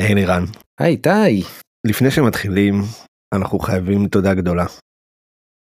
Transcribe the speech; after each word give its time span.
היי 0.00 0.14
נירן. 0.14 0.44
היי 0.80 0.90
איתי. 0.90 1.48
לפני 1.86 2.10
שמתחילים 2.10 2.74
אנחנו 3.34 3.58
חייבים 3.58 4.08
תודה 4.08 4.34
גדולה. 4.34 4.64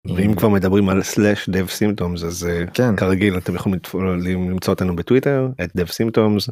ואם 0.08 0.36
כבר 0.38 0.50
מדברים 0.50 0.90
על 0.90 1.04
סלאש 1.04 1.50
dev 1.50 1.68
symptoms 1.80 2.26
אז 2.26 2.48
כן. 2.74 2.96
כרגיל 2.98 3.38
אתם 3.38 3.56
יכולים 3.56 3.80
למצוא 4.50 4.74
אותנו 4.74 4.96
בטוויטר 4.96 5.48
את 5.64 5.70
dev 5.70 5.88
symptoms 5.88 6.52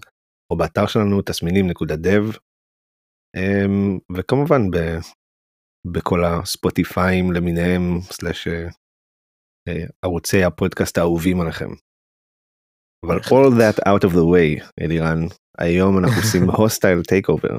או 0.51 0.57
באתר 0.57 0.87
שלנו 0.87 1.21
תסמינים 1.21 1.67
נקודה 1.67 1.95
dev 1.95 2.37
אמ, 3.35 3.99
וכמובן 4.15 4.71
ב, 4.71 4.77
בכל 5.91 6.25
הספוטיפיים 6.25 7.31
למיניהם 7.31 7.99
slash 8.01 8.47
אה, 8.47 8.53
אה, 8.53 8.69
ערוצי 10.01 10.43
הפודקאסט 10.43 10.97
האהובים 10.97 11.41
עליכם. 11.41 11.69
אבל 13.05 13.19
all 13.31 13.51
that 13.51 13.79
out 13.87 14.09
of 14.09 14.13
the 14.13 14.25
way 14.33 14.69
אלירן 14.81 15.19
היום 15.57 15.97
אנחנו 15.97 16.21
עושים 16.21 16.49
hostile 16.49 17.03
takeover. 17.03 17.57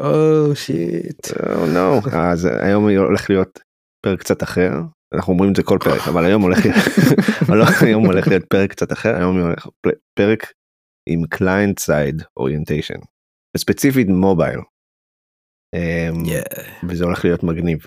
oh 0.00 0.56
shit. 0.56 1.26
נו 1.74 2.00
אז 2.12 2.48
היום 2.62 2.88
הולך 2.88 3.30
להיות 3.30 3.58
פרק 4.04 4.20
קצת 4.20 4.42
אחר 4.42 4.70
אנחנו 5.14 5.32
אומרים 5.32 5.50
את 5.50 5.56
זה 5.56 5.62
כל 5.62 5.78
פרק 5.84 6.08
אבל 6.08 6.24
היום 6.24 6.42
הולך 6.42 6.58
היום 7.86 8.06
הולך 8.06 8.28
להיות 8.28 8.44
פרק 8.44 8.70
קצת 8.70 8.92
אחר 8.92 9.16
היום 9.16 9.40
הולך 9.40 9.66
פרק 10.18 10.52
עם 11.08 11.26
client 11.26 11.78
side 11.78 12.22
orientation 12.36 12.98
ספציפית 13.56 14.08
מובייל 14.08 14.60
וזה 16.88 17.04
הולך 17.04 17.24
להיות 17.24 17.42
מגניב. 17.42 17.86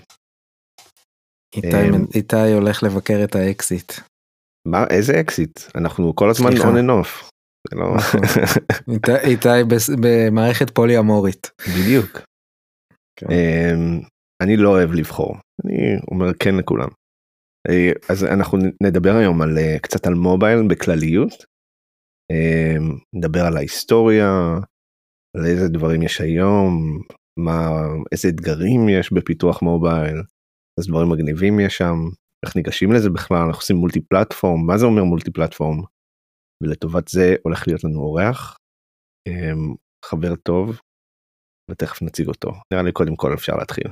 אמ, 1.56 2.04
איתי 2.14 2.52
הולך 2.52 2.82
לבקר 2.82 3.20
את 3.24 3.34
האקזיט. 3.34 3.92
מה 4.68 4.84
איזה 4.90 5.20
אקזיט 5.20 5.60
אנחנו 5.74 6.14
כל 6.14 6.30
הזמן 6.30 6.50
off. 6.90 7.32
לא- 7.72 7.96
נכון. 7.96 8.20
איתי 9.30 9.48
במערכת 10.00 10.70
פוליאמורית. 10.70 11.50
בדיוק. 11.68 12.20
כן. 13.18 13.26
אמ, 13.30 14.00
אני 14.42 14.56
לא 14.56 14.68
אוהב 14.68 14.92
לבחור 14.92 15.36
אני 15.64 15.96
אומר 16.10 16.34
כן 16.34 16.54
לכולם. 16.54 16.88
אה, 17.70 17.92
אז 18.08 18.24
אנחנו 18.24 18.58
נדבר 18.82 19.14
היום 19.16 19.42
על 19.42 19.58
אה, 19.58 19.76
קצת 19.82 20.06
על 20.06 20.14
מובייל 20.14 20.68
בכלליות. 20.68 21.44
נדבר 23.14 23.40
על 23.46 23.56
ההיסטוריה, 23.56 24.30
על 25.36 25.46
איזה 25.46 25.68
דברים 25.68 26.02
יש 26.02 26.20
היום, 26.20 27.00
מה 27.38 27.70
איזה 28.12 28.28
אתגרים 28.28 28.88
יש 28.88 29.12
בפיתוח 29.12 29.62
מובייל, 29.62 30.22
איזה 30.78 30.88
דברים 30.88 31.08
מגניבים 31.08 31.60
יש 31.60 31.76
שם, 31.76 31.96
איך 32.46 32.56
ניגשים 32.56 32.92
לזה 32.92 33.10
בכלל, 33.10 33.36
אנחנו 33.36 33.60
עושים 33.60 33.76
מולטי 33.76 34.00
פלטפורם, 34.00 34.66
מה 34.66 34.78
זה 34.78 34.86
אומר 34.86 35.04
מולטי 35.04 35.30
פלטפורם? 35.30 35.82
ולטובת 36.62 37.08
זה 37.08 37.34
הולך 37.42 37.68
להיות 37.68 37.84
לנו 37.84 38.00
אורח, 38.00 38.56
אמ, 39.28 39.74
חבר 40.04 40.36
טוב, 40.36 40.80
ותכף 41.70 42.02
נציג 42.02 42.28
אותו. 42.28 42.52
נראה 42.72 42.82
לי 42.82 42.92
קודם 42.92 43.16
כל 43.16 43.34
אפשר 43.34 43.56
להתחיל. 43.56 43.88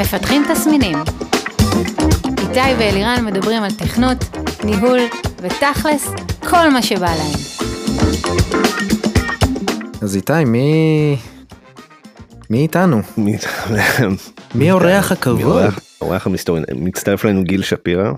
מפתחים 0.00 0.42
תסמינים 0.52 0.98
איתי 2.38 2.74
ואלירן 2.78 3.24
מדברים 3.24 3.62
על 3.62 3.70
תכנות, 3.70 4.18
ניהול 4.64 4.98
ותכלס, 5.42 6.12
כל 6.50 6.70
מה 6.72 6.82
שבא 6.82 7.06
להם. 7.06 7.38
אז 10.02 10.16
איתי, 10.16 10.44
מי... 10.46 11.16
מי 12.50 12.58
איתנו? 12.58 12.96
מי 14.54 14.72
אורח 14.72 15.12
הכבוד? 15.12 15.62
אורח 16.00 16.26
המסתורי, 16.26 16.62
מצטרף 16.74 17.24
אלינו 17.24 17.42
גיל 17.44 17.62
שפירא, 17.62 18.12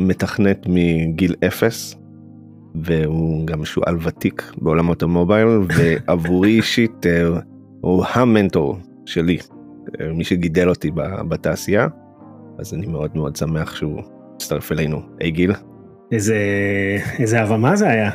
שמתכנת 0.00 0.66
מגיל 0.66 1.34
אפס, 1.46 1.96
והוא 2.74 3.46
גם 3.46 3.64
שועל 3.64 3.96
ותיק 4.02 4.52
בעולמות 4.58 5.02
המובייל, 5.02 5.48
ועבורי 5.76 6.50
אישית 6.50 7.06
אה, 7.06 7.28
הוא 7.80 8.04
המנטור 8.14 8.78
שלי 9.06 9.38
מי 10.14 10.24
שגידל 10.24 10.68
אותי 10.68 10.90
בתעשייה 11.28 11.88
אז 12.58 12.74
אני 12.74 12.86
מאוד 12.86 13.10
מאוד 13.14 13.36
שמח 13.36 13.74
שהוא 13.74 14.02
הצטרף 14.42 14.72
אלינו. 14.72 15.02
היי 15.20 15.30
גיל. 15.30 15.52
איזה 16.12 16.36
איזה 17.18 17.40
הרמה 17.40 17.76
זה 17.76 17.88
היה. 17.88 18.10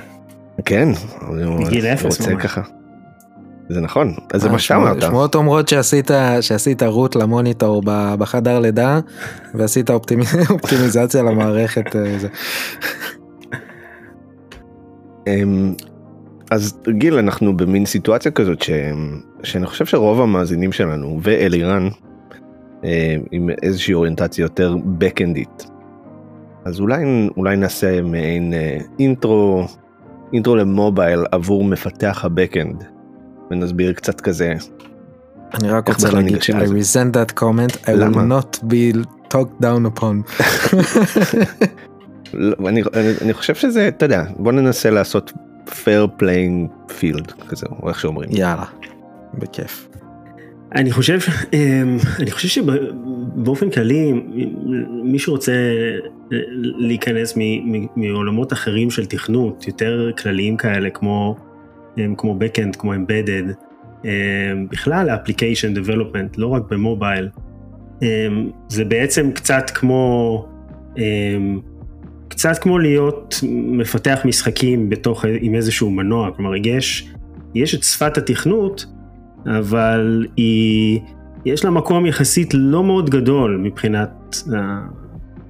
כן. 0.66 0.90
מגיל 1.60 1.86
אפס 1.86 2.28
ממש. 2.28 2.44
ככה. 2.44 2.62
זה 3.70 3.82
נכון 3.82 4.14
זה 4.36 4.50
מה 4.50 4.60
שאמרת. 4.60 5.02
שמועות 5.02 5.36
אומרות 5.36 5.68
שעשית 5.68 6.12
שעשית 6.42 6.84
רות 6.84 7.16
למוניטור 7.16 7.82
בחדר 8.20 8.60
לידה 8.60 9.00
ועשית 9.54 9.90
אופטימיזציה 10.50 11.24
למערכת. 11.24 11.96
אה, 11.96 12.18
אמ, 15.28 15.74
אז 16.52 16.80
גיל 16.90 17.18
אנחנו 17.18 17.58
במין 17.58 17.86
סיטואציה 17.86 18.32
כזאת 18.32 18.62
ש... 18.62 18.70
שאני 19.44 19.66
חושב 19.66 19.86
שרוב 19.86 20.22
המאזינים 20.22 20.72
שלנו 20.72 21.20
ואלירן 21.24 21.90
אה, 22.84 23.16
עם 23.32 23.50
איזושהי 23.64 23.94
אוריינטציה 23.94 24.44
יותר 24.44 24.76
בקאנדית. 24.98 25.68
אז 26.68 26.80
אולי 26.80 27.04
אולי 27.38 27.58
נעשה 27.58 28.02
מעין 28.02 28.54
אה, 28.54 28.78
אינטרו 29.00 29.66
אינטרו 30.34 30.56
למובייל 30.56 31.26
עבור 31.32 31.64
מפתח 31.64 32.22
הבקאנד 32.24 32.84
ונסביר 33.52 33.94
קצת 33.94 34.22
כזה. 34.22 34.54
אני 35.54 35.70
רק 35.70 35.90
רוצה 35.90 36.12
להגיד 36.12 36.42
ש- 36.42 36.50
I 36.50 36.54
resent 36.54 37.14
that 37.14 37.40
comment 37.40 37.76
I 37.86 37.90
will 37.90 38.16
not 38.16 38.60
be 38.64 38.98
talked 39.34 39.64
down 39.64 40.00
upon. 40.00 40.42
לא, 42.34 42.56
אני, 42.68 42.82
אני, 42.94 43.12
אני 43.22 43.34
חושב 43.34 43.56
שזה 43.56 43.88
אתה 43.88 44.06
יודע 44.06 44.24
בוא 44.38 44.52
ננסה 44.52 44.90
לעשות 44.90 45.32
fair 45.68 46.22
playing 46.22 46.72
field 46.90 47.48
כזה 47.50 47.66
או 47.82 47.90
איך 47.90 48.00
שאומרים. 48.00 48.30
יאללה, 48.32 48.66
בכיף. 49.34 49.88
אני 50.76 50.92
חושב, 50.92 51.20
אמ, 51.54 51.98
אני 52.20 52.32
חושב 52.32 52.48
שבאופן 52.48 53.70
כללי 53.70 54.14
מי 55.04 55.20
שרוצה 55.20 55.54
להיכנס 56.60 57.38
מעולמות 57.96 58.54
אחרים 58.54 58.92
של 58.92 59.06
תכנות 59.06 59.68
יותר 59.68 60.12
כלליים 60.18 60.58
כאלה 60.58 60.90
כמו 60.90 61.36
אמ, 61.98 62.16
כמו 62.18 62.40
backend 62.40 62.78
כמו 62.78 62.94
embedded 62.94 63.54
אמ, 64.06 64.68
בכלל 64.70 65.10
application 65.10 65.78
development 65.78 66.38
לא 66.38 66.48
רק 66.48 66.64
במובייל 66.70 67.30
זה 68.70 68.86
בעצם 68.86 69.32
קצת 69.32 69.70
כמו 69.70 70.46
קצת 72.28 72.58
כמו 72.58 72.80
להיות 72.80 73.36
מפתח 73.52 74.20
משחקים 74.26 74.90
בתוך, 74.90 75.26
עם 75.42 75.56
איזשהו 75.56 75.92
מנוע, 75.92 76.32
כלומר 76.32 76.56
יש, 76.56 77.12
יש 77.56 77.76
את 77.76 77.84
שפת 77.84 78.18
התכנות, 78.18 78.86
אבל 79.46 80.26
היא, 80.38 81.00
יש 81.46 81.66
לה 81.66 81.72
מקום 81.72 82.06
יחסית 82.06 82.54
לא 82.54 82.84
מאוד 82.84 83.10
גדול 83.10 83.58
מבחינת, 83.64 84.38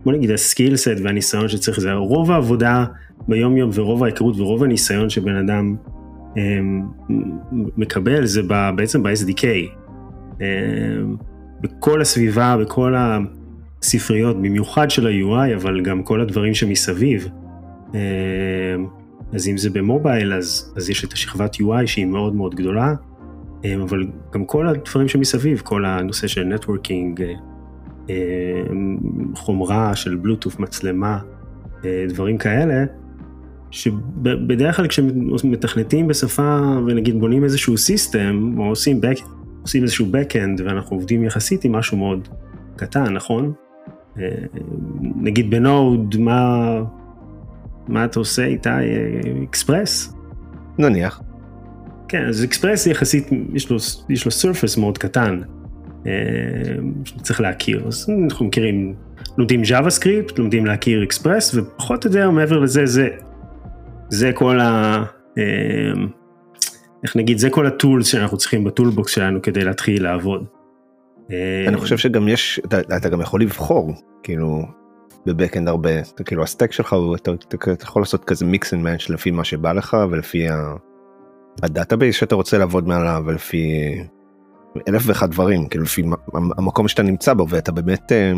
בוא 0.06 0.14
נגיד 0.14 0.32
הסקיל 0.32 0.76
סט 0.76 0.98
והניסיון 1.04 1.48
שצריך 1.48 1.78
לזה, 1.78 1.94
רוב 1.94 2.32
העבודה 2.32 2.86
ביום 3.28 3.58
יום 3.58 3.70
ורוב 3.74 4.04
ההיכרות 4.04 4.40
ורוב 4.40 4.64
הניסיון 4.64 5.10
שבן 5.10 5.36
אדם 5.36 5.76
הם, 6.36 6.88
מקבל 7.78 8.26
זה 8.26 8.42
בעצם 8.76 9.04
ב-SDK. 9.04 9.44
בכל 11.62 12.02
הסביבה, 12.02 12.58
בכל 12.58 12.96
ה... 12.96 13.18
ספריות, 13.82 14.38
במיוחד 14.38 14.92
של 14.92 15.08
ה-UI, 15.08 15.56
אבל 15.56 15.82
גם 15.82 16.04
כל 16.04 16.22
הדברים 16.22 16.54
שמסביב. 16.54 17.30
אה, 17.96 18.00
אז 19.34 19.48
אם 19.48 19.58
זה 19.58 19.70
במובייל, 19.70 20.34
אז, 20.34 20.74
אז 20.78 20.90
יש 20.90 21.06
את 21.06 21.14
השכבת 21.14 21.56
UI 21.56 21.86
שהיא 21.88 22.06
מאוד 22.06 22.36
מאוד 22.36 22.56
גדולה, 22.56 22.88
אה, 22.88 22.96
אבל 23.84 24.08
גם 24.34 24.46
כל 24.46 24.68
הדברים 24.68 25.08
שמסביב, 25.08 25.60
כל 25.60 25.86
הנושא 25.86 26.28
של 26.28 26.44
networking, 26.44 27.24
אה, 28.10 28.16
חומרה 29.36 29.96
של 29.96 30.16
בלוטוף, 30.16 30.60
מצלמה, 30.60 31.20
דברים 32.08 32.38
כאלה, 32.38 32.86
שבדרך 33.72 34.76
כלל 34.76 34.88
כשמתכנתים 34.88 36.08
בשפה 36.08 36.78
ונגיד 36.88 37.20
בונים 37.20 37.44
איזשהו 37.44 37.78
system 37.78 38.56
או 38.58 38.64
עושים, 38.64 39.02
back, 39.02 39.24
עושים 39.62 39.84
איזשהו 39.84 40.06
backend 40.06 40.64
ואנחנו 40.66 40.96
עובדים 40.96 41.24
יחסית 41.24 41.66
עם 41.66 41.72
משהו 41.72 41.98
מאוד 41.98 42.28
קטן, 42.76 43.14
נכון? 43.14 43.54
אה, 44.20 44.30
נגיד 45.16 45.50
בנוד, 45.50 46.16
מה, 46.20 46.70
מה 47.88 48.06
אתה 48.06 48.20
עושה 48.20 48.46
איתה? 48.46 48.78
אקספרס? 49.44 50.14
נניח. 50.78 51.22
כן, 52.10 52.26
אז 52.28 52.44
אקספרס 52.44 52.88
יחסית, 52.88 53.30
יש 53.54 53.70
לו, 53.70 53.78
יש 54.10 54.26
לו 54.26 54.32
surface 54.32 54.80
מאוד 54.80 54.98
קטן, 54.98 55.42
אה, 56.08 56.12
צריך 57.22 57.42
להכיר, 57.42 57.88
אז 57.88 58.10
אנחנו 58.24 58.46
מכירים, 58.46 58.96
לומדים 59.38 59.62
JavaScript, 59.62 60.34
לומדים 60.38 60.66
להכיר 60.66 61.04
אקספרס, 61.04 61.56
ופחות 61.56 62.06
או 62.06 62.10
יותר 62.10 62.30
מעבר 62.32 62.60
לזה, 62.60 62.86
זה, 62.86 63.08
זה 64.10 64.32
כל 64.34 64.60
ה... 64.60 65.04
אה, 65.38 65.44
איך 67.04 67.16
נגיד, 67.16 67.38
זה 67.38 67.50
כל 67.50 67.68
ה 67.68 67.75
tools 67.75 68.08
שאנחנו 68.08 68.38
צריכים 68.38 68.64
ב 68.64 68.70
toolbox 68.70 69.12
שלנו 69.12 69.42
כדי 69.42 69.64
להתחיל 69.64 70.04
לעבוד. 70.04 70.46
אני 71.68 71.78
חושב 71.78 71.98
שגם 71.98 72.28
יש, 72.28 72.62
אתה, 72.66 72.80
אתה 72.98 73.10
גם 73.10 73.22
יכול 73.22 73.42
לבחור, 73.42 73.94
כאילו, 74.24 74.66
ב 75.26 75.31
backend 75.31 75.68
הרבה, 75.68 75.90
כאילו 76.26 76.44
ה 76.44 76.48
stack 76.48 76.72
שלך, 76.72 76.96
אתה, 77.16 77.32
אתה, 77.32 77.84
יכול 77.84 78.02
לעשות 78.02 78.26
כזה 78.26 78.46
mix 78.46 78.74
and 78.74 78.84
match 78.84 79.10
לפי 79.10 79.32
מה 79.32 79.44
שבא 79.44 79.74
לך 79.74 79.98
ולפי 80.12 80.48
ה 81.64 81.70
database 81.70 82.16
שאתה 82.16 82.36
רוצה 82.36 82.58
לעבוד 82.58 82.88
מעליו 82.88 83.24
ולפי 83.26 83.96
אלף 84.88 85.02
ואחד 85.06 85.32
דברים, 85.32 85.68
כאילו 85.68 85.84
לפי 85.84 86.04
המקום 86.34 86.88
שאתה 86.88 87.04
נמצא 87.04 87.34
בו 87.34 87.50
ואתה 87.50 87.72
באמת, 87.72 88.12
אה, 88.12 88.34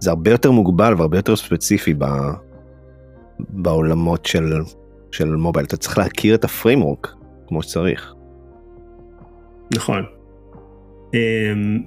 זה 0.00 0.10
הרבה 0.10 0.30
יותר 0.30 0.50
מוגבל 0.50 0.94
והרבה 0.98 1.18
יותר 1.18 1.36
ספציפי 1.36 1.94
ב, 1.98 2.04
בעולמות 3.40 4.26
של, 4.26 4.52
של 5.12 5.36
מובייל, 5.36 5.66
אתה 5.66 5.76
צריך 5.76 5.98
להכיר 5.98 6.34
את 6.34 6.44
ה 6.44 6.51
framework 6.51 7.14
כמו 7.46 7.62
שצריך. 7.62 8.14
נכון. 9.74 10.04
אמ, 11.14 11.78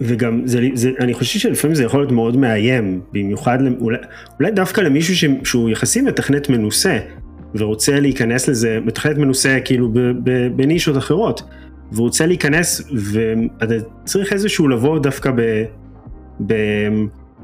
וגם 0.00 0.46
זה, 0.46 0.60
זה, 0.74 0.90
אני 1.00 1.14
חושב 1.14 1.38
שלפעמים 1.38 1.74
זה 1.74 1.84
יכול 1.84 2.00
להיות 2.00 2.12
מאוד 2.12 2.36
מאיים, 2.36 3.00
במיוחד 3.12 3.58
אולי, 3.80 3.98
אולי 4.40 4.50
דווקא 4.50 4.80
למישהו 4.80 5.16
ש, 5.16 5.24
שהוא 5.44 5.70
יחסית 5.70 6.04
מתכנת 6.04 6.48
מנוסה, 6.48 6.98
ורוצה 7.58 8.00
להיכנס 8.00 8.48
לזה, 8.48 8.78
מתכנת 8.84 9.18
מנוסה 9.18 9.58
כאילו 9.64 9.92
בנישות 10.56 10.96
אחרות, 10.96 11.42
ורוצה 11.92 12.26
להיכנס 12.26 12.82
ואתה 12.92 13.74
צריך 14.04 14.32
איזשהו 14.32 14.68
לבוא 14.68 14.98
דווקא 14.98 15.30
ב, 15.36 15.64
ב, 16.46 16.54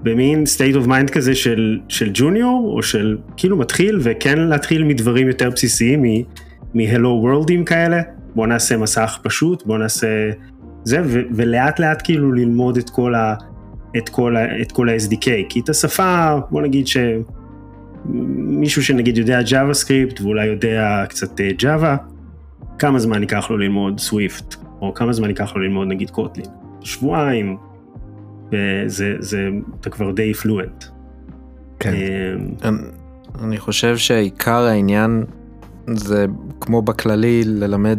במין 0.02 0.44
state 0.56 0.84
of 0.84 0.88
mind 0.88 1.12
כזה 1.12 1.34
של, 1.34 1.78
של 1.88 2.10
ג'וניור, 2.14 2.72
או 2.76 2.82
של 2.82 3.18
כאילו 3.36 3.56
מתחיל, 3.56 3.98
וכן 4.02 4.38
להתחיל 4.38 4.84
מדברים 4.84 5.28
יותר 5.28 5.50
בסיסיים 5.50 6.02
מ-Hello 6.74 7.24
Worldים 7.24 7.64
כאלה, 7.66 8.00
בוא 8.34 8.46
נעשה 8.46 8.76
מסך 8.76 9.18
פשוט, 9.22 9.66
בוא 9.66 9.78
נעשה 9.78 10.30
זה, 10.84 11.02
ו, 11.04 11.20
ולאט 11.30 11.80
לאט 11.80 12.02
כאילו 12.04 12.32
ללמוד. 12.32 12.78
את 12.78 12.90
כל, 12.90 13.14
ה, 13.14 14.44
את 14.62 14.72
כל 14.72 14.88
ה-SDK, 14.88 15.26
כי 15.48 15.60
את 15.60 15.68
השפה, 15.68 16.38
בוא 16.50 16.62
נגיד 16.62 16.86
ש... 16.86 16.96
מישהו 18.04 18.82
שנגיד 18.82 19.18
יודע 19.18 19.40
JavaScript 19.40 20.22
ואולי 20.22 20.46
יודע 20.46 21.04
קצת 21.08 21.40
Java, 21.60 21.96
כמה 22.78 22.98
זמן 22.98 23.22
ייקח 23.22 23.50
לו 23.50 23.58
ללמוד 23.58 24.00
Swift, 24.10 24.56
או 24.80 24.94
כמה 24.94 25.12
זמן 25.12 25.28
ייקח 25.28 25.56
לו 25.56 25.62
ללמוד 25.62 25.88
נגיד 25.88 26.10
קוטלין? 26.10 26.46
שבועיים, 26.80 27.56
וזה, 28.52 29.14
זה, 29.18 29.48
אתה 29.80 29.90
כבר 29.90 30.10
די 30.10 30.34
פלואנט. 30.34 30.84
כן. 31.80 31.94
אה, 32.64 32.70
אני 33.44 33.58
חושב 33.58 33.96
שעיקר 33.96 34.62
העניין 34.62 35.24
זה 35.86 36.26
כמו 36.60 36.82
בכללי 36.82 37.42
ללמד, 37.44 37.98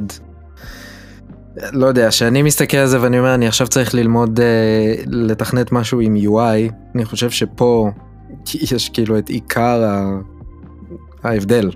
לא 1.71 1.85
יודע, 1.85 2.11
שאני 2.11 2.41
מסתכל 2.41 2.77
על 2.77 2.87
זה 2.87 3.01
ואני 3.01 3.19
אומר 3.19 3.35
אני 3.35 3.47
עכשיו 3.47 3.67
צריך 3.67 3.95
ללמוד 3.95 4.39
אה, 4.39 4.95
לתכנת 5.07 5.71
משהו 5.71 5.99
עם 5.99 6.15
UI, 6.15 6.73
אני 6.95 7.05
חושב 7.05 7.29
שפה 7.29 7.91
יש 8.53 8.89
כאילו 8.89 9.17
את 9.17 9.29
עיקר 9.29 9.99
ההבדל 11.23 11.71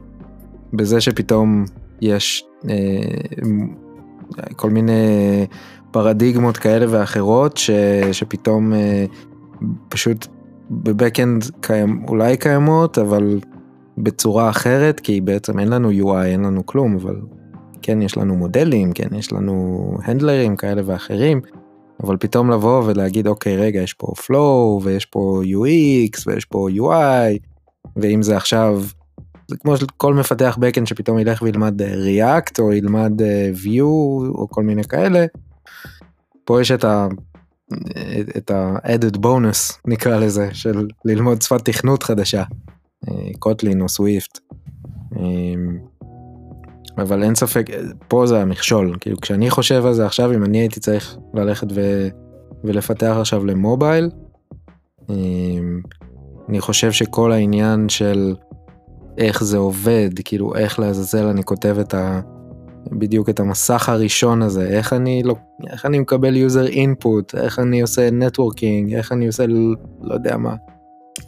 בזה 0.73 1.01
שפתאום 1.01 1.65
יש 2.01 2.45
אה, 2.69 2.75
כל 4.55 4.69
מיני 4.69 5.01
פרדיגמות 5.91 6.57
כאלה 6.57 6.85
ואחרות 6.89 7.57
ש, 7.57 7.71
שפתאום 8.11 8.73
אה, 8.73 9.05
פשוט 9.89 10.27
בבקאנד 10.71 11.45
קיים, 11.61 12.03
אולי 12.07 12.37
קיימות 12.37 12.97
אבל 12.97 13.39
בצורה 13.97 14.49
אחרת 14.49 14.99
כי 14.99 15.21
בעצם 15.21 15.59
אין 15.59 15.67
לנו 15.67 15.91
UI 15.91 16.25
אין 16.25 16.41
לנו 16.41 16.65
כלום 16.65 16.95
אבל 16.95 17.15
כן 17.81 18.01
יש 18.01 18.17
לנו 18.17 18.35
מודלים 18.35 18.93
כן 18.93 19.07
יש 19.15 19.33
לנו 19.33 19.87
הנדלרים 20.03 20.55
כאלה 20.55 20.81
ואחרים 20.85 21.41
אבל 22.03 22.17
פתאום 22.17 22.51
לבוא 22.51 22.83
ולהגיד 22.85 23.27
אוקיי 23.27 23.57
רגע 23.57 23.81
יש 23.81 23.93
פה 23.93 24.07
flow 24.07 24.83
ויש 24.83 25.05
פה 25.05 25.41
UX 25.43 26.23
ויש 26.27 26.45
פה 26.45 26.67
UI 26.69 27.37
ואם 27.95 28.23
זה 28.23 28.37
עכשיו 28.37 28.83
זה 29.47 29.57
כמו 29.57 29.73
כל 29.97 30.13
מפתח 30.13 30.57
backend 30.61 30.85
שפתאום 30.85 31.19
ילך 31.19 31.41
וילמד 31.41 31.81
אה, 31.81 31.93
react 31.93 32.53
או 32.59 32.73
ילמד 32.73 33.21
אה, 33.21 33.51
view 33.63 33.81
או 34.29 34.47
כל 34.49 34.63
מיני 34.63 34.83
כאלה. 34.83 35.25
פה 36.45 36.61
יש 36.61 36.71
את 36.71 36.83
ה... 36.83 37.07
את 38.37 38.51
ה-added 38.51 39.17
bonus 39.17 39.79
נקרא 39.87 40.19
לזה 40.19 40.49
של 40.53 40.87
ללמוד 41.05 41.41
שפת 41.41 41.65
תכנות 41.65 42.03
חדשה 42.03 42.43
קוטלין 43.39 43.81
או 43.81 43.89
סוויפט. 43.89 44.39
אבל 46.97 47.23
אין 47.23 47.35
ספק, 47.35 47.69
פה 48.07 48.25
זה 48.25 48.41
המכשול, 48.41 48.97
כאילו 48.99 49.17
כשאני 49.21 49.49
חושב 49.49 49.85
על 49.85 49.93
זה 49.93 50.05
עכשיו, 50.05 50.33
אם 50.33 50.43
אני 50.43 50.57
הייתי 50.57 50.79
צריך 50.79 51.17
ללכת 51.33 51.67
ו... 51.75 52.07
ולפתח 52.63 53.15
עכשיו 53.19 53.45
למובייל, 53.45 54.09
אמ, 55.09 55.81
אני 56.49 56.59
חושב 56.59 56.91
שכל 56.91 57.31
העניין 57.31 57.89
של 57.89 58.35
איך 59.17 59.43
זה 59.43 59.57
עובד, 59.57 60.09
כאילו 60.25 60.55
איך 60.55 60.79
לעזאזל 60.79 61.25
אני 61.25 61.43
כותב 61.43 61.77
את 61.79 61.93
ה... 61.93 62.21
בדיוק 62.91 63.29
את 63.29 63.39
המסך 63.39 63.89
הראשון 63.89 64.41
הזה, 64.41 64.67
איך 64.67 64.93
אני, 64.93 65.23
לא, 65.23 65.35
איך 65.71 65.85
אני 65.85 65.99
מקבל 65.99 66.35
user 66.35 66.73
input, 66.73 67.39
איך 67.39 67.59
אני 67.59 67.81
עושה 67.81 68.11
נטוורקינג, 68.11 68.93
איך 68.93 69.11
אני 69.11 69.27
עושה 69.27 69.45
לא 70.01 70.13
יודע 70.13 70.37
מה, 70.37 70.55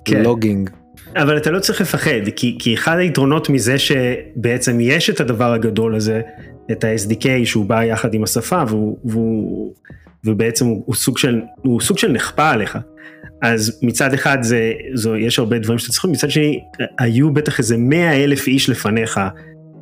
כן. 0.06 0.24
לוגינג. 0.24 0.70
אבל 1.16 1.38
אתה 1.38 1.52
לא 1.52 1.60
צריך 1.60 1.82
לפחד, 1.82 2.30
כי, 2.36 2.58
כי 2.60 2.74
אחד 2.74 2.98
היתרונות 2.98 3.50
מזה 3.50 3.80
שבעצם 3.80 4.80
יש 4.80 5.10
את 5.10 5.20
הדבר 5.20 5.54
הגדול 5.54 5.96
הזה, 5.96 6.22
את 6.72 6.84
ה-SDK 6.84 7.26
שהוא 7.46 7.66
בא 7.66 7.84
יחד 7.84 8.14
עם 8.14 8.24
השפה, 8.24 8.64
והוא, 8.68 8.98
והוא, 9.04 9.74
ובעצם 10.26 10.66
הוא, 10.66 10.84
הוא, 10.86 10.96
סוג 10.96 11.18
של, 11.18 11.42
הוא 11.62 11.82
סוג 11.82 11.98
של 11.98 12.12
נכפה 12.12 12.50
עליך. 12.50 12.78
אז 13.42 13.80
מצד 13.82 14.14
אחד 14.14 14.38
זה, 14.42 14.74
זו, 14.94 15.18
יש 15.18 15.40
הרבה 15.40 15.60
דברים 15.60 15.80
שאתה 15.80 15.92
צריך, 15.94 16.06
מצד 16.06 16.30
שני, 16.30 16.60
היו 17.00 17.34
בטח 17.34 17.60
איזה 17.60 17.78
100 17.78 18.24
אלף 18.24 18.48
איש 18.48 18.70
לפניך, 18.70 19.20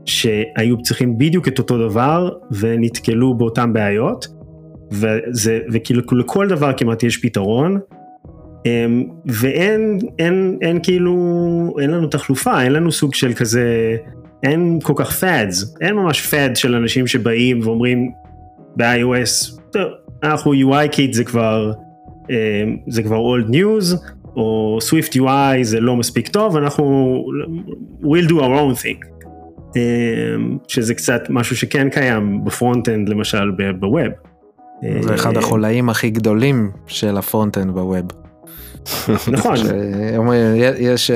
שהיו 0.06 0.82
צריכים 0.82 1.18
בדיוק 1.18 1.48
את 1.48 1.60
אותו 1.60 1.90
דבר, 1.90 2.30
ונתקלו 2.52 3.38
באותן 3.38 3.74
בעיות, 3.74 4.28
וזה, 4.92 5.60
וכאילו 5.74 6.02
לכל 6.12 6.48
דבר 6.48 6.74
כמעט 6.78 7.04
יש 7.04 7.18
פתרון, 7.18 7.80
ואין 9.26 10.00
אין, 10.20 10.58
אין 10.62 10.80
כאילו, 10.84 11.16
אין 11.82 11.90
לנו 11.90 12.08
תחלופה, 12.08 12.62
אין 12.62 12.74
לנו 12.74 12.92
סוג 12.92 13.14
של 13.14 13.34
כזה, 13.34 13.98
אין 14.44 14.80
כל 14.84 14.94
כך 14.96 15.12
fads, 15.12 15.76
אין 15.82 15.96
ממש 15.96 16.22
fad 16.22 16.56
של 16.56 16.76
אנשים 16.76 17.08
שבאים 17.08 17.60
ואומרים 17.64 18.12
ב-iOS, 18.76 19.60
אנחנו 20.24 20.54
UIKit 20.54 21.14
זה 21.14 21.24
כבר, 21.24 21.72
אמ, 22.30 22.78
זה 22.88 23.04
כבר 23.04 23.18
old 23.18 23.50
news, 23.50 23.98
או 24.36 24.80
SwiftUI 24.90 25.64
זה 25.64 25.80
לא 25.80 25.96
מספיק 25.96 26.28
טוב, 26.28 26.58
אנחנו 26.58 27.24
we'll 28.02 28.30
do 28.30 28.34
our 28.34 28.36
own 28.36 28.84
thing. 28.84 29.08
אמ, 29.76 30.58
שזה 30.68 30.94
קצת 30.94 31.22
משהו 31.30 31.56
שכן 31.56 31.90
קיים 31.90 32.46
ב 32.46 32.52
front-end 32.52 33.10
למשל 33.10 33.52
ב 33.80 33.86
web. 33.86 34.12
זה 35.02 35.16
אחד 35.16 35.38
החולאים 35.38 35.90
הכי 35.90 36.10
גדולים 36.10 36.72
של 36.88 37.18
ה 37.18 37.23
front-end 37.23 37.72
ב 37.72 37.83
web. 37.83 38.27
נכון. 39.38 39.56
יש 40.80 41.12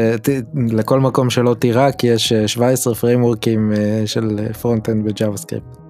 לכל 0.55 0.99
מקום 0.99 1.29
שלא 1.29 1.55
תירק 1.59 2.03
יש 2.03 2.33
17 2.33 2.95
פריימורקים 2.95 3.71
של 4.05 4.47
front-end 4.61 5.05
ב 5.05 5.38
JavaScript. 5.38 5.81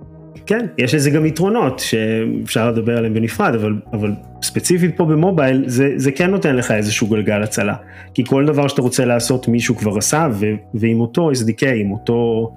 כן, 0.45 0.65
יש 0.77 0.95
לזה 0.95 1.09
גם 1.09 1.25
יתרונות 1.25 1.79
שאפשר 1.79 2.71
לדבר 2.71 2.97
עליהם 2.97 3.13
בנפרד, 3.13 3.55
אבל, 3.55 3.73
אבל 3.93 4.11
ספציפית 4.43 4.97
פה 4.97 5.05
במובייל 5.05 5.63
זה, 5.67 5.93
זה 5.95 6.11
כן 6.11 6.31
נותן 6.31 6.55
לך 6.55 6.71
איזשהו 6.71 7.07
גלגל 7.07 7.43
הצלה. 7.43 7.75
כי 8.13 8.25
כל 8.25 8.45
דבר 8.45 8.67
שאתה 8.67 8.81
רוצה 8.81 9.05
לעשות 9.05 9.47
מישהו 9.47 9.75
כבר 9.75 9.97
עשה, 9.97 10.27
ו, 10.31 10.45
ועם 10.73 10.99
אותו 10.99 11.31
SDK, 11.31 11.67
עם, 11.75 11.91
אותו, 11.91 12.49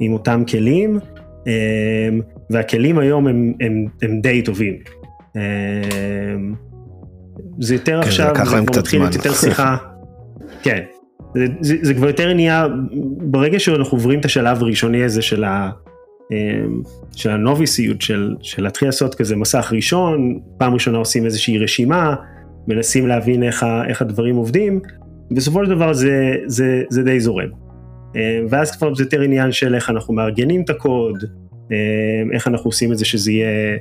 עם 0.00 0.12
אותם 0.12 0.42
כלים, 0.50 0.98
והכלים 2.50 2.98
היום 2.98 3.26
הם, 3.26 3.52
הם, 3.60 3.86
הם 4.02 4.20
די 4.20 4.42
טובים. 4.42 4.74
זה 7.60 7.74
יותר 7.74 8.02
כן, 8.02 8.08
עכשיו, 8.08 8.32
זה 8.44 8.56
להם 8.56 8.66
קצת 8.66 8.86
זמן. 8.86 9.10
יותר 9.12 9.32
שיחה, 9.32 9.76
כן, 10.64 10.80
זה, 11.34 11.46
זה, 11.60 11.76
זה 11.82 11.94
כבר 11.94 12.06
יותר 12.06 12.34
נהיה, 12.34 12.66
ברגע 13.20 13.58
שאנחנו 13.58 13.98
עוברים 13.98 14.20
את 14.20 14.24
השלב 14.24 14.62
הראשוני 14.62 15.02
הזה 15.02 15.22
של, 15.22 15.44
ה, 15.44 15.70
אמ, 16.32 16.82
של 17.16 17.30
הנוביסיות, 17.30 18.02
של, 18.02 18.34
של 18.42 18.62
להתחיל 18.62 18.88
לעשות 18.88 19.14
כזה 19.14 19.36
מסך 19.36 19.72
ראשון, 19.76 20.40
פעם 20.58 20.74
ראשונה 20.74 20.98
עושים 20.98 21.24
איזושהי 21.24 21.58
רשימה, 21.58 22.14
מנסים 22.68 23.06
להבין 23.06 23.42
איך, 23.42 23.62
ה, 23.62 23.82
איך 23.88 24.02
הדברים 24.02 24.36
עובדים, 24.36 24.80
בסופו 25.30 25.64
של 25.64 25.70
דבר 25.70 25.92
זה, 25.92 26.36
זה, 26.46 26.82
זה 26.90 27.02
די 27.02 27.20
זורם. 27.20 27.48
אמ, 28.14 28.20
ואז 28.50 28.70
כבר 28.76 28.94
זה 28.94 29.02
יותר 29.02 29.20
עניין 29.20 29.52
של 29.52 29.74
איך 29.74 29.90
אנחנו 29.90 30.14
מארגנים 30.14 30.62
את 30.62 30.70
הקוד, 30.70 31.24
אמ, 31.70 32.32
איך 32.32 32.48
אנחנו 32.48 32.68
עושים 32.68 32.92
את 32.92 32.98
זה 32.98 33.04
שזה 33.04 33.32
יהיה, 33.32 33.78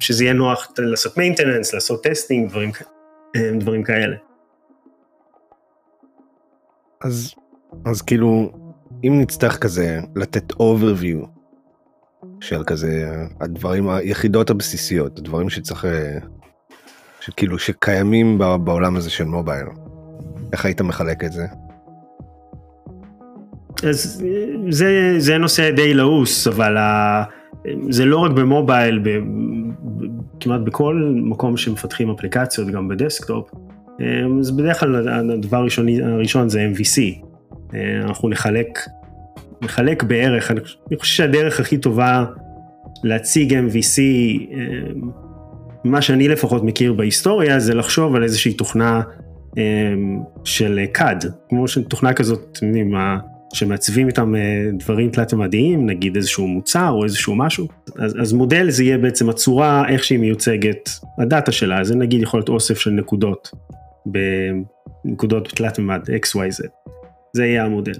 שזה 0.00 0.24
יהיה 0.24 0.34
נוח 0.34 0.72
לעשות 0.78 1.18
maintenance, 1.18 1.74
לעשות 1.74 2.04
testing, 2.04 2.48
דברים, 2.48 2.70
דברים 3.58 3.82
כאלה. 3.82 4.16
אז, 7.00 7.34
אז 7.84 8.02
כאילו, 8.02 8.52
אם 9.04 9.20
נצטרך 9.20 9.58
כזה 9.58 9.98
לתת 10.16 10.52
overview 10.52 11.26
של 12.40 12.64
כזה 12.64 13.16
הדברים, 13.40 13.88
היחידות 13.88 14.50
הבסיסיות, 14.50 15.18
הדברים 15.18 15.50
שצריך, 15.50 15.84
אה, 15.84 16.18
שכאילו 17.20 17.58
שקיימים 17.58 18.38
בעולם 18.38 18.96
הזה 18.96 19.10
של 19.10 19.24
מובייל, 19.24 19.66
איך 20.52 20.64
היית 20.64 20.80
מחלק 20.80 21.24
את 21.24 21.32
זה? 21.32 21.46
אז 23.88 24.24
זה, 24.70 25.14
זה 25.18 25.38
נושא 25.38 25.70
די 25.70 25.94
לעוס, 25.94 26.46
אבל 26.46 26.76
ה, 26.76 27.24
זה 27.88 28.04
לא 28.04 28.18
רק 28.18 28.30
במובייל, 28.30 28.98
ב, 28.98 29.08
כמעט 30.40 30.60
בכל 30.60 31.14
מקום 31.14 31.56
שמפתחים 31.56 32.10
אפליקציות, 32.10 32.68
גם 32.68 32.88
בדסקטופ, 32.88 33.50
אז 34.40 34.50
בדרך 34.56 34.80
כלל 34.80 35.08
הדבר 35.30 35.56
הראשון, 35.56 35.86
הראשון 36.02 36.48
זה 36.48 36.70
MVC. 36.74 37.24
אה, 37.74 38.00
אנחנו 38.04 38.28
נחלק, 38.28 38.78
נחלק 39.62 40.02
בערך, 40.02 40.50
אני 40.50 40.96
חושב 40.96 41.16
שהדרך 41.16 41.60
הכי 41.60 41.78
טובה 41.78 42.24
להציג 43.04 43.52
MVC, 43.52 43.98
אה, 44.52 44.92
מה 45.84 46.02
שאני 46.02 46.28
לפחות 46.28 46.64
מכיר 46.64 46.92
בהיסטוריה, 46.92 47.60
זה 47.60 47.74
לחשוב 47.74 48.14
על 48.14 48.22
איזושהי 48.22 48.52
תוכנה 48.54 49.02
של 50.44 50.80
CAD, 50.98 51.26
כמו 51.48 51.64
תוכנה 51.88 52.12
כזאת, 52.12 52.40
אתם 52.52 52.66
יודעים, 52.66 52.94
שמעצבים 53.52 54.08
איתם 54.08 54.34
דברים 54.78 55.10
תלת-ממדיים, 55.10 55.86
נגיד 55.86 56.16
איזשהו 56.16 56.46
מוצר 56.46 56.90
או 56.90 57.04
איזשהו 57.04 57.34
משהו, 57.34 57.68
אז, 57.96 58.16
אז 58.20 58.32
מודל 58.32 58.70
זה 58.70 58.84
יהיה 58.84 58.98
בעצם 58.98 59.30
הצורה, 59.30 59.88
איך 59.88 60.04
שהיא 60.04 60.18
מיוצגת, 60.18 60.90
הדאטה 61.18 61.52
שלה, 61.52 61.84
זה 61.84 61.96
נגיד 61.96 62.22
יכול 62.22 62.38
להיות 62.40 62.48
אוסף 62.48 62.78
של 62.78 62.90
נקודות. 62.90 63.50
בנקודות 65.04 65.48
תלת 65.48 65.78
מימד 65.78 66.00
XYZ. 66.10 66.66
זה 67.32 67.46
יהיה 67.46 67.64
המודל. 67.64 67.92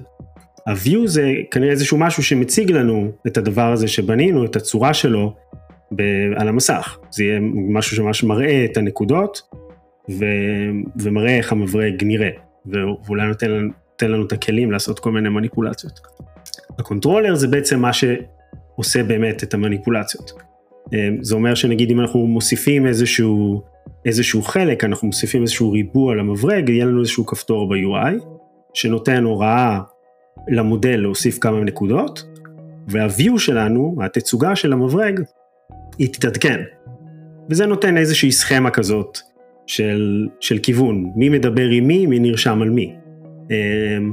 ה-view 0.67 1.07
זה 1.07 1.33
כנראה 1.51 1.71
איזשהו 1.71 1.99
משהו 1.99 2.23
שמציג 2.23 2.73
לנו 2.73 3.13
את 3.27 3.37
הדבר 3.37 3.73
הזה 3.73 3.89
שבנינו, 3.89 4.45
את 4.45 4.57
הצורה 4.57 4.95
שלו 4.95 5.35
ב- 5.97 6.33
על 6.37 6.49
המסך. 6.49 6.99
זה 7.11 7.25
יהיה 7.25 7.41
משהו 7.69 7.97
שממש 7.97 8.25
מראה 8.25 8.65
את 8.65 8.77
הנקודות 8.77 9.43
ו- 10.11 10.71
ומראה 11.01 11.37
איך 11.37 11.53
המברג 11.53 12.05
נראה, 12.05 12.31
ואולי 12.67 13.27
נותן, 13.27 13.69
נותן 14.03 14.13
לנו 14.13 14.27
את 14.27 14.33
הכלים 14.33 14.71
לעשות 14.71 14.99
כל 14.99 15.13
מיני 15.13 15.29
מניפולציות. 15.29 16.01
ה 16.79 16.84
controller 16.84 17.35
זה 17.35 17.49
בעצם 17.49 17.81
מה 17.81 17.91
שעושה 17.93 19.03
באמת 19.03 19.43
את 19.43 19.55
המניפולציות. 19.55 20.33
זה 21.21 21.35
אומר 21.35 21.55
שנגיד 21.55 21.91
אם 21.91 22.01
אנחנו 22.01 22.27
מוסיפים 22.27 22.87
איזשהו 22.87 23.63
איזשהו 24.05 24.43
חלק, 24.43 24.85
אנחנו 24.85 25.07
מוסיפים 25.07 25.43
איזשהו 25.43 25.73
ריבוע 25.73 26.15
למברג, 26.15 26.69
יהיה 26.69 26.85
לנו 26.85 27.01
איזשהו 27.01 27.27
כפתור 27.27 27.69
ב-UI, 27.69 28.25
שנותן 28.75 29.25
הוראה 29.25 29.81
למודל 30.49 30.97
להוסיף 30.97 31.39
כמה 31.39 31.61
נקודות, 31.61 32.25
וה-view 32.89 33.39
שלנו, 33.39 33.97
התצוגה 34.05 34.57
של 34.57 34.73
המברג, 34.73 35.21
היא 35.99 36.13
תתעדכן. 36.13 36.61
וזה 37.51 37.67
נותן 37.67 37.97
איזושהי 37.97 38.33
סכמה 38.33 38.71
כזאת 38.71 39.19
של, 39.67 40.29
של 40.41 40.59
כיוון, 40.59 41.13
מי 41.17 41.29
מדבר 41.29 41.69
עם 41.69 41.87
מי, 41.87 42.07
מי 42.07 42.19
נרשם 42.19 42.63
על 42.63 42.71
מי. 42.71 43.02
אמ, 43.51 44.13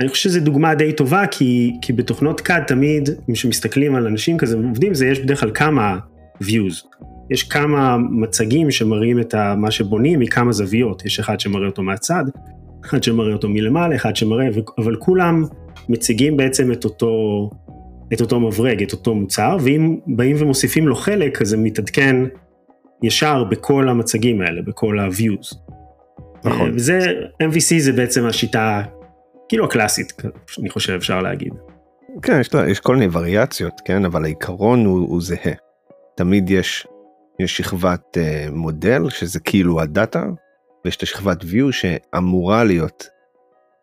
אני 0.00 0.08
חושב 0.08 0.30
שזו 0.30 0.40
דוגמה 0.40 0.74
די 0.74 0.92
טובה, 0.92 1.26
כי, 1.26 1.72
כי 1.82 1.92
בתוכנות 1.92 2.40
CAD 2.40 2.64
תמיד, 2.66 3.08
כשמסתכלים 3.32 3.94
על 3.94 4.06
אנשים 4.06 4.38
כזה 4.38 4.56
עובדים, 4.56 4.94
זה 4.94 5.06
יש 5.06 5.20
בדרך 5.20 5.40
כלל 5.40 5.50
כמה 5.54 5.98
views. 6.42 6.86
יש 7.30 7.42
כמה 7.42 7.96
מצגים 8.10 8.70
שמראים 8.70 9.20
את 9.20 9.34
מה 9.34 9.70
שבונים 9.70 10.20
מכמה 10.20 10.52
זוויות, 10.52 11.04
יש 11.04 11.18
אחד 11.18 11.40
שמראה 11.40 11.66
אותו 11.66 11.82
מהצד, 11.82 12.24
אחד 12.84 13.02
שמראה 13.02 13.32
אותו 13.32 13.48
מלמעלה, 13.48 13.96
אחד 13.96 14.16
שמראה, 14.16 14.48
אבל 14.78 14.96
כולם 14.96 15.44
מציגים 15.88 16.36
בעצם 16.36 16.72
את 16.72 16.84
אותו, 16.84 17.50
את 18.12 18.20
אותו 18.20 18.40
מברג, 18.40 18.82
את 18.82 18.92
אותו 18.92 19.14
מוצר, 19.14 19.56
ואם 19.60 19.96
באים 20.06 20.36
ומוסיפים 20.38 20.88
לו 20.88 20.94
חלק, 20.94 21.42
אז 21.42 21.48
זה 21.48 21.56
מתעדכן 21.56 22.16
ישר 23.02 23.44
בכל 23.44 23.88
המצגים 23.88 24.40
האלה, 24.40 24.62
בכל 24.62 24.98
ה-views. 24.98 25.73
נכון. 26.44 26.72
וזה, 26.74 26.98
MVC 27.42 27.78
זה 27.78 27.92
בעצם 27.92 28.24
השיטה, 28.24 28.82
כאילו 29.48 29.64
הקלאסית, 29.64 30.12
אני 30.60 30.70
חושב 30.70 30.92
אפשר 30.92 31.22
להגיד. 31.22 31.52
כן, 32.22 32.40
יש, 32.40 32.50
יש 32.68 32.80
כל 32.80 32.96
מיני 32.96 33.08
וריאציות, 33.12 33.72
כן, 33.84 34.04
אבל 34.04 34.24
העיקרון 34.24 34.84
הוא, 34.84 35.08
הוא 35.08 35.22
זהה. 35.22 35.52
תמיד 36.16 36.50
יש 36.50 36.86
יש 37.40 37.56
שכבת 37.56 38.16
uh, 38.16 38.50
מודל 38.50 39.10
שזה 39.10 39.40
כאילו 39.40 39.80
הדאטה 39.80 40.24
ויש 40.84 40.96
את 40.96 41.02
השכבת 41.02 41.42
view 41.42 41.72
שאמורה 41.72 42.64
להיות 42.64 43.08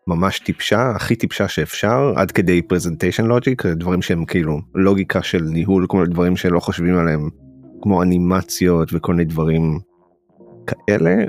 ממש 0.06 0.38
טיפשה 0.38 0.90
הכי 0.90 1.16
טיפשה 1.16 1.48
שאפשר 1.48 2.12
עד 2.16 2.30
כדי 2.30 2.60
presentation 2.72 3.24
logic 3.24 3.68
דברים 3.68 4.02
שהם 4.02 4.24
כאילו 4.24 4.60
לוגיקה 4.74 5.22
של 5.22 5.42
ניהול 5.42 5.86
כל 5.86 5.96
מיני 5.96 6.10
דברים 6.10 6.36
שלא 6.36 6.60
חושבים 6.60 6.98
עליהם 6.98 7.28
כמו 7.82 8.02
אנימציות 8.02 8.88
וכל 8.92 9.12
מיני 9.12 9.24
דברים 9.24 9.78
כאלה 10.66 11.24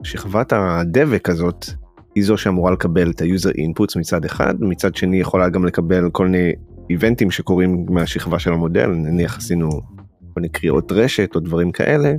והשכבת 0.00 0.52
הדבק 0.52 1.28
הזאת 1.28 1.66
היא 2.14 2.24
זו 2.24 2.36
שאמורה 2.36 2.72
לקבל 2.72 3.10
את 3.10 3.20
ה 3.20 3.26
user 3.26 3.50
inputs 3.50 3.96
מצד 3.96 4.24
אחד 4.24 4.54
מצד 4.60 4.94
שני 4.94 5.20
יכולה 5.20 5.48
גם 5.48 5.64
לקבל 5.64 6.10
כל 6.10 6.26
מיני 6.26 6.52
איבנטים 6.90 7.30
שקורים 7.30 7.86
מהשכבה 7.88 8.38
של 8.38 8.52
המודל 8.52 8.86
נניח 8.86 9.36
עשינו 9.36 9.70
כל 9.70 10.40
מיני 10.40 10.48
קריאות 10.48 10.92
רשת 10.92 11.34
או 11.34 11.40
דברים 11.40 11.72
כאלה, 11.72 12.14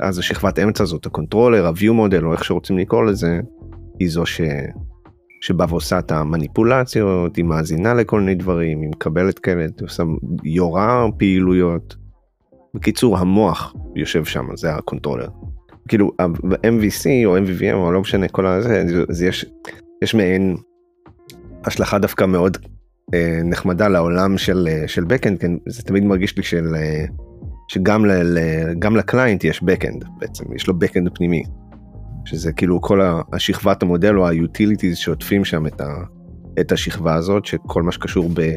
אז 0.00 0.18
השכבת 0.18 0.58
אמצע 0.58 0.82
הזאת, 0.82 1.06
ה 1.06 1.11
controller, 1.11 1.66
ה-view 1.66 1.92
model 1.92 2.24
או 2.24 2.32
איך 2.32 2.44
שרוצים 2.44 2.78
לקרוא 2.78 3.04
לזה, 3.04 3.40
היא 4.00 4.08
זו 4.08 4.26
ש... 4.26 4.40
שבאה 5.40 5.66
ועושה 5.70 5.98
את 5.98 6.12
המניפולציות, 6.12 7.36
היא 7.36 7.44
מאזינה 7.44 7.94
לכל 7.94 8.20
מיני 8.20 8.34
דברים, 8.34 8.80
היא 8.80 8.88
מקבלת 8.88 9.38
כאלה, 9.38 9.62
היא 9.62 9.70
עושה 9.82 10.02
יורה 10.44 11.06
פעילויות. 11.18 11.96
בקיצור, 12.74 13.18
המוח 13.18 13.74
יושב 13.96 14.24
שם, 14.24 14.46
זה 14.56 14.74
ה 14.74 14.78
controller. 14.78 15.28
כאילו, 15.88 16.10
MVC 16.50 17.06
או 17.24 17.38
MVVM 17.38 17.74
או 17.74 17.92
לא 17.92 18.00
משנה, 18.00 18.28
כל 18.28 18.46
הזה, 18.46 18.84
זה 19.08 19.26
יש, 19.26 19.46
יש 20.02 20.14
מעין 20.14 20.56
השלכה 21.64 21.98
דווקא 21.98 22.24
מאוד 22.24 22.58
אה, 23.14 23.40
נחמדה 23.44 23.88
לעולם 23.88 24.38
של, 24.38 24.68
אה, 24.70 24.88
של 24.88 25.02
backend, 25.02 25.38
כן, 25.40 25.52
זה 25.68 25.82
תמיד 25.82 26.04
מרגיש 26.04 26.36
לי 26.36 26.42
של... 26.42 26.74
אה, 26.76 27.04
שגם 27.68 28.06
ל, 28.06 28.10
ל, 28.12 28.38
גם 28.78 28.96
ל 28.96 29.03
client 29.03 29.44
יש 29.44 29.62
backend 29.62 30.04
בעצם, 30.18 30.44
יש 30.54 30.66
לו 30.66 30.74
backend 30.74 31.10
פנימי. 31.14 31.42
שזה 32.24 32.52
כאילו 32.52 32.80
כל 32.80 33.00
השכבת 33.32 33.82
המודל 33.82 34.18
או 34.18 34.28
ה-utilities 34.28 34.94
שעוטפים 34.94 35.44
שם 35.44 35.66
את, 35.66 35.80
ה, 35.80 35.94
את 36.60 36.72
השכבה 36.72 37.14
הזאת, 37.14 37.44
שכל 37.44 37.82
מה 37.82 37.92
שקשור 37.92 38.30
ב, 38.34 38.54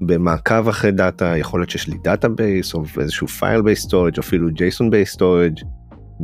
במעקב 0.00 0.68
אחרי 0.68 0.90
data, 0.90 1.36
יכול 1.36 1.60
להיות 1.60 1.70
שיש 1.70 1.88
לי 1.88 1.98
database 2.04 2.74
או 2.74 2.82
איזשהו 3.00 3.28
file 3.28 3.62
based 3.62 3.82
storage 3.82 4.16
או 4.16 4.20
אפילו 4.20 4.48
JSON 4.52 4.90
based 4.90 5.12
storage 5.12 5.58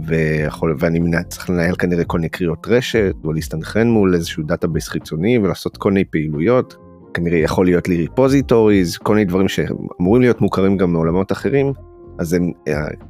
ויכול, 0.06 0.76
ואני 0.78 0.98
מנה, 0.98 1.22
צריך 1.22 1.50
לנהל 1.50 1.74
כנראה 1.74 2.04
כל 2.04 2.18
מיני 2.18 2.28
קריאות 2.28 2.66
רשת 2.70 3.14
או 3.24 3.32
להסתנכרן 3.32 3.90
מול 3.90 4.14
איזשהו 4.14 4.42
database 4.42 4.88
חיצוני 4.88 5.38
ולעשות 5.38 5.76
כל 5.76 5.92
מיני 5.92 6.04
פעילויות. 6.04 6.76
כנראה 7.14 7.38
יכול 7.38 7.66
להיות 7.66 7.88
לי 7.88 7.96
repositories, 7.96 8.96
כל 8.96 9.14
מיני 9.14 9.24
דברים 9.24 9.48
שאמורים 9.48 10.22
להיות 10.22 10.40
מוכרים 10.40 10.76
גם 10.76 10.92
מעולמות 10.92 11.32
אחרים, 11.32 11.72
אז 12.18 12.32
הם, 12.32 12.52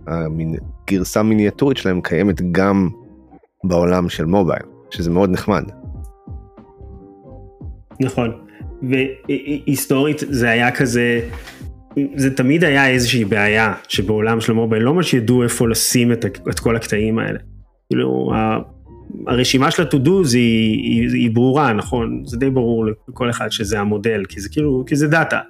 הגרסה 0.07 1.21
המיניאטורית 1.21 1.77
שלהם 1.77 2.01
קיימת 2.01 2.53
גם 2.53 2.89
בעולם 3.65 4.09
של 4.09 4.25
מובייל, 4.25 4.63
שזה 4.91 5.11
מאוד 5.11 5.31
נחמד. 5.31 5.65
נכון, 8.01 8.46
והיסטורית 8.91 10.23
זה 10.29 10.51
היה 10.51 10.71
כזה, 10.71 11.21
זה 12.17 12.37
תמיד 12.37 12.65
היה 12.65 12.89
איזושהי 12.89 13.25
בעיה 13.25 13.75
שבעולם 13.89 14.41
של 14.41 14.53
המובייל 14.53 14.83
לא 14.83 14.95
ממש 14.95 15.15
ידעו 15.15 15.43
איפה 15.43 15.69
לשים 15.69 16.13
את, 16.13 16.25
את 16.51 16.61
כל 16.61 16.77
הקטעים 16.77 17.19
האלה. 17.19 17.39
כאילו, 17.89 18.33
הרשימה 19.27 19.71
של 19.71 19.83
ה-to-do's 19.83 20.33
היא, 20.33 20.83
היא, 20.83 21.09
היא 21.13 21.31
ברורה, 21.31 21.73
נכון? 21.73 22.23
זה 22.25 22.37
די 22.37 22.51
ברור 22.51 22.87
לכל 23.09 23.31
אחד 23.31 23.51
שזה 23.51 23.81
המודל, 23.81 24.23
כי 24.29 24.41
זה 24.41 24.49
כאילו, 24.49 24.85
כי 24.87 24.97
זה 24.97 25.09
data, 25.09 25.41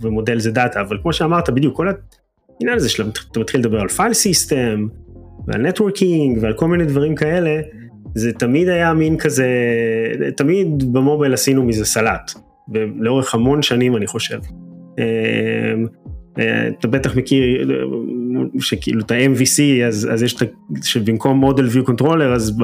ומודל 0.00 0.38
זה 0.38 0.50
data, 0.50 0.80
אבל 0.80 0.98
כמו 1.02 1.12
שאמרת, 1.12 1.50
בדיוק, 1.50 1.76
כל 1.76 1.88
העניין 1.88 2.76
הזה 2.76 2.88
שאתה 2.88 3.40
מתחיל 3.40 3.60
לדבר 3.60 3.80
על 3.80 3.88
file 3.88 4.12
system, 4.12 4.86
ועל 5.46 5.62
נטוורקינג, 5.62 6.38
ועל 6.40 6.52
כל 6.52 6.68
מיני 6.68 6.84
דברים 6.84 7.14
כאלה, 7.14 7.60
זה 8.14 8.32
תמיד 8.32 8.68
היה 8.68 8.94
מין 8.94 9.18
כזה, 9.18 9.48
תמיד 10.36 10.92
במובייל 10.92 11.34
עשינו 11.34 11.62
מזה 11.62 11.84
סלט, 11.84 12.34
לאורך 12.98 13.34
המון 13.34 13.62
שנים 13.62 13.96
אני 13.96 14.06
חושב. 14.06 14.38
אתה 16.78 16.88
בטח 16.88 17.16
מכיר 17.16 17.42
שכאילו 18.60 19.00
את 19.00 19.10
ה-MVC 19.10 19.84
אז, 19.86 20.08
אז 20.12 20.22
יש 20.22 20.42
את, 20.42 20.52
שבמקום 20.82 21.38
מודל 21.38 21.68
view 21.68 21.90
controller 21.90 22.34
אז 22.34 22.58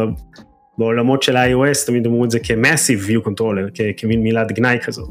בעולמות 0.78 1.22
של 1.22 1.36
iOS 1.36 1.86
תמיד 1.86 2.06
אמרו 2.06 2.24
את 2.24 2.30
זה 2.30 2.38
כ-massive 2.42 3.08
view 3.10 3.28
controller, 3.28 3.82
כמין 3.96 4.22
מילת 4.22 4.52
גנאי 4.52 4.78
כזאת. 4.84 5.08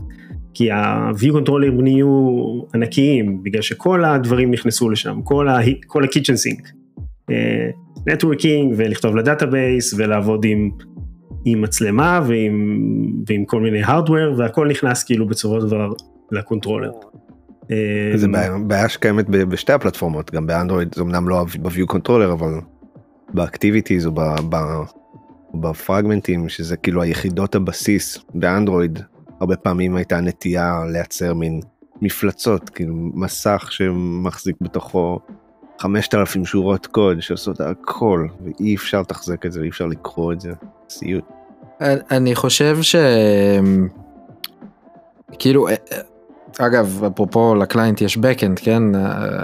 כי 0.54 0.72
ה-view 0.72 1.34
controller 1.34 1.82
נהיו 1.82 2.08
ענקיים, 2.76 3.44
בגלל 3.44 3.62
שכל 3.62 4.06
הדברים 4.06 4.52
נכנסו 4.52 4.90
לשם, 4.90 5.22
כל 5.24 5.48
ה-kitchen 5.48 6.36
sink. 6.36 6.70
networking 8.08 8.74
ולכתוב 8.78 9.16
ל 9.16 9.24
database 9.24 9.94
ולעבוד 9.98 10.46
עם, 10.46 10.70
עם 11.46 11.62
מצלמה 11.62 12.22
ועם, 12.28 12.84
ועם 13.28 13.46
כל 13.46 13.62
מיני 13.62 13.84
hardware 13.84 14.34
והכל 14.38 14.68
נכנס 14.68 15.04
כאילו 15.04 15.28
בצורות 15.28 15.68
דבר 15.68 15.92
ל 16.32 16.37
controller. 16.37 16.92
זה 18.16 18.28
בעיה 18.68 18.90
שקיימת 18.90 19.30
בשתי 19.30 19.74
הפלטפורמות 19.74 20.32
גם 20.32 20.48
באנדרואיד 20.48 20.96
זה 20.96 21.02
אמנם 21.02 21.30
לא 21.30 21.46
ב-view 21.62 21.94
controller 21.94 22.34
אבל 22.34 22.54
ב 23.34 23.40
activities 23.40 24.06
או 24.06 24.12
בפרגמנטים 25.54 26.50
שזה 26.50 26.78
כאילו 26.78 27.02
היחידות 27.02 27.56
הבסיס 27.56 28.18
באנדרואיד 28.34 29.00
הרבה 29.40 29.56
פעמים 29.56 29.96
הייתה 29.96 30.22
נטייה 30.22 30.84
לייצר 30.92 31.34
מין 31.34 31.60
מפלצות 32.02 32.70
כאילו 32.70 32.96
מסך 32.96 33.68
שמחזיק 33.72 34.56
בתוכו 34.62 35.20
5,000 35.80 36.46
שורות 36.46 36.88
קוד 36.88 37.20
שעושות 37.20 37.62
הכל 37.62 38.28
ואי 38.44 38.76
אפשר 38.76 39.02
לתחזק 39.02 39.46
את 39.46 39.52
זה 39.52 39.62
אי 39.62 39.70
אפשר 39.70 39.86
לקרוא 39.86 40.34
את 40.34 40.42
זה 40.42 40.52
סיוט. 40.90 41.24
אני 42.12 42.36
חושב 42.36 42.78
ש... 42.82 42.96
כאילו 45.40 45.68
אה, 45.68 45.76
אה, 45.92 45.98
אגב 46.66 47.04
אפרופו 47.08 47.56
לקליינט 47.56 48.02
יש 48.02 48.18
backend 48.18 48.56
כן 48.56 48.84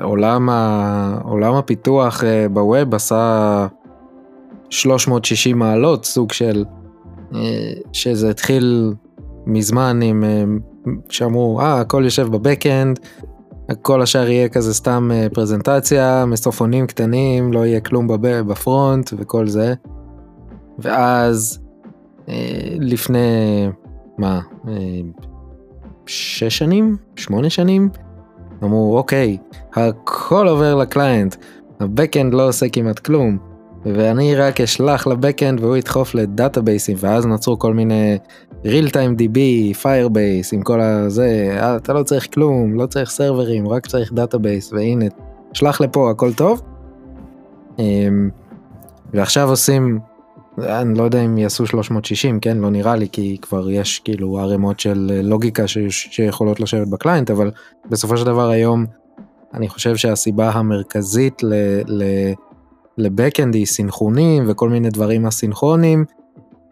עולם, 0.02 0.50
ה... 0.50 1.20
עולם 1.24 1.54
הפיתוח 1.56 2.24
אה, 2.24 2.50
בווב 2.50 2.96
עשה 2.96 3.68
360 4.70 5.60
מעלות 5.60 6.06
סוג 6.06 6.32
של 6.32 6.66
שזה 7.94 8.30
התחיל 8.30 8.94
מזמן 9.46 10.00
עם 10.04 10.24
שאמרו 11.10 11.62
אה 11.62 11.80
הכל 11.80 12.02
יושב 12.06 12.28
בבקאנד 12.28 13.00
כל 13.82 14.02
השאר 14.02 14.30
יהיה 14.30 14.50
כזה 14.50 14.74
סתם 14.74 15.10
אה, 15.14 15.28
פרזנטציה, 15.34 16.26
מסופונים 16.26 16.88
קטנים, 16.88 17.54
לא 17.54 17.66
יהיה 17.66 17.80
כלום 17.80 18.08
בפרונט 18.22 19.14
וכל 19.18 19.48
זה. 19.48 19.74
ואז 20.80 21.60
אה, 22.30 22.76
לפני, 22.80 23.20
מה, 24.18 24.42
אה, 24.68 24.74
שש 26.06 26.58
שנים? 26.58 26.98
שמונה 27.16 27.50
שנים? 27.50 27.90
אמרו 28.64 28.98
אוקיי, 28.98 29.38
הכל 29.74 30.48
עובר 30.48 30.76
לקליינט, 30.76 31.36
הבקאנד 31.80 32.34
לא 32.34 32.48
עושה 32.48 32.70
כמעט 32.70 33.00
כלום. 33.00 33.38
ואני 33.86 34.36
רק 34.36 34.62
אשלח 34.62 35.08
ל 35.08 35.14
backend 35.14 35.60
והוא 35.60 35.78
ידחוף 35.78 36.16
לדאטאבייסים 36.16 36.98
ואז 37.00 37.26
נוצרו 37.26 37.60
כל 37.60 37.74
מיני 37.74 38.18
real 38.64 38.90
time 38.90 39.20
db 39.20 39.38
Firebase 39.84 40.50
עם 40.54 40.62
כל 40.62 40.82
הזה 40.82 41.58
אתה 41.76 41.94
לא 41.94 42.04
צריך 42.04 42.34
כלום 42.34 42.74
לא 42.74 42.86
צריך 42.86 43.10
סרברים 43.10 43.68
רק 43.68 43.88
צריך 43.88 44.14
database 44.14 44.74
והנה 44.74 45.06
שלח 45.54 45.82
לפה 45.82 46.12
הכל 46.12 46.34
טוב. 46.34 46.62
אמ, 47.80 48.30
ועכשיו 49.14 49.50
עושים 49.50 50.00
אני 50.60 50.98
לא 50.98 51.04
יודע 51.04 51.26
אם 51.26 51.38
יעשו 51.38 51.66
360 51.66 52.40
כן 52.40 52.58
לא 52.58 52.70
נראה 52.70 52.96
לי 52.96 53.08
כי 53.12 53.38
כבר 53.42 53.70
יש 53.70 54.00
כאילו 54.00 54.40
ערימות 54.40 54.80
של 54.80 55.22
לוגיקה 55.24 55.68
ש... 55.68 55.78
שיכולות 55.90 56.60
לשבת 56.60 56.88
ב 56.88 56.94
client 56.94 57.32
אבל 57.32 57.52
בסופו 57.90 58.18
של 58.18 58.26
דבר 58.26 58.50
היום 58.50 58.86
אני 59.54 59.70
חושב 59.70 59.96
שהסיבה 59.96 60.50
המרכזית 60.50 61.44
ל... 61.44 61.54
ל... 61.88 62.04
ל 62.98 63.05
backend 63.05 63.56
היא 63.56 63.66
סינכרונים 63.66 64.44
וכל 64.48 64.70
מיני 64.70 64.90
דברים 64.90 65.26
אסינכרונים, 65.26 66.06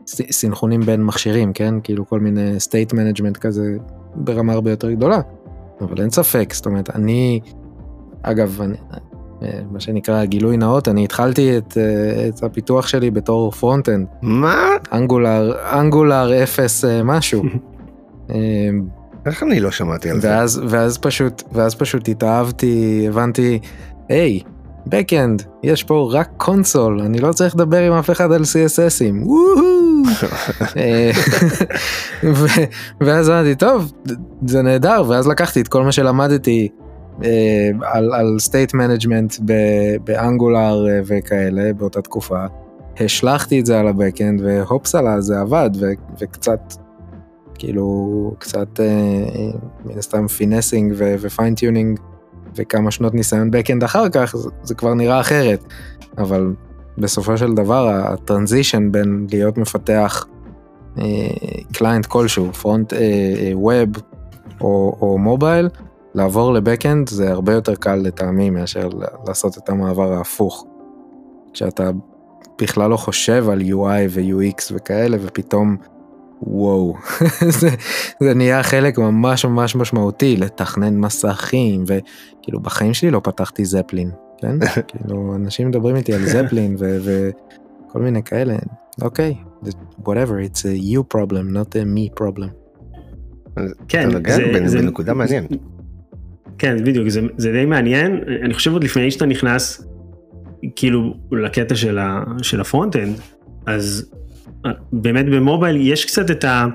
סינכרונים 0.07 0.81
בין 0.81 1.03
מכשירים, 1.03 1.53
כן? 1.53 1.75
כאילו 1.83 2.07
כל 2.07 2.19
מיני 2.19 2.57
state 2.57 2.93
management 2.93 3.39
כזה 3.39 3.77
ברמה 4.15 4.53
הרבה 4.53 4.69
יותר 4.69 4.91
גדולה. 4.91 5.21
אבל 5.81 6.01
אין 6.01 6.09
ספק, 6.09 6.53
זאת 6.53 6.65
אומרת, 6.65 6.89
אני, 6.89 7.39
אגב, 8.21 8.61
אני, 8.61 8.77
מה 9.71 9.79
שנקרא 9.79 10.25
גילוי 10.25 10.57
נאות, 10.57 10.87
אני 10.87 11.03
התחלתי 11.03 11.57
את, 11.57 11.77
את 12.27 12.43
הפיתוח 12.43 12.87
שלי 12.87 13.11
בתור 13.11 13.51
front-end. 13.51 14.07
מה? 14.21 14.69
Angular, 14.93 15.53
Angular 15.79 16.43
0 16.43 16.85
משהו. 17.03 17.43
איך 19.25 19.43
אני 19.43 19.59
לא 19.59 19.71
שמעתי 19.71 20.09
על 20.09 20.17
ואז, 20.21 20.51
זה? 20.51 20.61
ואז 20.69 20.97
פשוט, 20.97 21.43
ואז 21.51 21.75
פשוט 21.75 22.09
התאהבתי, 22.09 23.05
הבנתי, 23.09 23.59
היי, 24.09 24.39
hey, 24.39 24.53
Backend, 24.89 25.43
יש 25.63 25.83
פה 25.83 26.09
רק 26.11 26.29
קונסול, 26.37 27.01
אני 27.01 27.19
לא 27.19 27.33
צריך 27.33 27.55
לדבר 27.55 27.77
עם 27.77 27.93
אף 27.93 28.09
אחד 28.09 28.31
על 28.31 28.41
CSSים, 28.41 29.27
אה, 30.77 31.11
ואז 33.01 33.29
אמרתי, 33.29 33.55
טוב, 33.55 33.91
זה 34.45 34.61
נהדר, 34.61 35.03
ואז 35.07 35.27
לקחתי 35.27 35.61
את 35.61 35.67
כל 35.67 35.83
מה 35.83 35.91
שלמדתי 35.91 36.67
אה, 36.67 36.82
על, 37.81 38.13
על 38.13 38.37
state 38.39 38.71
management 38.73 39.41
באנגולר 40.03 40.87
אה, 40.87 41.01
וכאלה 41.05 41.73
באותה 41.73 42.01
תקופה, 42.01 42.45
השלכתי 42.99 43.59
את 43.59 43.65
זה 43.65 43.79
על 43.79 43.87
הבקאנד 43.87 44.41
והופסלה 44.41 45.21
זה 45.21 45.39
עבד 45.39 45.69
וקצת 46.19 46.73
כאילו 47.55 48.35
קצת 48.39 48.79
מן 49.85 49.97
הסתם 49.97 50.27
finessing 50.27 50.93
ו 50.97 51.06
fine-tuning 51.06 51.99
וכמה 52.55 52.91
שנות 52.91 53.13
ניסיון 53.13 53.49
backend 53.49 53.85
אחר 53.85 54.09
כך 54.09 54.35
זה, 54.37 54.49
זה 54.63 54.75
כבר 54.75 54.93
נראה 54.93 55.19
אחרת. 55.19 55.63
אבל 56.17 56.53
בסופו 56.97 57.37
של 57.37 57.53
דבר 57.53 57.89
ה 57.89 57.99
transition 57.99 58.91
בין 58.91 59.27
להיות 59.31 59.57
מפתח 59.57 60.25
client 61.73 62.05
אה, 62.05 62.11
כלשהו 62.11 62.53
front 62.53 62.93
web 63.53 63.89
או 64.61 65.17
מובייל 65.19 65.69
לעבור 66.15 66.53
ל 66.53 66.60
backend 66.60 67.09
זה 67.09 67.31
הרבה 67.31 67.53
יותר 67.53 67.75
קל 67.75 67.95
לטעמי 67.95 68.49
מאשר 68.49 68.89
לעשות 69.27 69.57
את 69.57 69.69
המעבר 69.69 70.13
ההפוך. 70.13 70.65
כשאתה 71.53 71.91
בכלל 72.61 72.89
לא 72.89 72.97
חושב 72.97 73.49
על 73.49 73.61
UI 73.61 74.09
ו-UX 74.09 74.71
וכאלה 74.71 75.17
ופתאום 75.21 75.77
וואו, 76.47 76.95
זה, 77.59 77.69
זה 78.19 78.33
נהיה 78.33 78.63
חלק 78.63 78.97
ממש 78.97 79.45
ממש 79.45 79.75
משמעותי 79.75 80.37
לתכנן 80.37 80.97
מסכים 80.97 81.83
וכאילו 81.87 82.59
בחיים 82.59 82.93
שלי 82.93 83.11
לא 83.11 83.21
פתחתי 83.23 83.65
זפלין, 83.65 84.11
כן? 84.37 84.55
כאילו 84.87 85.35
אנשים 85.35 85.67
מדברים 85.67 85.95
איתי 85.95 86.13
על 86.13 86.25
זפלין 86.25 86.75
וכל 86.79 87.99
מיני 88.01 88.23
כאלה, 88.23 88.55
אוקיי, 89.01 89.35
okay, 89.63 89.67
whatever, 90.01 90.49
it's 90.49 90.59
a 90.59 90.93
you 90.93 91.15
problem, 91.15 91.55
not 91.55 91.75
a 91.75 91.85
me 91.95 92.19
problem. 92.19 92.49
כן, 93.87 94.09
זה, 94.27 94.67
זה 94.67 94.81
נקודה 94.81 95.13
מעניין. 95.13 95.47
כן, 96.57 96.83
בדיוק, 96.83 97.09
זה, 97.09 97.21
זה 97.37 97.51
די 97.51 97.65
מעניין, 97.65 98.19
אני 98.45 98.53
חושב 98.53 98.73
עוד 98.73 98.83
לפני 98.83 99.11
שאתה 99.11 99.25
נכנס 99.25 99.87
כאילו 100.75 101.13
לקטע 101.31 101.75
של, 101.75 101.99
ה, 101.99 102.23
של 102.41 102.61
ה 102.61 102.66
front-end, 102.66 103.15
אז 103.65 104.11
באמת 104.93 105.25
במובייל 105.25 105.77
יש 105.79 106.05
קצת 106.05 106.31
את 106.31 106.43
ה... 106.43 106.65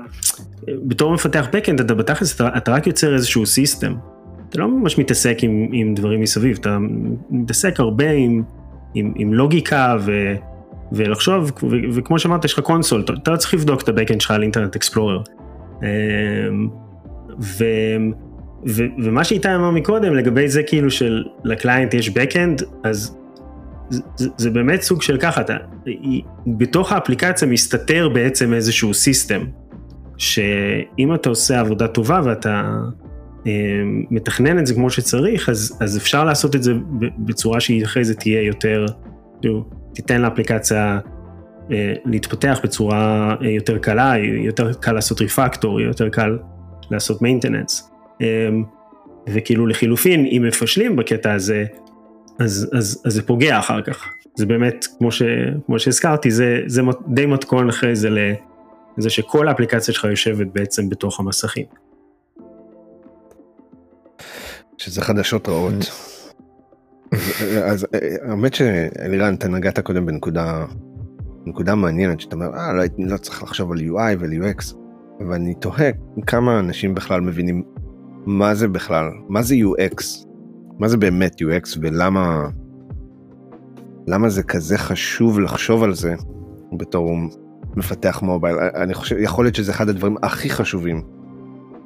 בתור 0.67 1.13
מפתח 1.13 1.47
backend 1.53 1.79
אתה 1.79 1.93
בתכלס 1.93 2.35
אתה, 2.35 2.49
אתה 2.57 2.71
רק 2.71 2.87
יוצר 2.87 3.13
איזשהו 3.13 3.45
system. 3.45 3.95
אתה 4.49 4.59
לא 4.59 4.67
ממש 4.67 4.97
מתעסק 4.97 5.37
עם, 5.41 5.69
עם 5.71 5.95
דברים 5.95 6.21
מסביב, 6.21 6.57
אתה 6.61 6.77
מתעסק 7.29 7.79
הרבה 7.79 8.11
עם, 8.11 8.43
עם, 8.93 9.13
עם 9.15 9.33
לוגיקה 9.33 9.97
ו, 9.99 10.35
ולחשוב, 10.91 11.51
ו, 11.63 11.75
וכמו 11.93 12.19
שאמרת 12.19 12.45
יש 12.45 12.53
לך 12.53 12.59
console, 12.59 13.01
אתה, 13.01 13.31
לא 13.31 13.37
צריך 13.37 13.53
לבדוק 13.53 13.81
את 13.81 13.89
ה 13.89 13.93
backend 13.93 14.21
שלך 14.21 14.31
על 14.31 14.43
Internet 14.43 14.75
Explorer. 14.75 15.21
אמ, 15.81 16.69
ו, 17.41 17.65
ומה 19.03 19.23
שאיתי 19.23 19.55
אמר 19.55 19.71
מקודם 19.71 20.13
לגבי 20.13 20.49
זה 20.49 20.63
כאילו 20.63 20.91
של 20.91 21.23
ל 21.43 21.50
client 21.50 21.93
יש 21.93 22.09
backend, 22.09 22.63
אז 22.83 23.17
זה, 23.89 24.27
זה 24.37 24.49
באמת 24.49 24.81
סוג 24.81 25.01
של 25.01 25.17
ככה, 25.17 25.41
אתה, 25.41 25.57
בתוך 26.47 26.91
האפליקציה 26.91 27.47
מסתתר 27.47 28.09
בעצם 28.09 28.53
איזשהו 28.53 28.93
system, 28.93 29.41
שאם 30.17 31.13
אתה 31.15 31.29
עושה 31.29 31.59
עבודה 31.59 31.87
טובה 31.87 32.21
ואתה 32.23 32.79
אה, 33.47 33.51
מתכנן 34.11 34.59
את 34.59 34.67
זה 34.67 34.73
כמו 34.73 34.89
שצריך, 34.89 35.49
אז, 35.49 35.77
אז 35.81 35.97
אפשר 35.97 36.23
לעשות 36.23 36.55
את 36.55 36.63
זה 36.63 36.73
בצורה 37.17 37.59
שהיא 37.59 37.85
אחרי 37.85 38.05
זה 38.05 38.15
תהיה 38.15 38.41
יותר, 38.41 38.85
תיתן 39.93 40.21
לאפליקציה 40.21 40.99
אה, 41.71 41.93
להתפתח 42.05 42.59
בצורה 42.63 43.35
אה, 43.41 43.49
יותר 43.49 43.77
קלה, 43.77 44.13
יותר 44.17 44.73
קל 44.73 44.91
לעשות 44.91 45.21
ריפקטור, 45.21 45.81
יותר 45.81 46.09
קל 46.09 46.37
לעשות 46.91 47.21
מיינטננס. 47.21 47.91
אה, 48.21 48.49
וכאילו 49.27 49.67
לחילופין, 49.67 50.25
אם 50.25 50.43
מפשלים 50.47 50.95
בקטע 50.95 51.33
הזה, 51.33 51.65
אז, 52.39 52.69
אז, 52.73 53.01
אז 53.05 53.13
זה 53.13 53.23
פוגע 53.23 53.59
אחר 53.59 53.81
כך. 53.81 54.05
זה 54.35 54.45
באמת, 54.45 54.85
כמו, 54.97 55.11
ש, 55.11 55.21
כמו 55.65 55.79
שהזכרתי, 55.79 56.31
זה, 56.31 56.61
זה 56.65 56.81
די 57.07 57.25
מתכון 57.25 57.69
אחרי 57.69 57.95
זה 57.95 58.09
לזה 58.97 59.09
שכל 59.09 59.47
האפליקציה 59.47 59.93
שלך 59.93 60.03
יושבת 60.03 60.47
בעצם 60.53 60.89
בתוך 60.89 61.19
המסכים. 61.19 61.65
שזה 64.77 65.01
חדשות 65.01 65.49
רעות. 65.49 65.91
אז 67.63 67.87
האמת 68.21 68.53
שאלירן, 68.53 69.33
אתה 69.33 69.47
נגעת 69.47 69.79
קודם 69.79 70.05
בנקודה 70.05 70.65
נקודה 71.45 71.75
מעניינת 71.75 72.19
שאתה 72.19 72.35
אומר, 72.35 72.53
אה, 72.57 72.73
לא, 72.73 72.83
לא 72.97 73.17
צריך 73.17 73.43
לחשוב 73.43 73.71
על 73.71 73.77
UI 73.77 74.15
ול-UX, 74.19 74.75
ואני 75.29 75.53
תוהה 75.53 75.89
כמה 76.27 76.59
אנשים 76.59 76.95
בכלל 76.95 77.21
מבינים 77.21 77.63
מה 78.29 78.55
זה 78.55 78.67
בכלל, 78.67 79.09
מה 79.29 79.41
זה 79.41 79.55
UX, 79.55 80.03
מה 80.79 80.87
זה 80.87 80.97
באמת 80.97 81.41
UX 81.41 81.77
ולמה 81.81 82.49
למה 84.07 84.29
זה 84.29 84.43
כזה 84.43 84.77
חשוב 84.77 85.39
לחשוב 85.39 85.83
על 85.83 85.93
זה 85.93 86.15
בתור 86.77 87.15
מפתח 87.75 88.21
מובייל, 88.21 88.55
אני 88.59 88.93
חושב, 88.93 89.15
יכול 89.19 89.45
להיות 89.45 89.55
שזה 89.55 89.71
אחד 89.71 89.89
הדברים 89.89 90.15
הכי 90.23 90.49
חשובים. 90.49 91.01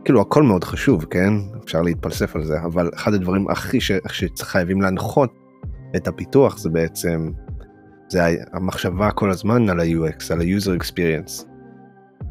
כאילו 0.06 0.22
הכל 0.22 0.44
מאוד 0.44 0.64
חשוב, 0.64 1.06
כן? 1.06 1.34
אפשר 1.64 1.82
להתפלסף 1.82 2.36
על 2.36 2.44
זה, 2.44 2.62
אבל 2.64 2.90
אחד 2.96 3.14
הדברים 3.14 3.50
הכי 3.50 3.82
ש... 3.82 3.92
שחייבים 4.36 4.82
להנחות 4.82 5.34
את 5.96 6.08
הפיתוח 6.08 6.58
זה 6.58 6.70
בעצם, 6.70 7.30
זה 8.10 8.22
המחשבה 8.54 9.12
כל 9.12 9.32
הזמן 9.32 9.70
על 9.70 9.80
ה-UX, 9.80 10.24
על 10.32 10.42
ה-user 10.42 10.82
experience. 10.82 11.46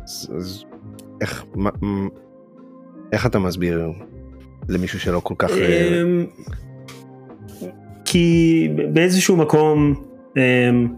אז, 0.05 0.31
אז 0.37 0.65
איך, 1.21 1.45
מה, 1.55 1.71
איך 3.13 3.27
אתה 3.27 3.39
מסביר 3.39 3.93
למישהו 4.69 5.01
שלא 5.01 5.21
כל 5.21 5.35
כך... 5.39 5.51
אה, 5.51 6.01
אמ, 6.03 6.27
כי 8.05 8.69
באיזשהו 8.93 9.37
מקום 9.37 9.95
אמ, 10.37 10.89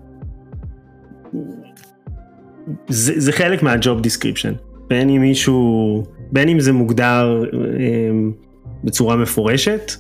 זה, 2.88 3.12
זה 3.16 3.32
חלק 3.32 3.62
מה 3.62 3.77
job 3.77 4.00
description 4.00 4.52
בין 4.88 5.10
אם 5.10 5.20
מישהו 5.20 6.02
בין 6.32 6.48
אם 6.48 6.60
זה 6.60 6.72
מוגדר 6.72 7.42
אמ, 7.52 8.32
בצורה 8.84 9.16
מפורשת 9.16 9.92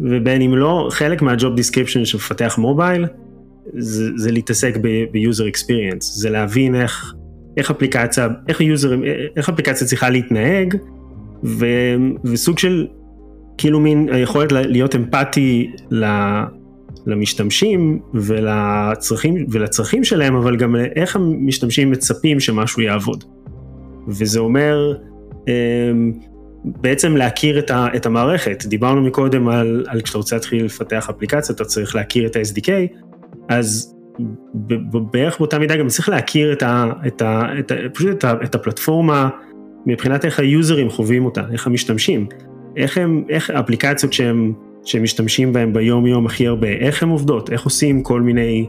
ובין 0.00 0.42
אם 0.42 0.56
לא 0.56 0.88
חלק 0.90 1.22
מה 1.22 1.35
job 1.35 1.54
description 1.54 2.04
של 2.04 2.16
מפתח 2.16 2.54
מובייל 2.58 3.06
זה, 3.78 4.10
זה 4.16 4.32
להתעסק 4.32 4.76
ב 5.10 5.18
user 5.18 5.48
experience 5.48 6.14
זה 6.14 6.30
להבין 6.30 6.74
איך 6.74 7.14
איך 7.56 7.70
אפליקציה 7.70 8.28
איך 8.48 8.60
ה 8.60 8.67
user 8.67 8.94
איך 9.36 9.48
אפליקציה 9.48 9.86
צריכה 9.86 10.10
להתנהג 10.10 10.76
ו, 11.44 11.66
וסוג 12.24 12.58
של 12.58 12.86
כאילו 13.58 13.80
מין 13.80 14.08
היכולת 14.12 14.52
להיות 14.52 14.96
אמפתי 14.96 15.70
למשתמשים 17.06 17.98
ולצרכים, 18.14 19.46
ולצרכים 19.48 20.04
שלהם, 20.04 20.36
אבל 20.36 20.56
גם 20.56 20.76
איך 20.96 21.16
המשתמשים 21.16 21.90
מצפים 21.90 22.40
שמשהו 22.40 22.82
יעבוד. 22.82 23.24
וזה 24.08 24.40
אומר 24.40 24.94
אמ, 25.48 26.12
בעצם 26.64 27.16
להכיר 27.16 27.58
את, 27.58 27.70
ה, 27.70 27.86
את 27.96 28.06
המערכת. 28.06 28.64
דיברנו 28.66 29.02
מקודם 29.02 29.48
על, 29.48 29.84
על 29.88 30.00
כשאתה 30.00 30.18
רוצה 30.18 30.36
להתחיל 30.36 30.64
לפתח 30.64 31.10
אפליקציה, 31.10 31.54
אתה 31.54 31.64
צריך 31.64 31.94
להכיר 31.94 32.26
את 32.26 32.36
ה-SDK, 32.36 32.68
אז 33.48 33.95
בערך 35.12 35.38
באותה 35.38 35.58
מידה 35.58 35.76
גם 35.76 35.88
צריך 35.88 36.08
להכיר 36.08 36.52
את, 36.52 36.62
ה, 36.62 36.92
את, 37.06 37.22
ה, 37.22 37.42
את, 37.58 37.70
ה, 37.70 37.74
פשוט 37.94 38.10
את, 38.10 38.24
ה, 38.24 38.34
את 38.44 38.54
הפלטפורמה 38.54 39.28
מבחינת 39.86 40.24
איך 40.24 40.40
היוזרים 40.40 40.90
חווים 40.90 41.24
אותה, 41.24 41.42
איך 41.52 41.66
המשתמשים. 41.66 42.26
איך 42.76 42.98
הם, 42.98 43.24
איך 43.28 43.50
האפליקציות 43.50 44.12
שהם, 44.12 44.52
שהם 44.84 45.02
משתמשים 45.02 45.52
בהם 45.52 45.72
ביום 45.72 46.06
יום 46.06 46.26
הכי 46.26 46.46
הרבה, 46.46 46.68
איך 46.68 47.02
הן 47.02 47.08
עובדות, 47.08 47.52
איך 47.52 47.64
עושים 47.64 48.02
כל 48.02 48.20
מיני, 48.20 48.66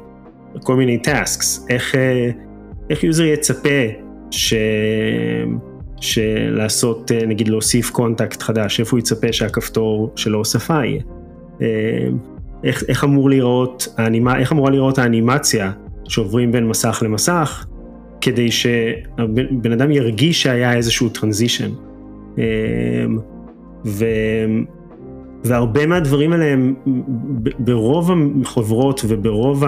כל 0.64 0.76
מיני 0.76 0.98
tasks, 0.98 1.66
איך, 1.70 1.96
אה, 1.96 2.30
איך 2.90 3.04
user 3.04 3.24
יצפה 3.24 3.86
ש... 4.32 4.54
שלעשות, 6.02 7.12
אה, 7.12 7.26
נגיד 7.26 7.48
להוסיף 7.48 7.90
contact 7.90 8.42
חדש, 8.42 8.80
איפה 8.80 8.92
הוא 8.92 9.00
יצפה 9.00 9.34
שהכפתור 9.34 10.12
של 10.16 10.34
ההוספה 10.34 10.86
יהיה. 10.86 11.02
איך, 12.64 12.84
איך 12.88 13.04
אמור 13.04 13.30
לראות, 13.30 13.88
האנימה, 13.98 14.40
איך 14.40 14.52
אמורה 14.52 14.72
לראות 14.72 14.98
האנימציה 14.98 15.72
שעוברים 16.08 16.52
בין 16.52 16.68
מסך 16.68 17.04
למסך, 17.06 17.66
כדי 18.22 18.52
שהבן 18.52 19.72
אדם 19.74 19.92
ירגיש 19.92 20.44
שהיה 20.44 20.74
איזשהו 20.74 21.10
transition. 21.10 21.70
ו... 23.86 24.06
והרבה 25.44 25.86
מהדברים 25.86 26.32
האלה 26.32 26.46
הם 26.46 26.76
ברוב 27.60 28.12
החוברות 28.42 29.02
וברוב 29.08 29.64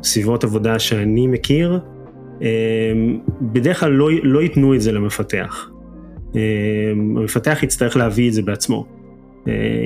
הסביבות 0.00 0.44
עבודה 0.44 0.78
שאני 0.78 1.26
מכיר, 1.26 1.80
בדרך 3.42 3.80
כלל 3.80 3.92
לא, 3.92 4.08
לא 4.22 4.42
ייתנו 4.42 4.74
את 4.74 4.80
זה 4.80 4.92
למפתח. 4.92 5.70
המפתח 7.16 7.62
יצטרך 7.62 7.96
להביא 7.96 8.28
את 8.28 8.32
זה 8.32 8.42
בעצמו. 8.42 8.99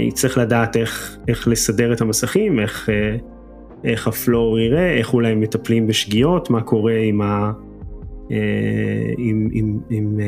יצטרך 0.08 0.38
לדעת 0.38 0.76
איך, 0.76 1.16
איך 1.28 1.48
לסדר 1.48 1.92
את 1.92 2.00
המסכים, 2.00 2.60
איך, 2.60 2.88
איך 3.84 4.08
הפלואו 4.08 4.58
יראה, 4.58 4.98
איך 4.98 5.14
אולי 5.14 5.34
מטפלים 5.34 5.86
בשגיאות, 5.86 6.50
מה 6.50 6.62
קורה 6.62 6.96
עם, 6.96 7.22
ה, 7.22 7.52
עם, 9.18 9.48
עם, 9.52 9.78
עם 9.90 10.20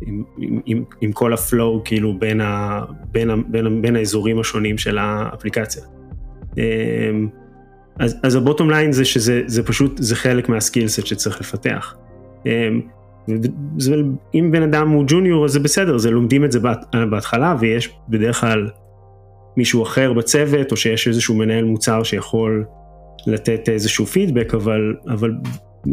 עם, 0.00 0.22
עם, 0.66 0.84
עם 1.00 1.12
כל 1.12 1.32
ה 1.32 1.42
flow 1.42 1.82
כאילו 1.84 2.18
בין, 2.18 2.40
ה, 2.40 2.80
בין, 3.12 3.30
ה, 3.30 3.36
בין, 3.48 3.66
ה, 3.66 3.70
בין 3.80 3.96
האזורים 3.96 4.40
השונים 4.40 4.78
של 4.78 4.98
האפליקציה. 4.98 5.82
אז, 7.98 8.16
אז 8.22 8.34
ה 8.34 8.39
bottom 8.39 8.70
line 8.70 8.92
זה 8.92 9.04
שזה 9.04 9.42
זה 9.46 9.62
פשוט, 9.62 9.98
זה 9.98 10.16
חלק 10.16 10.48
מה 10.48 10.60
skillset 10.60 11.06
שצריך 11.06 11.40
לפתח. 11.40 11.94
זה, 13.78 13.94
אם 14.34 14.48
בן 14.52 14.62
אדם 14.62 14.88
הוא 14.88 15.04
junior 15.06 15.44
אז 15.44 15.52
זה 15.52 15.60
בסדר, 15.60 15.98
זה 15.98 16.10
לומדים 16.10 16.44
את 16.44 16.52
זה 16.52 16.58
בהתחלה 17.10 17.56
ויש 17.60 17.90
בדרך 18.08 18.40
כלל 18.40 18.70
מישהו 19.56 19.82
אחר 19.82 20.12
בצוות 20.12 20.72
או 20.72 20.76
שיש 20.76 21.08
איזשהו 21.08 21.34
מנהל 21.34 21.64
מוצר 21.64 22.02
שיכול 22.02 22.64
לתת 23.26 23.68
איזשהו 23.68 24.06
פידבק, 24.06 24.54
אבל, 24.54 24.94
אבל 25.08 25.32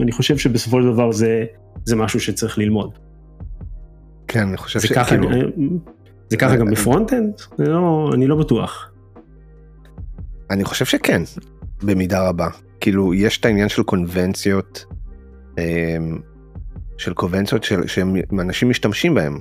אני 0.02 0.12
חושב 0.12 0.38
שבסופו 0.38 0.82
של 0.82 0.88
דבר 0.88 1.12
זה, 1.12 1.46
זה 1.86 1.96
משהו 1.96 2.20
שצריך 2.20 2.58
ללמוד. 2.58 2.98
כן, 4.28 4.48
אני 4.48 4.58
חושב 4.58 4.80
שכאילו... 4.80 5.30
זה 6.30 6.38
ככה 6.38 6.56
גם 6.56 6.70
ב 6.72 6.77
front-end? 6.77 7.34
לא, 7.60 8.12
אני 8.14 8.28
לא 8.28 8.36
בטוח. 8.36 8.92
אני 10.52 10.64
חושב 10.64 10.86
שכן, 10.86 11.22
במידה 11.84 12.30
רבה. 12.30 12.48
כאילו, 12.80 13.14
יש 13.14 13.38
את 13.38 13.46
העניין 13.46 13.70
של 13.70 13.84
קונבנציות, 13.84 14.86
אמ, 15.58 16.18
של 16.98 17.14
קונבנציות 17.14 17.64
של, 17.64 17.88
שאנשים 17.88 18.70
משתמשים 18.70 19.14
בהם. 19.14 19.40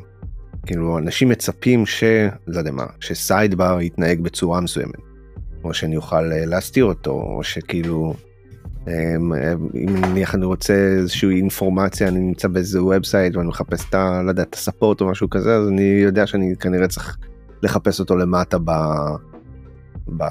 כאילו, 0.66 0.98
אנשים 0.98 1.28
מצפים 1.28 1.86
ש... 1.86 2.04
לא 2.46 2.58
יודע 2.58 2.72
מה, 2.72 2.86
ש 3.00 3.17
sidebar 3.17 3.78
יתנהג 3.80 4.20
בצורה 4.20 4.60
מסוימת. 4.60 5.00
או 5.64 5.74
שאני 5.74 5.96
אוכל 5.96 6.32
אה, 6.32 6.46
להסתיר 6.46 6.84
אותו, 6.84 7.10
או 7.10 7.40
שכאילו... 7.42 8.14
אמ, 8.88 9.32
אם 9.74 9.96
נניח 9.96 10.34
אני 10.34 10.44
רוצה 10.44 10.74
איזושהי 10.74 11.36
אינפורמציה 11.36 12.08
אני 12.08 12.20
נמצא 12.20 12.48
באיזה 12.48 12.82
ובסייט 12.82 13.36
ואני 13.36 13.48
מחפש 13.48 13.88
את 13.88 13.94
ה... 13.94 14.22
לא 14.22 14.30
יודע, 14.30 14.42
את 14.42 14.54
הספורט 14.54 15.00
או 15.00 15.10
משהו 15.10 15.30
כזה 15.30 15.56
אז 15.56 15.68
אני 15.68 15.82
יודע 15.82 16.26
שאני 16.26 16.56
כנראה 16.60 16.88
צריך 16.88 17.18
לחפש 17.62 18.00
אותו 18.00 18.16
למטה 18.16 18.58
ב... 18.58 18.70
ב... 20.16 20.24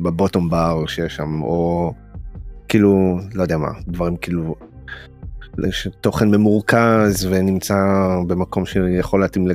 בבוטום 0.00 0.50
בר 0.50 0.86
שיש 0.86 1.16
שם 1.16 1.42
או 1.42 1.92
כאילו 2.68 3.18
לא 3.34 3.42
יודע 3.42 3.58
מה 3.58 3.68
דברים 3.88 4.16
כאילו 4.16 4.54
תוכן 6.00 6.30
ממורכז 6.30 7.26
ונמצא 7.30 7.74
במקום 8.26 8.66
שיכול 8.66 9.20
להתאים 9.20 9.48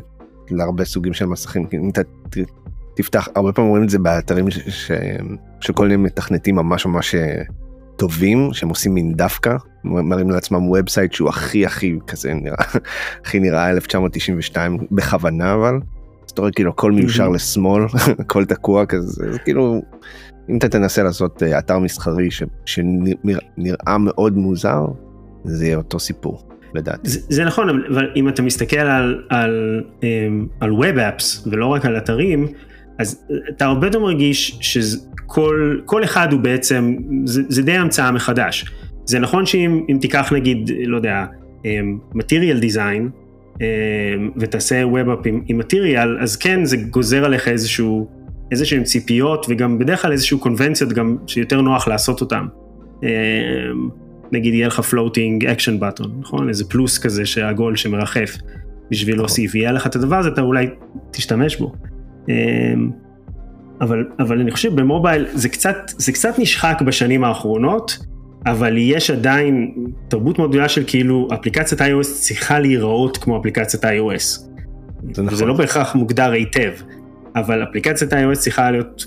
להרבה 0.49 0.85
סוגים 0.85 1.13
של 1.13 1.25
מסכים 1.25 1.67
אם 1.73 1.89
אתה 1.89 2.01
תפתח 2.93 3.27
הרבה 3.35 3.51
פעמים 3.51 3.69
רואים 3.69 3.83
את 3.83 3.89
זה 3.89 3.99
באתרים 3.99 4.51
ש... 4.51 4.59
ש... 4.59 4.91
שכל 5.61 5.87
מיני 5.87 5.95
מתכנתים 5.95 6.55
ממש 6.55 6.85
ממש 6.85 7.15
טובים 7.99 8.49
שהם 8.53 8.69
עושים 8.69 8.93
מין 8.93 9.13
דווקא 9.13 9.55
מראים 9.83 10.29
לעצמם 10.29 10.67
ובסייט 10.67 11.13
שהוא 11.13 11.29
הכי 11.29 11.65
הכי 11.65 11.95
כזה 12.07 12.33
נראה 12.33 12.65
הכי 13.25 13.39
נראה 13.39 13.69
1992 13.69 14.77
בכוונה 14.91 15.53
אבל. 15.53 15.75
אז 16.25 16.31
אתה 16.31 16.41
רואה 16.41 16.51
כאילו 16.51 16.69
הכל 16.69 16.91
מיושר 16.91 17.29
לשמאל 17.29 17.83
הכל 18.19 18.45
תקוע 18.45 18.85
כזה 18.85 19.31
זה 19.31 19.39
כאילו 19.39 19.81
אם 20.49 20.57
אתה 20.57 20.69
תנסה 20.69 21.03
לעשות 21.03 21.43
אה, 21.43 21.59
אתר 21.59 21.79
מסחרי 21.79 22.31
ש, 22.31 22.43
שנראה 22.65 23.97
מאוד 23.97 24.37
מוזר 24.37 24.85
זה 25.43 25.65
יהיה 25.65 25.77
אותו 25.77 25.99
סיפור. 25.99 26.49
לדעתי. 26.73 27.09
זה, 27.09 27.19
זה 27.29 27.45
נכון 27.45 27.69
אבל 27.69 28.09
אם 28.15 28.29
אתה 28.29 28.41
מסתכל 28.41 28.77
על 28.77 29.23
על 29.29 29.83
אמ, 30.03 30.47
על 30.59 30.71
ווב 30.73 30.97
אפס 30.97 31.47
ולא 31.47 31.65
רק 31.65 31.85
על 31.85 31.97
אתרים 31.97 32.47
אז 32.99 33.25
אתה 33.49 33.65
הרבה 33.65 33.87
יותר 33.87 33.99
מרגיש 33.99 34.57
שכל 34.61 36.03
אחד 36.03 36.31
הוא 36.33 36.39
בעצם, 36.39 36.95
זה, 37.25 37.41
זה 37.47 37.61
די 37.61 37.71
המצאה 37.71 38.11
מחדש. 38.11 38.65
זה 39.05 39.19
נכון 39.19 39.45
שאם 39.45 39.97
תיקח 40.01 40.33
נגיד, 40.33 40.71
לא 40.85 40.97
יודע, 40.97 41.25
אמ, 41.65 41.97
material 42.15 42.63
design, 42.63 43.01
אמ, 43.61 44.29
ותעשה 44.37 44.83
Web 44.83 45.07
App 45.07 45.27
עם, 45.27 45.41
עם 45.47 45.61
material, 45.61 46.23
אז 46.23 46.35
כן, 46.35 46.65
זה 46.65 46.77
גוזר 46.77 47.25
עליך 47.25 47.47
איזשהו 47.47 48.07
איזה 48.51 48.65
שהן 48.65 48.83
ציפיות 48.83 49.45
וגם 49.49 49.79
בדרך 49.79 50.01
כלל 50.01 50.11
איזשהו 50.11 50.39
קונבנציות 50.39 50.93
גם 50.93 51.17
שיותר 51.27 51.61
נוח 51.61 51.87
לעשות 51.87 52.21
אותן. 52.21 52.45
נגיד 54.31 54.53
יהיה 54.53 54.67
לך 54.67 54.79
floating 54.79 55.43
action 55.43 55.81
button, 55.81 56.07
נכון? 56.19 56.49
איזה 56.49 56.69
פלוס 56.69 56.97
כזה 56.97 57.25
שהגול 57.25 57.75
שמרחף 57.75 58.37
בשביל 58.91 59.15
נכון. 59.15 59.25
להוסיף, 59.25 59.55
יהיה 59.55 59.71
לך 59.71 59.87
את 59.87 59.95
הדבר 59.95 60.15
הזה, 60.15 60.29
אתה 60.29 60.41
אולי 60.41 60.67
תשתמש 61.11 61.55
בו. 61.57 61.73
אבל, 63.81 64.05
אבל 64.19 64.39
אני 64.39 64.51
חושב 64.51 64.75
במובייל 64.75 65.25
זה 65.33 65.49
קצת, 65.49 65.75
זה 65.97 66.11
קצת 66.11 66.39
נשחק 66.39 66.81
בשנים 66.85 67.23
האחרונות, 67.23 67.97
אבל 68.45 68.77
יש 68.77 69.11
עדיין 69.11 69.73
תרבות 70.07 70.39
מאוד 70.39 70.49
גדולה 70.49 70.69
של 70.69 70.83
כאילו 70.87 71.27
אפליקציית 71.33 71.81
iOS 71.81 72.03
צריכה 72.03 72.59
להיראות 72.59 73.17
כמו 73.17 73.39
אפליקציית 73.39 73.85
iOS. 73.85 74.39
זה 75.13 75.23
נכון. 75.23 75.37
זה 75.37 75.45
לא 75.45 75.53
בהכרח 75.53 75.95
מוגדר 75.95 76.31
היטב, 76.31 76.71
אבל 77.35 77.63
אפליקציית 77.63 78.13
iOS 78.13 78.35
צריכה 78.35 78.71
להיות 78.71 79.05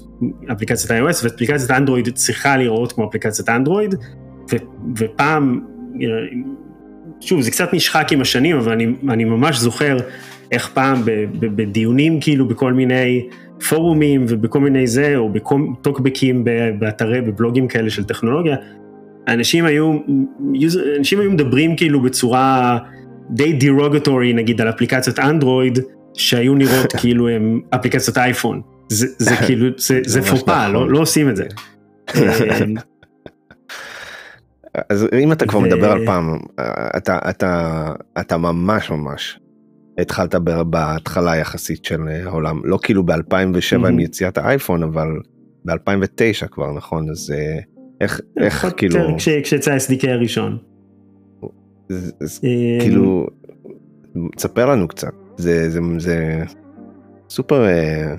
אפליקציית 0.52 0.90
iOS 0.90 1.24
ואפליקציית 1.24 1.70
אנדרואיד 1.70 2.08
צריכה 2.14 2.56
להיראות 2.56 2.92
כמו 2.92 3.08
אפליקציית 3.08 3.48
אנדרואיד, 3.48 3.94
ופעם, 4.98 5.60
שוב 7.20 7.40
זה 7.40 7.50
קצת 7.50 7.74
נשחק 7.74 8.12
עם 8.12 8.20
השנים, 8.20 8.56
אבל 8.56 8.72
אני, 8.72 8.86
אני 9.08 9.24
ממש 9.24 9.58
זוכר 9.58 9.96
איך 10.52 10.70
פעם 10.74 11.02
בדיונים 11.40 12.20
כאילו 12.20 12.48
בכל 12.48 12.72
מיני 12.72 13.28
פורומים 13.68 14.24
ובכל 14.28 14.60
מיני 14.60 14.86
זה, 14.86 15.16
או 15.16 15.32
בטוקבקים 15.32 16.44
באתרי, 16.78 17.20
בבלוגים 17.20 17.68
כאלה 17.68 17.90
של 17.90 18.04
טכנולוגיה, 18.04 18.56
אנשים 19.28 19.64
היו, 19.64 19.98
אנשים 20.98 21.20
היו 21.20 21.30
מדברים 21.30 21.76
כאילו 21.76 22.02
בצורה 22.02 22.78
די 23.30 23.52
דירוגטורי 23.52 24.32
נגיד 24.32 24.60
על 24.60 24.68
אפליקציות 24.68 25.18
אנדרואיד, 25.18 25.78
שהיו 26.14 26.54
נראות 26.54 26.92
כאילו 27.00 27.28
הם 27.28 27.60
אפליקציות 27.74 28.18
אייפון. 28.18 28.60
זה, 28.88 29.06
זה 29.18 29.36
כאילו, 29.46 29.66
זה, 29.76 30.00
זה 30.06 30.22
פופה, 30.22 30.68
לא, 30.68 30.74
נכון. 30.74 30.90
לא 30.90 30.98
עושים 30.98 31.28
את 31.28 31.36
זה. 31.36 31.44
אז 34.88 35.06
אם 35.22 35.32
אתה 35.32 35.46
כבר 35.46 35.60
מדבר 35.60 35.90
על 35.92 36.06
פעם, 36.06 36.38
אתה, 36.96 37.18
אתה, 37.30 37.92
אתה 38.20 38.36
ממש 38.36 38.90
ממש 38.90 39.40
התחלת 39.98 40.34
בהתחלה 40.66 41.36
יחסית 41.36 41.84
של 41.84 42.08
העולם, 42.08 42.60
לא 42.64 42.78
כאילו 42.82 43.06
ב-2007 43.06 43.88
עם 43.88 44.00
יציאת 44.00 44.38
האייפון, 44.38 44.82
אבל 44.82 45.08
ב-2009 45.64 46.48
כבר, 46.50 46.72
נכון? 46.72 47.10
אז 47.10 47.34
אה, 47.34 47.58
איך, 48.00 48.20
איך 48.36 48.66
כאילו... 48.76 48.98
כשיצא 49.42 49.76
SDK 49.76 50.08
הראשון. 50.08 50.58
אה, 51.90 51.96
כאילו, 52.80 53.26
תספר 54.36 54.66
לנו 54.66 54.88
קצת, 54.88 55.12
זה, 55.36 55.70
זה, 55.70 55.80
זה 55.98 56.42
סופר 57.30 57.66
אה, 57.66 58.14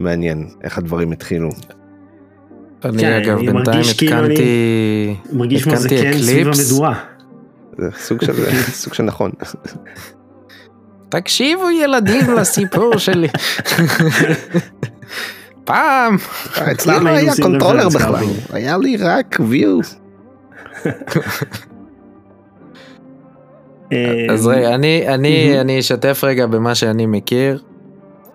מעניין 0.00 0.48
איך 0.64 0.78
הדברים 0.78 1.12
התחילו. 1.12 1.48
אני 2.88 2.98
כן, 2.98 3.12
אגב 3.12 3.38
בינתיים 3.38 3.82
כאילו 3.98 4.16
הזדקנתי, 4.16 5.16
מרגיש 5.32 5.64
כמו 5.64 5.76
זה 5.76 5.88
כן 5.88 6.12
סביב 6.18 6.46
המדורה. 6.46 6.94
זה 7.78 7.88
סוג 7.98 8.24
של, 8.24 8.32
סוג 8.82 8.94
של 8.94 9.02
נכון. 9.02 9.30
תקשיבו 11.08 11.70
ילדים 11.70 12.34
לסיפור 12.36 12.98
שלי. 12.98 13.28
פעם. 15.64 16.16
אצלי 16.72 17.00
לא 17.00 17.10
היה 17.10 17.32
controller 17.42 17.88
בכלל, 17.88 18.24
היה 18.52 18.76
לי 18.78 18.96
רק 18.96 19.40
view. 19.48 19.78
אז 24.30 24.46
רגע, 24.46 24.74
אני, 24.74 25.08
אני, 25.08 25.60
אני 25.60 25.78
אשתף 25.78 26.20
רגע 26.24 26.46
במה 26.46 26.74
שאני 26.74 27.06
מכיר. 27.06 27.62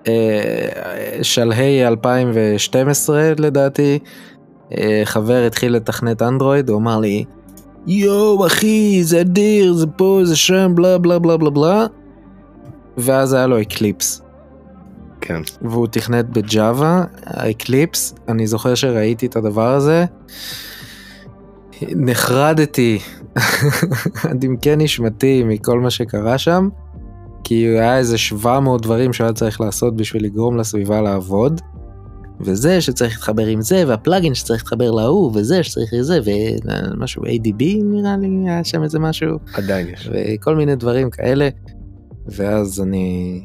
אה, 0.08 1.20
שלהי 1.22 1.88
2012 1.88 3.34
לדעתי, 3.38 4.00
אה, 4.02 4.08
חבר 5.06 5.44
התחיל 5.48 5.76
לתכנת 5.76 6.22
אנדרואיד, 6.22 6.70
הוא 6.70 6.78
אמר 6.78 7.00
לי, 7.00 7.24
יואו 7.88 8.48
אחי, 8.48 9.04
זה 9.04 9.22
אדיר, 9.22 9.74
זה 9.74 9.88
פה, 9.88 10.20
זה 10.24 10.36
שם, 10.36 10.72
בלה 10.76 10.98
בלה 10.98 11.20
בלה 11.20 11.38
בלה 11.38 11.50
בלה. 11.50 11.86
ואז 12.98 13.34
היה 13.34 13.48
לו 13.48 13.62
Eclipse. 13.62 14.22
כן. 15.22 15.42
והוא 15.62 15.88
תכנת 15.88 16.30
ב 16.30 16.42
Java, 16.42 17.04
ה 17.26 17.36
Eclipse, 17.36 18.16
אני 18.28 18.48
זוכר 18.48 18.76
שראיתי 18.76 19.26
את 19.26 19.36
הדבר 19.36 19.74
הזה, 19.74 20.06
נחרדתי 21.82 23.00
עד 24.30 24.44
עמקי 24.44 24.76
נשמתי 24.76 25.44
מכל 25.44 25.80
מה 25.80 25.90
שקרה 25.90 26.38
שם, 26.38 26.70
כי 27.44 27.56
היה 27.56 27.98
איזה 27.98 28.18
700 28.18 28.82
דברים 28.82 29.14
שהיה 29.14 29.34
צריך 29.34 29.62
לעשות 29.62 29.96
בשביל 29.96 30.24
לגרום 30.24 30.58
לסביבה 30.58 31.02
לעבוד. 31.02 31.62
וזה 32.46 32.82
שצריך 32.82 33.14
להתחבר 33.14 33.46
עם 33.46 33.62
זה, 33.62 33.84
וה 33.88 33.99
plugin 33.99 34.34
שצריך 34.34 34.62
להתחבר 34.64 34.92
להוא, 34.92 35.32
וזה 35.36 35.64
שצריך 35.64 35.94
לזה, 35.94 36.20
ומשהו 36.26 37.24
ADB 37.24 37.64
נראה 37.84 38.18
לי, 38.18 38.28
היה 38.46 38.64
שם 38.64 38.84
איזה 38.84 39.00
משהו. 39.00 39.38
עדיין 39.54 39.88
יש. 39.88 40.10
וכל 40.14 40.56
מיני 40.56 40.76
דברים 40.76 41.10
כאלה. 41.10 41.50
ואז 42.28 42.82
אני, 42.82 43.42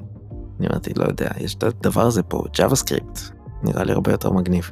אני 0.61 0.69
אמרתי, 0.69 0.91
לא 0.97 1.05
יודע, 1.05 1.29
יש 1.41 1.55
את 1.55 1.63
הדבר 1.63 2.07
הזה 2.07 2.23
פה, 2.23 2.43
JavaScript, 2.57 3.21
נראה 3.63 3.85
לי 3.85 3.93
הרבה 3.93 4.11
יותר 4.11 4.31
מגניב. 4.31 4.71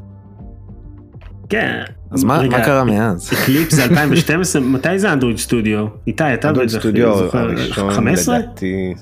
כן. 1.48 1.82
אז 2.10 2.24
מה, 2.24 2.38
רגע, 2.38 2.58
מה 2.58 2.64
קרה 2.64 2.84
מאז? 2.84 3.30
Eclipse 3.32 3.70
זה 3.70 3.84
2012, 3.84 4.62
מתי 4.62 4.98
זה 4.98 5.12
Android 5.12 5.38
Studio? 5.38 5.86
איתי, 6.06 6.34
אתה 6.34 6.48
Android 6.48 6.70
Studio 6.70 7.08
הראשון 7.08 7.90
15? 7.90 8.38
לדעתי 8.38 8.94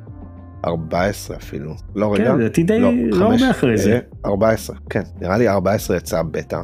14 0.65 1.37
אפילו. 1.37 1.75
לא 1.95 2.15
רגע. 2.15 2.25
כן, 2.25 2.39
לדעתי 2.39 2.63
די, 2.63 2.79
לא, 2.79 2.93
לא 2.95 3.33
הרבה 3.33 3.51
אחרי 3.51 3.77
זה. 3.77 3.99
14, 4.27 4.77
כן, 4.91 5.03
נראה 5.21 5.39
לי 5.39 5.49
14 5.49 5.97
יצא 5.97 6.23
בטא 6.23 6.61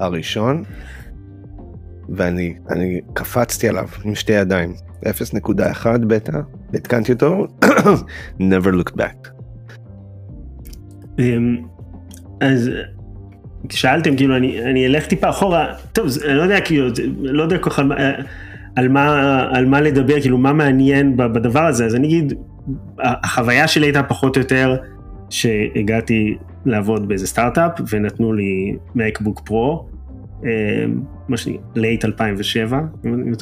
הראשון, 0.00 0.62
ואני 2.08 3.00
קפצתי 3.12 3.68
עליו 3.68 3.88
עם 4.04 4.14
שתי 4.14 4.32
ידיים. 4.32 4.74
0.1 5.04 5.86
בטא, 6.06 6.32
התקנתי 6.74 7.12
אותו, 7.12 7.46
never 8.40 8.72
looked 8.82 8.96
back. 8.96 9.28
אמ, 11.18 11.56
אז 12.40 12.70
שאלתם 13.70 14.16
כאילו 14.16 14.36
אני, 14.36 14.62
אני 14.62 14.86
אלך 14.86 15.06
טיפה 15.06 15.30
אחורה, 15.30 15.74
טוב 15.92 16.08
אני 16.28 16.34
לא 16.34 16.42
יודע 16.42 16.60
כאילו, 16.60 16.88
לא 17.18 17.42
יודע 17.42 17.58
כל 17.58 17.70
כך 17.70 17.78
על, 17.78 17.92
על, 18.76 18.88
מה, 18.88 19.48
על 19.52 19.66
מה 19.66 19.80
לדבר, 19.80 20.20
כאילו 20.20 20.38
מה 20.38 20.52
מעניין 20.52 21.16
בדבר 21.16 21.66
הזה, 21.66 21.86
אז 21.86 21.94
אני 21.94 22.06
אגיד, 22.06 22.32
החוויה 22.98 23.68
שלי 23.68 23.86
הייתה 23.86 24.02
פחות 24.02 24.36
או 24.36 24.42
יותר 24.42 24.76
שהגעתי 25.30 26.36
לעבוד 26.66 27.08
באיזה 27.08 27.26
סטארט-אפ 27.26 27.72
ונתנו 27.90 28.32
לי 28.32 28.76
מקבוק 28.94 29.42
פרו, 29.44 29.88
אמ, 30.42 31.00
מה 31.28 31.36
שאני, 31.36 31.58
late 31.74 32.04
2007, 32.04 32.80
אם 33.04 33.32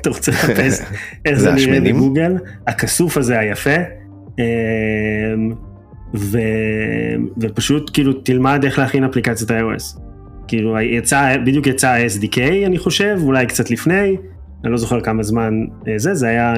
אתה 0.00 0.10
רוצה 0.10 0.32
לחפש 0.32 0.82
איך 1.24 1.38
זה 1.38 1.52
נראה 1.52 1.80
בגוגל, 1.80 2.36
הכסוף 2.66 3.16
הזה 3.16 3.38
היפה, 3.38 3.76
אמ, 4.38 4.44
ו, 6.14 6.38
ופשוט 7.40 7.90
כאילו 7.92 8.12
תלמד 8.12 8.64
איך 8.64 8.78
להכין 8.78 9.04
אפליקציית 9.04 9.50
iOS. 9.50 10.00
כאילו 10.48 10.80
יצא, 10.80 11.36
בדיוק 11.46 11.66
יצא 11.66 11.88
ה-SDK 11.88 12.38
אני 12.66 12.78
חושב, 12.78 13.18
אולי 13.22 13.46
קצת 13.46 13.70
לפני, 13.70 14.16
אני 14.64 14.72
לא 14.72 14.76
זוכר 14.76 15.00
כמה 15.00 15.22
זמן 15.22 15.54
אה, 15.88 15.98
זה, 15.98 16.14
זה 16.14 16.28
היה 16.28 16.54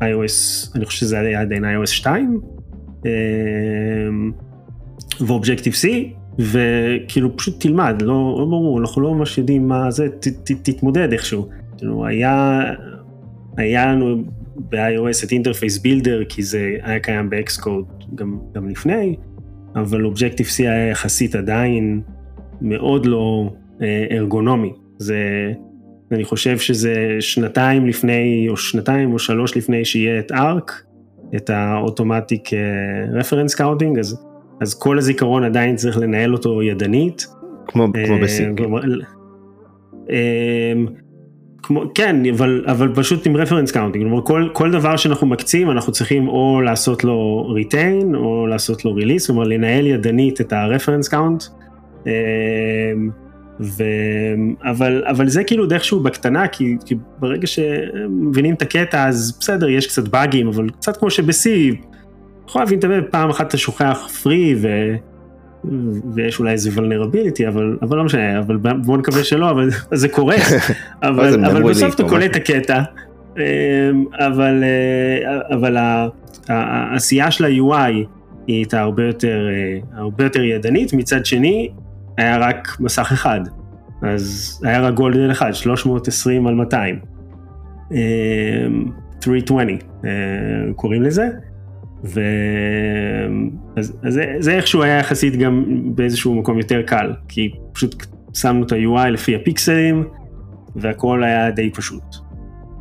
iOS, 0.00 0.70
אני 0.74 0.84
חושב 0.84 1.00
שזה 1.00 1.20
היה 1.20 1.40
עדיין 1.40 1.64
iOS 1.64 1.86
2, 1.86 2.40
ו 5.20 5.25
Objective 5.25 5.72
C, 5.72 5.86
וכאילו 6.38 7.36
פשוט 7.36 7.60
תלמד, 7.60 8.02
לא, 8.02 8.36
לא 8.38 8.44
ברור, 8.44 8.80
אנחנו 8.80 9.02
לא 9.02 9.14
ממש 9.14 9.38
יודעים 9.38 9.68
מה 9.68 9.90
זה, 9.90 10.08
ת, 10.08 10.28
ת, 10.28 10.52
תתמודד 10.62 11.12
איכשהו. 11.12 11.48
כאילו 11.76 12.06
היה, 12.06 12.62
היה 13.56 13.86
לנו 13.86 14.22
ב-iOS 14.56 15.24
את 15.26 15.32
Interface 15.32 15.78
Builder, 15.78 16.24
כי 16.28 16.42
זה 16.42 16.76
היה 16.82 17.00
קיים 17.00 17.30
ב-Xcode 17.30 18.14
גם, 18.14 18.38
גם 18.54 18.68
לפני, 18.68 19.16
אבל 19.76 20.04
Objective 20.04 20.46
C 20.46 20.62
היה 20.62 20.88
יחסית 20.88 21.34
עדיין 21.34 22.00
מאוד 22.60 23.06
לא 23.06 23.50
אה, 23.82 24.06
ארגונומי. 24.10 24.72
זה, 24.98 25.52
אני 26.12 26.24
חושב 26.24 26.58
שזה 26.58 27.16
שנתיים 27.20 27.86
לפני, 27.86 28.46
או 28.48 28.56
שנתיים 28.56 29.12
או 29.12 29.18
שלוש 29.18 29.56
לפני 29.56 29.84
שיהיה 29.84 30.18
את 30.18 30.32
ARC, 30.32 30.72
את 31.36 31.50
ה 31.50 31.60
automatic 31.60 32.50
reference 33.12 33.54
counting, 33.54 33.98
אז 33.98 34.28
אז 34.60 34.74
כל 34.74 34.98
הזיכרון 34.98 35.44
עדיין 35.44 35.76
צריך 35.76 35.98
לנהל 35.98 36.32
אותו 36.32 36.62
ידנית. 36.62 37.26
כמו, 37.66 37.86
כמו 37.92 38.14
אה, 38.14 38.22
בסינק. 38.22 38.60
אה, 40.10 40.72
כמו, 41.62 41.82
כן, 41.94 42.16
אבל, 42.34 42.64
אבל 42.66 42.94
פשוט 42.94 43.26
עם 43.26 43.36
reference 43.36 43.72
counting, 43.72 44.04
כלומר 44.04 44.24
כל, 44.24 44.48
כל 44.52 44.70
דבר 44.70 44.96
שאנחנו 44.96 45.26
מקצים 45.26 45.70
אנחנו 45.70 45.92
צריכים 45.92 46.28
או 46.28 46.60
לעשות 46.60 47.04
לו 47.04 47.48
retain 47.48 48.14
או 48.14 48.46
לעשות 48.46 48.84
לו 48.84 48.94
release, 48.94 49.26
כלומר 49.26 49.44
לנהל 49.44 49.86
ידנית 49.86 50.40
את 50.40 50.52
ה 50.52 50.58
reference 50.58 51.08
count. 51.08 51.44
ו... 53.60 53.84
אבל, 54.62 55.02
אבל 55.06 55.28
זה 55.28 55.44
כאילו 55.44 55.66
דרך 55.66 55.84
שהוא 55.84 56.04
בקטנה, 56.04 56.48
כי, 56.48 56.76
כי 56.86 56.94
ברגע 57.18 57.46
שמבינים 57.46 58.54
את 58.54 58.62
הקטע 58.62 59.08
אז 59.08 59.36
בסדר, 59.40 59.68
יש 59.68 59.86
קצת 59.86 60.08
באגים, 60.08 60.48
אבל 60.48 60.70
קצת 60.70 60.96
כמו 60.96 61.10
שב-C 61.10 61.48
יכול 62.48 62.62
להבין 62.62 62.78
את 62.78 62.82
זה, 62.82 63.00
פעם 63.10 63.30
אחת 63.30 63.48
אתה 63.48 63.56
שוכח 63.56 64.08
פרי 64.22 64.54
ו, 64.62 64.68
ויש 66.14 66.38
אולי 66.38 66.52
איזה 66.52 66.70
vulnerability 66.70 67.48
אבל 67.48 67.76
אבל 67.82 67.96
לא 67.96 68.04
משנה 68.04 68.38
אבל 68.38 68.56
בוא 68.56 68.98
נקווה 68.98 69.24
שלא 69.24 69.50
אבל 69.50 69.70
זה 69.92 70.08
קורה. 70.08 70.36
אבל, 71.02 71.44
אבל 71.44 71.62
בסוף 71.62 71.94
אתה 71.94 72.08
קולט 72.08 72.30
את 72.30 72.36
הקטע. 72.36 72.82
אמ, 73.36 74.04
אבל 74.18 74.64
אה, 74.64 75.56
אבל 75.56 75.76
העשייה 76.48 77.30
של 77.30 77.44
ה-UI 77.44 77.92
היא 78.46 78.56
הייתה 78.56 78.80
הרבה 78.80 79.06
יותר 79.06 79.48
אה, 79.50 79.78
הרבה 80.00 80.24
יותר 80.24 80.42
ידנית. 80.42 80.92
מצד 80.92 81.26
שני 81.26 81.68
היה 82.18 82.38
רק 82.38 82.76
מסך 82.80 83.12
אחד 83.12 83.40
אז 84.02 84.60
היה 84.64 84.80
רק 84.80 84.94
גולדן 84.94 85.30
אחד 85.30 85.52
320 85.52 86.46
על 86.46 86.54
200 86.54 86.98
320 89.20 89.78
אה, 90.04 90.10
קוראים 90.76 91.02
לזה. 91.02 91.28
ו... 92.04 92.20
אז, 93.76 93.98
אז 94.02 94.14
זה, 94.14 94.34
זה 94.38 94.52
איכשהו 94.52 94.82
היה 94.82 94.98
יחסית 94.98 95.36
גם 95.36 95.64
באיזשהו 95.94 96.34
מקום 96.34 96.58
יותר 96.58 96.82
קל, 96.82 97.12
כי 97.28 97.52
פשוט 97.72 98.06
שמנו 98.34 98.66
את 98.66 98.72
ה-UI 98.72 99.08
לפי 99.08 99.36
הפיקסלים, 99.36 100.04
והכל 100.76 101.24
היה 101.24 101.50
די 101.50 101.70
פשוט. 101.70 102.16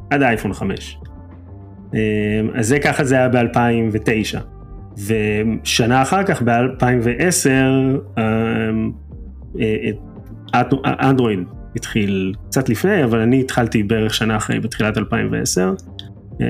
עד 0.09 0.21
האייפון 0.21 0.53
5. 0.53 0.97
אה, 1.93 1.99
אז 2.55 2.67
זה 2.67 2.79
ככה 2.79 3.03
זה 3.03 3.15
היה 3.15 3.29
ב-2009. 3.29 4.37
ושנה 4.97 6.01
אחר 6.01 6.23
כך, 6.23 6.41
ב-2010, 6.41 8.19
אנדרואיד 10.85 11.39
התחיל 11.75 12.33
קצת 12.47 12.69
לפני, 12.69 13.03
אבל 13.03 13.19
אני 13.19 13.41
התחלתי 13.41 13.83
בערך 13.83 14.13
שנה 14.13 14.37
אחרי, 14.37 14.59
בתחילת 14.59 14.97
2010, 14.97 15.73
אה, 16.41 16.45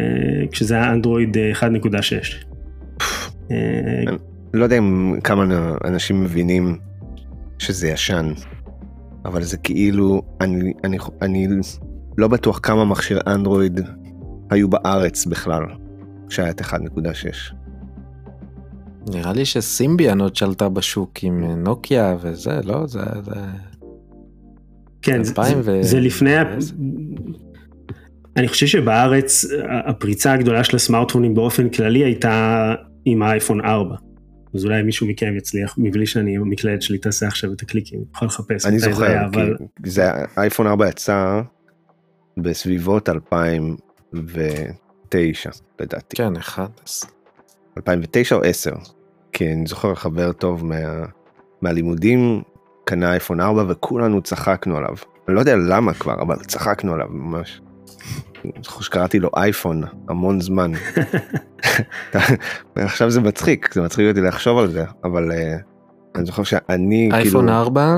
כשזה 0.52 0.76
היה 0.76 0.92
אנדרואיד 0.92 1.38
1.6. 1.54 2.46
לא 4.54 4.64
יודע 4.64 4.78
כמה 5.24 5.44
אנשים 5.86 6.24
מבינים 6.24 6.78
שזה 7.60 7.88
ישן, 7.88 8.32
אבל 9.26 9.44
זה 9.44 9.58
כאילו, 9.58 10.22
אני, 10.42 10.74
אני, 10.84 10.98
אני 11.22 11.48
לא 12.18 12.28
בטוח 12.28 12.60
כמה 12.64 12.86
מכשיר 12.86 13.20
אנדרואיד 13.28 13.80
היו 14.50 14.70
בארץ 14.70 15.26
בכלל, 15.26 15.64
כשהיה 16.30 16.50
את 16.50 16.62
1.6. 16.62 16.68
נראה 19.10 19.34
לי 19.34 19.46
שסימביאן 19.46 20.22
עוד 20.22 20.36
שלטה 20.36 20.70
בשוק 20.70 21.12
עם 21.22 21.44
נוקיה 21.44 22.18
וזה, 22.22 22.60
לא? 22.64 22.88
זה... 22.88 23.00
זה... 23.24 23.32
כן, 25.02 25.24
זה, 25.24 25.34
ו... 25.64 25.84
זה 25.84 26.00
לפני, 26.00 26.34
אני 28.38 28.48
חושב 28.48 28.66
שבארץ 28.66 29.46
הפריצה 29.88 30.34
הגדולה 30.34 30.64
של 30.64 30.76
הסמארטפונים 30.76 31.34
באופן 31.34 31.70
כללי 31.70 32.04
הייתה 32.04 32.74
עם 33.06 33.22
האייפון 33.22 33.66
4. 33.66 33.96
אז 34.56 34.66
אולי 34.66 34.84
מישהו 34.84 35.08
מכם 35.08 35.38
יצליח 35.38 35.76
מבלי 35.78 36.06
שאני 36.06 36.36
עם 36.36 36.42
המקלדת 36.42 36.82
שלי 36.82 36.98
תעשה 36.98 37.28
עכשיו 37.28 37.54
את 37.54 37.62
הקליקים, 37.62 38.00
יכול 38.16 38.28
לחפש. 38.28 38.66
אני 38.66 38.80
זוכר, 38.80 38.98
זה 38.98 39.26
אבל... 39.26 39.56
זה 39.86 40.12
אייפון 40.38 40.68
4 40.68 40.90
יצא 40.90 41.42
בסביבות 42.38 43.10
2009 43.10 45.50
לדעתי. 45.80 46.16
כן, 46.16 46.36
אחד. 46.36 46.68
2009 47.78 48.36
או 48.36 48.42
10. 48.44 48.72
כי 49.34 49.54
אני 49.54 49.66
זוכר 49.66 49.96
חבר 49.96 50.32
טוב 50.32 50.66
מה, 50.66 50.76
מהלימודים 51.62 52.42
קנה 52.84 53.12
אייפון 53.12 53.42
4 53.42 53.64
וכולנו 53.68 54.22
צחקנו 54.22 54.78
עליו. 54.78 54.96
אני 55.28 55.36
לא 55.36 55.40
יודע 55.40 55.56
למה 55.56 55.94
כבר, 55.94 56.22
אבל 56.22 56.36
צחקנו 56.36 56.94
עליו 56.94 57.08
ממש. 57.10 57.62
אני 58.46 58.52
זוכר 58.64 58.82
שקראתי 58.82 59.20
לו 59.20 59.30
אייפון 59.36 59.84
המון 60.10 60.42
זמן. 60.42 60.72
עכשיו 62.76 63.10
זה 63.10 63.22
מצחיק, 63.22 63.74
זה 63.74 63.82
מצחיק 63.82 64.10
אותי 64.10 64.22
לחשוב 64.22 64.58
על 64.58 64.72
זה, 64.72 64.86
אבל 65.04 65.32
uh, 65.32 65.36
אני 66.16 66.26
זוכר 66.26 66.44
שאני 66.44 67.10
אייפון 67.14 67.46
כאילו... 67.46 67.60
4 67.60 67.98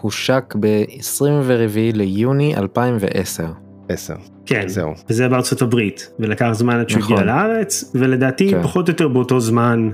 הושק 0.00 0.54
ב-24 0.60 1.76
ליוני 1.94 2.56
2010. 2.56 3.46
10. 3.88 4.14
כן, 4.46 4.68
זהו. 4.68 4.92
וזה 5.10 5.28
בארצות 5.28 5.62
הברית, 5.62 6.10
ולקח 6.18 6.48
זמן 6.52 6.80
עד 6.80 6.88
שהוא 6.88 7.00
נכון. 7.00 7.16
הגיע 7.16 7.26
לארץ, 7.26 7.92
ולדעתי 7.94 8.50
כן. 8.50 8.62
פחות 8.62 8.88
או 8.88 8.92
יותר 8.92 9.08
באותו 9.08 9.40
זמן 9.40 9.90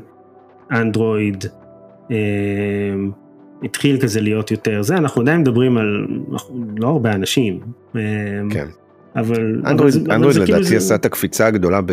אנדרואיד 0.73 1.45
אה, 2.11 2.17
התחיל 3.63 4.01
כזה 4.01 4.21
להיות 4.21 4.51
יותר 4.51 4.83
זה, 4.83 4.97
אנחנו 4.97 5.23
עדיין 5.23 5.41
מדברים 5.41 5.79
על 5.79 6.07
לא 6.77 6.89
הרבה 6.89 7.13
אנשים. 7.13 7.61
אה, 7.97 8.01
כן. 8.51 8.67
אבל 9.17 9.63
אנדרואיד, 9.67 9.95
אבל 9.95 10.13
אנדרואיד 10.13 10.37
כאילו 10.37 10.49
לדעתי 10.49 10.65
כאילו 10.65 10.77
עשה 10.77 10.95
את 10.95 11.05
הקפיצה 11.05 11.47
הגדולה 11.47 11.81
ב, 11.87 11.93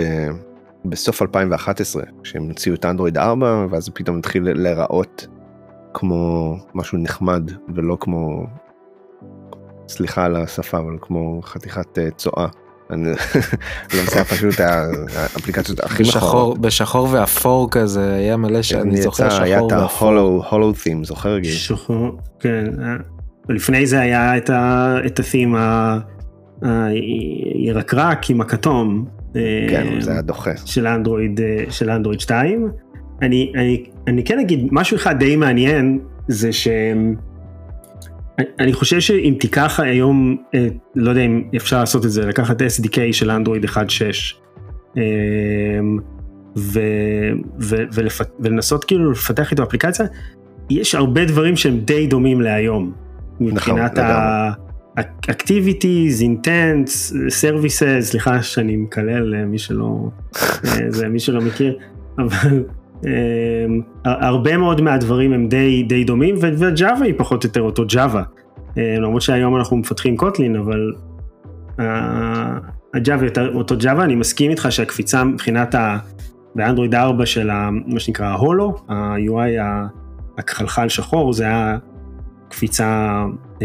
בסוף 0.86 1.22
2011 1.22 2.04
כשהם 2.24 2.44
הוציאו 2.44 2.76
את 2.76 2.86
אנדרואיד 2.86 3.18
4 3.18 3.66
ואז 3.70 3.84
זה 3.86 3.92
פתאום 3.92 4.18
התחיל 4.18 4.44
להיראות 4.62 5.28
כמו 5.94 6.56
משהו 6.76 6.98
נחמד 6.98 7.52
ולא 7.76 7.98
כמו 8.00 8.48
סליחה 9.88 10.26
על 10.26 10.36
השפה 10.36 10.78
אבל 10.78 10.98
כמו 11.02 11.42
חתיכת 11.44 12.00
אה, 12.00 12.12
צואה. 12.12 12.48
אני 12.92 13.10
לא 13.94 14.04
מציע 14.04 14.24
פשוט 14.24 14.60
האפליקציות 15.16 15.80
הכי 15.80 16.04
מכוערות. 16.04 16.62
בשחור 16.62 17.08
ואפור 17.12 17.68
כזה 17.72 18.14
היה 18.14 18.38
מלא 18.38 18.62
שאני 18.62 19.02
זוכר 19.02 19.30
שחור 19.30 19.42
ואפור. 19.42 19.44
היה 19.44 19.60
את 19.60 19.72
ההולו 20.52 20.74
תים 20.74 21.04
זוכר 21.04 21.38
גיל? 21.38 21.52
שחור, 21.52 22.18
כן. 22.40 22.66
אה, 22.82 22.96
לפני 23.50 23.86
זה 23.86 24.00
היה 24.00 24.38
את 25.06 25.20
התים 25.20 25.56
הירקרק 26.62 28.30
עם 28.30 28.42
הכתום. 28.42 29.06
כן, 29.70 30.02
זה 30.02 30.12
היה 30.12 30.22
דוחה. 30.22 30.52
של 30.66 30.88
אנדרואיד, 30.88 31.40
של 31.70 31.90
אנדרואיד 31.90 32.20
2. 32.20 32.68
אני, 33.22 33.52
אני, 33.56 33.84
אני 34.08 34.24
כן 34.24 34.40
אגיד, 34.40 34.68
משהו 34.72 34.98
אחד 34.98 35.20
די 35.20 35.36
מעניין, 35.36 36.00
זה 36.28 36.54
שהם... 36.54 37.16
אני 38.60 38.74
חושב 38.74 39.00
שאם 39.00 39.36
תיקח 39.40 39.80
היום, 39.80 40.38
לא 40.96 41.10
יודע 41.10 41.22
אם 41.22 41.44
אפשר 41.56 41.80
לעשות 41.80 42.06
את 42.06 42.12
זה, 42.12 42.26
לקחת 42.26 42.62
SDK 42.62 42.98
של 43.12 43.32
אנדרואיד 43.32 43.66
1.6 43.66 45.00
ו, 46.58 46.80
ו, 47.60 47.76
ולפ, 47.94 48.22
ולנסות 48.40 48.84
כאילו 48.84 49.12
לפתח 49.12 49.52
איתו 49.52 49.64
אפליקציה, 49.64 50.06
יש 50.70 50.96
הרבה 50.96 51.26
דברים 51.26 51.56
שהם 51.56 51.80
די 51.80 52.08
דומים 52.08 52.42
להיום. 52.42 52.94
מבחינת 53.40 53.98
נכון, 53.98 54.06
ה... 54.06 54.52
activities, 55.32 56.22
intents, 56.22 57.14
services, 57.42 58.02
סליחה 58.02 58.42
שאני 58.42 58.76
מקלל 58.78 59.36
אה, 59.36 59.46
מי 59.46 59.58
שלא, 59.58 60.10
אה, 60.66 60.78
זה 60.90 61.08
מי 61.08 61.20
שלא 61.20 61.42
מכיר, 61.42 61.78
אבל 62.18 62.64
הרבה 64.06 64.58
מאוד 64.58 64.82
מהדברים 64.82 65.34
הם 65.34 65.48
די, 65.48 65.84
די 65.84 66.04
דומים 66.04 66.36
וג'אווה 66.42 67.06
היא 67.06 67.14
פחות 67.18 67.44
או 67.44 67.48
יותר 67.48 67.62
אותו 67.62 67.84
ג'אווה. 67.88 68.24
Um, 68.24 68.80
למרות 69.00 69.22
שהיום 69.22 69.56
אנחנו 69.56 69.78
מפתחים 69.78 70.18
קוטלין 70.18 70.56
אבל 70.56 70.92
ה 72.94 73.00
Java 73.00 73.26
יותר 73.26 73.56
אותו 73.56 73.76
Java, 73.78 74.04
אני 74.04 74.16
מסכים 74.16 74.52
איתך 74.52 74.68
שהקפיצה 74.70 75.24
מבחינת 75.24 75.76
ה... 75.76 75.98
באנדרואיד 76.56 76.96
4 76.96 77.26
של 77.26 77.50
ה, 77.50 77.70
מה 77.86 78.00
שנקרא 78.00 78.26
ההולו, 78.26 78.76
ה-UI 78.88 79.62
הכחלחל 80.38 80.90
שחור, 80.90 81.34
זה 81.34 81.44
היה 81.44 81.78
קפיצה 82.50 83.24
um, 83.60 83.62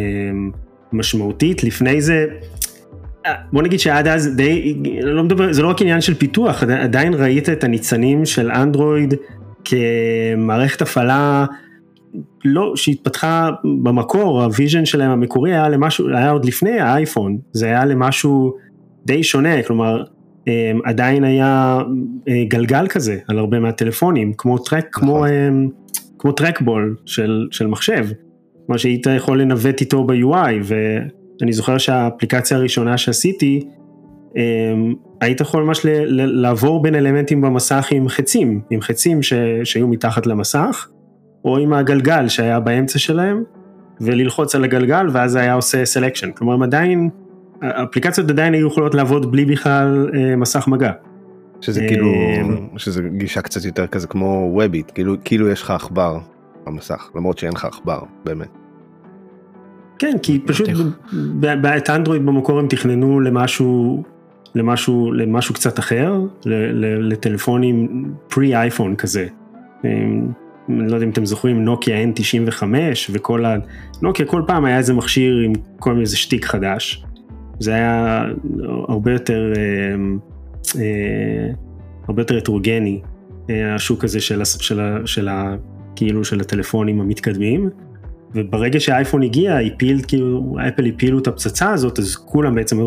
משמעותית, 0.92 1.64
לפני 1.64 2.01
זה, 2.01 2.27
בוא 3.52 3.62
נגיד 3.62 3.80
שעד 3.80 4.08
אז 4.08 4.37
די, 4.37 4.74
לא 5.02 5.24
מדבר, 5.24 5.52
זה 5.52 5.62
לא 5.62 5.68
רק 5.68 5.82
עניין 5.82 6.00
של 6.00 6.14
פיתוח, 6.14 6.62
עדיין 6.62 7.14
ראית 7.14 7.48
את 7.48 7.64
הניצנים 7.64 8.26
של 8.26 8.50
אנדרואיד 8.50 9.14
כמערכת 9.64 10.82
הפעלה 10.82 11.46
לא, 12.44 12.72
שהתפתחה 12.76 13.50
במקור, 13.82 14.42
ה 14.42 14.48
vision 14.48 14.85
שלהם 14.85 15.11
המקורי 15.11 15.52
היה 15.52 15.68
למשהו, 15.68 16.08
היה 16.08 16.30
עוד 16.30 16.44
לפני 16.44 16.80
האייפון, 16.80 17.38
זה 17.52 17.66
היה 17.66 17.85
למשהו 17.85 18.54
די 19.06 19.22
שונה, 19.22 19.62
כלומר 19.62 20.04
אמ, 20.46 20.80
עדיין 20.85 21.24
היה 21.24 21.78
אה, 22.28 22.44
גלגל 22.48 22.87
כזה 22.88 23.18
על 23.28 23.38
הרבה 23.38 23.61
מהטלפונים, 23.61 24.32
כמו 24.38 24.58
track, 24.59 24.88
נכון. 24.88 25.00
כמו, 25.00 25.26
אמ, 25.26 25.68
כמו 26.18 26.32
trackball 26.33 26.96
של, 27.06 27.48
של 27.50 27.66
מחשב. 27.66 28.06
מה 28.68 28.79
שהיית 28.79 29.06
יכול 29.16 29.40
לנווט 29.40 29.81
איתו 29.81 30.04
ב-UI 30.04 30.52
ואני 31.43 31.53
זוכר 31.53 31.79
שהאפליקציה 31.79 32.57
הראשונה 32.57 32.99
שעשיתי 32.99 33.69
אמ, 34.37 34.95
היית 35.21 35.40
יכול 35.40 35.63
ממש 35.63 35.81
לעבור 36.15 36.83
בין 36.83 36.95
אלמנטים 36.95 37.40
במסך 37.40 37.88
עם 37.90 38.09
חצים, 38.09 38.61
עם 38.71 38.81
חצים 38.81 39.23
ש, 39.23 39.33
שהיו 39.65 39.88
מתחת 39.88 40.27
למסך 40.27 40.88
או 41.45 41.59
עם 41.59 41.73
הגלגל 41.73 42.29
שהיה 42.29 42.61
באמצע 42.61 42.99
שלהם 42.99 43.43
וללחוץ 44.01 44.55
על 44.55 44.65
הגלגל 44.65 45.07
ואז 45.13 45.33
זה 45.33 45.40
היה 45.40 45.55
עושה 45.55 45.85
selection, 45.85 46.33
כלומר 46.33 46.55
הם 46.55 46.63
עדיין, 46.63 47.11
האפליקציות 47.63 48.31
עדיין 48.31 48.55
היו 48.55 48.67
יכולות 48.67 48.95
לעבוד 48.95 49.33
בלי 49.33 49.45
בכלל 49.45 50.11
אה, 50.15 50.37
מסך 50.37 50.69
מגע. 50.69 50.93
שזה 51.61 51.81
כאילו, 51.88 52.07
אמ, 52.07 52.69
שזה 52.79 53.03
גישה 53.03 53.43
קצת 53.43 53.65
יותר 53.65 53.87
כזה 53.87 54.07
כמו 54.07 54.51
ווביט, 54.53 54.93
כאילו, 54.95 55.15
כאילו 55.25 55.49
יש 55.49 55.63
לך 55.63 55.71
עכבר 55.71 56.19
במסך, 56.67 57.11
למרות 57.15 57.38
שאין 57.38 57.53
לך 57.53 57.65
עכבר, 57.65 58.01
באמת. 58.25 58.62
כן, 60.03 60.17
כי 60.23 60.38
פשוט 60.46 60.69
את 61.77 61.90
אנדרואיד 61.90 62.27
במקור 62.27 62.59
הם 62.59 62.69
תכננו 62.69 63.21
למשהו, 63.21 64.03
למשהו, 64.55 65.13
למשהו 65.13 65.55
קצת 65.55 65.79
אחר, 65.79 66.21
לטלפונים 67.00 68.05
פרי 68.29 68.57
אייפון 68.57 68.96
כזה. 68.96 69.27
אני 69.85 70.29
לא 70.69 70.94
יודע 70.94 71.07
אם 71.07 71.11
אתם 71.11 71.27
זוכרים, 71.27 71.65
נוקיה 71.65 72.05
N95 72.05 72.63
וכל 73.11 73.44
ה... 73.44 73.57
נוקיה 74.03 74.27
כל 74.27 74.42
פעם 74.46 74.65
היה 74.65 74.79
איזה 74.79 74.94
מכשיר 74.94 75.37
עם 75.37 75.53
כל 75.79 75.90
מיני 75.90 76.03
איזה 76.03 76.17
שטיק 76.17 76.44
חדש. 76.44 77.05
זה 77.59 77.75
היה 77.75 78.25
הרבה 78.88 79.13
יותר, 79.13 79.53
אה, 79.57 79.63
אה, 80.81 81.53
הרבה 82.09 82.23
יותר 82.23 82.37
הטרוגני, 82.37 83.00
אה, 83.50 83.75
השוק 83.75 84.05
הזה 84.05 84.21
של, 84.21 84.44
של, 84.44 84.59
של, 84.61 84.81
של, 85.07 85.29
כאילו 85.96 86.25
של 86.25 86.40
הטלפונים 86.40 87.00
המתקדמים. 87.00 87.71
וברגע 88.35 88.80
שהאייפון 88.80 89.22
הגיע, 89.22 89.58
הפיל, 89.58 90.02
כאילו, 90.08 90.56
אפל 90.68 90.87
הפילו 90.87 91.18
את 91.18 91.26
הפצצה 91.26 91.72
הזאת, 91.72 91.98
אז 91.98 92.16
כולם 92.16 92.54
בעצם 92.54 92.78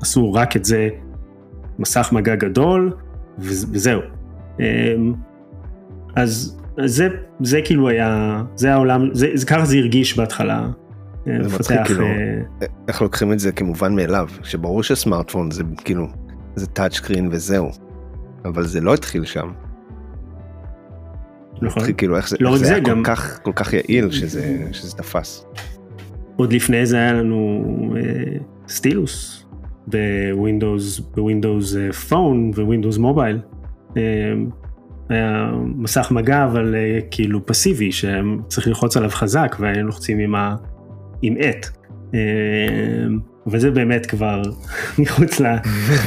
עשו 0.00 0.32
רק 0.32 0.56
את 0.56 0.64
זה, 0.64 0.88
מסך 1.78 2.08
מגע 2.12 2.34
גדול, 2.34 2.92
וזהו. 3.38 4.00
אמ, 4.60 5.12
אז 6.16 6.60
זה, 6.84 7.08
זה 7.40 7.60
כאילו 7.64 7.88
היה, 7.88 8.42
זה 8.56 8.72
העולם, 8.72 9.08
זה, 9.12 9.46
ככה 9.46 9.64
זה 9.64 9.76
הרגיש 9.76 10.16
בהתחלה. 10.16 10.68
אה, 11.28 11.42
זה 11.42 11.56
מצחיק 11.58 11.78
כאילו, 11.84 12.06
אה, 12.06 12.66
איך 12.88 13.02
לוקחים 13.02 13.32
את 13.32 13.38
זה 13.38 13.52
כמובן 13.52 13.94
מאליו, 13.94 14.28
שברור 14.42 14.82
שסמארטפון 14.82 15.50
זה 15.50 15.62
כאילו, 15.84 16.06
זה 16.56 16.66
touch 16.66 16.96
screen 16.96 17.28
וזהו, 17.32 17.70
אבל 18.44 18.66
זה 18.66 18.80
לא 18.80 18.94
התחיל 18.94 19.24
שם. 19.24 19.50
נכון. 21.62 21.92
כאילו 21.92 22.16
איך 22.16 22.28
זה, 22.28 22.36
לא 22.40 22.48
איך 22.48 22.58
זה, 22.58 22.64
זה 22.64 22.74
היה 22.74 22.80
גם... 22.82 23.04
כל 23.04 23.10
כך 23.10 23.40
כל 23.42 23.52
כך 23.54 23.72
יעיל 23.72 24.10
שזה, 24.10 24.68
שזה 24.72 24.96
תפס. 24.96 25.46
עוד 26.36 26.52
לפני 26.52 26.86
זה 26.86 26.96
היה 26.96 27.12
לנו 27.12 27.64
אה, 27.96 28.02
stylus 28.68 29.46
ב 29.86 30.00
Windows 30.00 30.98
ב 30.98 31.08
Windows 31.08 31.76
פון 32.08 32.50
ווינדוס 32.56 32.98
מובייל. 32.98 33.38
היה 35.08 35.52
מסך 35.76 36.10
מגע 36.10 36.44
אבל 36.44 36.74
אה, 36.74 36.98
כאילו 37.10 37.46
פסיבי 37.46 37.92
שצריך 37.92 38.66
ללחוץ 38.66 38.96
עליו 38.96 39.10
חזק 39.10 39.56
והיינו 39.60 39.86
לוחצים 39.86 40.18
עם, 40.18 40.34
ה, 40.34 40.56
עם 41.22 41.34
עט. 41.38 41.66
אה, 42.14 42.20
וזה 43.46 43.70
באמת 43.70 44.06
כבר 44.06 44.42
מחוץ 44.98 45.40
ל... 45.40 45.46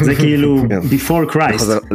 זה 0.01 0.15
כאילו 0.15 0.57
כן. 0.69 0.79
before 0.79 1.33
Christ. 1.33 1.93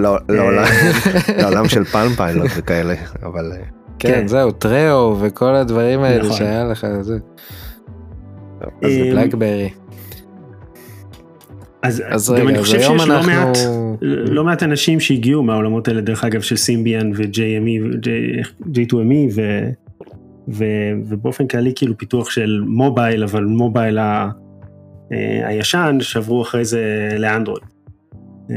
לעולם 1.39 1.69
של 1.69 1.85
פלם 1.93 2.11
פיילוט 2.17 2.51
וכאלה, 2.57 2.95
אבל... 3.23 3.53
אה, 3.53 3.59
כן, 3.99 4.09
כן, 4.09 4.27
זהו, 4.27 4.51
טראו 4.51 5.17
וכל 5.21 5.55
הדברים 5.55 6.01
האלה 6.01 6.25
נכון. 6.25 6.37
שהיה 6.37 6.65
לך, 6.65 6.87
זה. 7.01 7.19
אז 8.61 8.93
זה 8.93 9.11
בלקברי. 9.13 9.71
אז, 11.83 12.03
אז 12.07 12.31
גם 12.31 12.37
רגע, 12.37 12.49
אני 12.49 12.63
חושב 12.63 12.79
שיש 12.79 12.89
לא 12.89 12.93
אנחנו... 12.93 13.13
לא 13.13 13.23
מעט, 13.23 13.59
לא 14.03 14.45
מעט 14.45 14.63
אנשים 14.63 15.01
שהגיעו 15.01 15.43
מהעולמות 15.43 15.89
האלה, 15.89 16.01
דרך 16.01 16.25
אגב, 16.25 16.41
של 16.41 16.57
Symbian 16.57 17.11
ו-JME, 17.15 18.07
J2ME, 18.67 19.33
ו, 19.35 19.41
ו, 20.49 20.65
ובאופן 21.09 21.47
כללי 21.47 21.73
כאילו 21.77 21.99
פיתוח 21.99 22.31
של 22.31 22.63
מובייל, 22.67 23.25
אבל 23.25 23.45
מובייל 23.45 23.99
ה, 23.99 24.03
אה, 24.03 24.29
הישן, 25.45 25.97
שעברו 26.01 26.43
אחרי 26.43 26.65
זה 26.65 27.09
לאנדרואיד. 27.19 27.65
אה, 28.51 28.57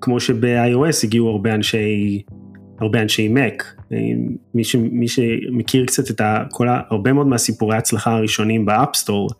כמו 0.00 0.20
שב-iOS 0.20 1.04
הגיעו 1.04 1.28
הרבה 1.28 1.54
אנשי, 1.54 2.22
הרבה 2.78 3.02
אנשי 3.02 3.34
Mac. 3.34 3.64
אה, 3.92 3.98
מי, 4.54 4.64
ש, 4.64 4.76
מי 4.76 5.08
שמכיר 5.08 5.86
קצת 5.86 6.10
את 6.10 6.20
ה, 6.20 6.44
כל 6.50 6.66
הרבה 6.68 7.12
מאוד 7.12 7.26
מהסיפורי 7.26 7.74
ההצלחה 7.74 8.12
הראשונים 8.12 8.66
ב 8.66 8.72
App 8.72 8.92
Store, 8.92 9.30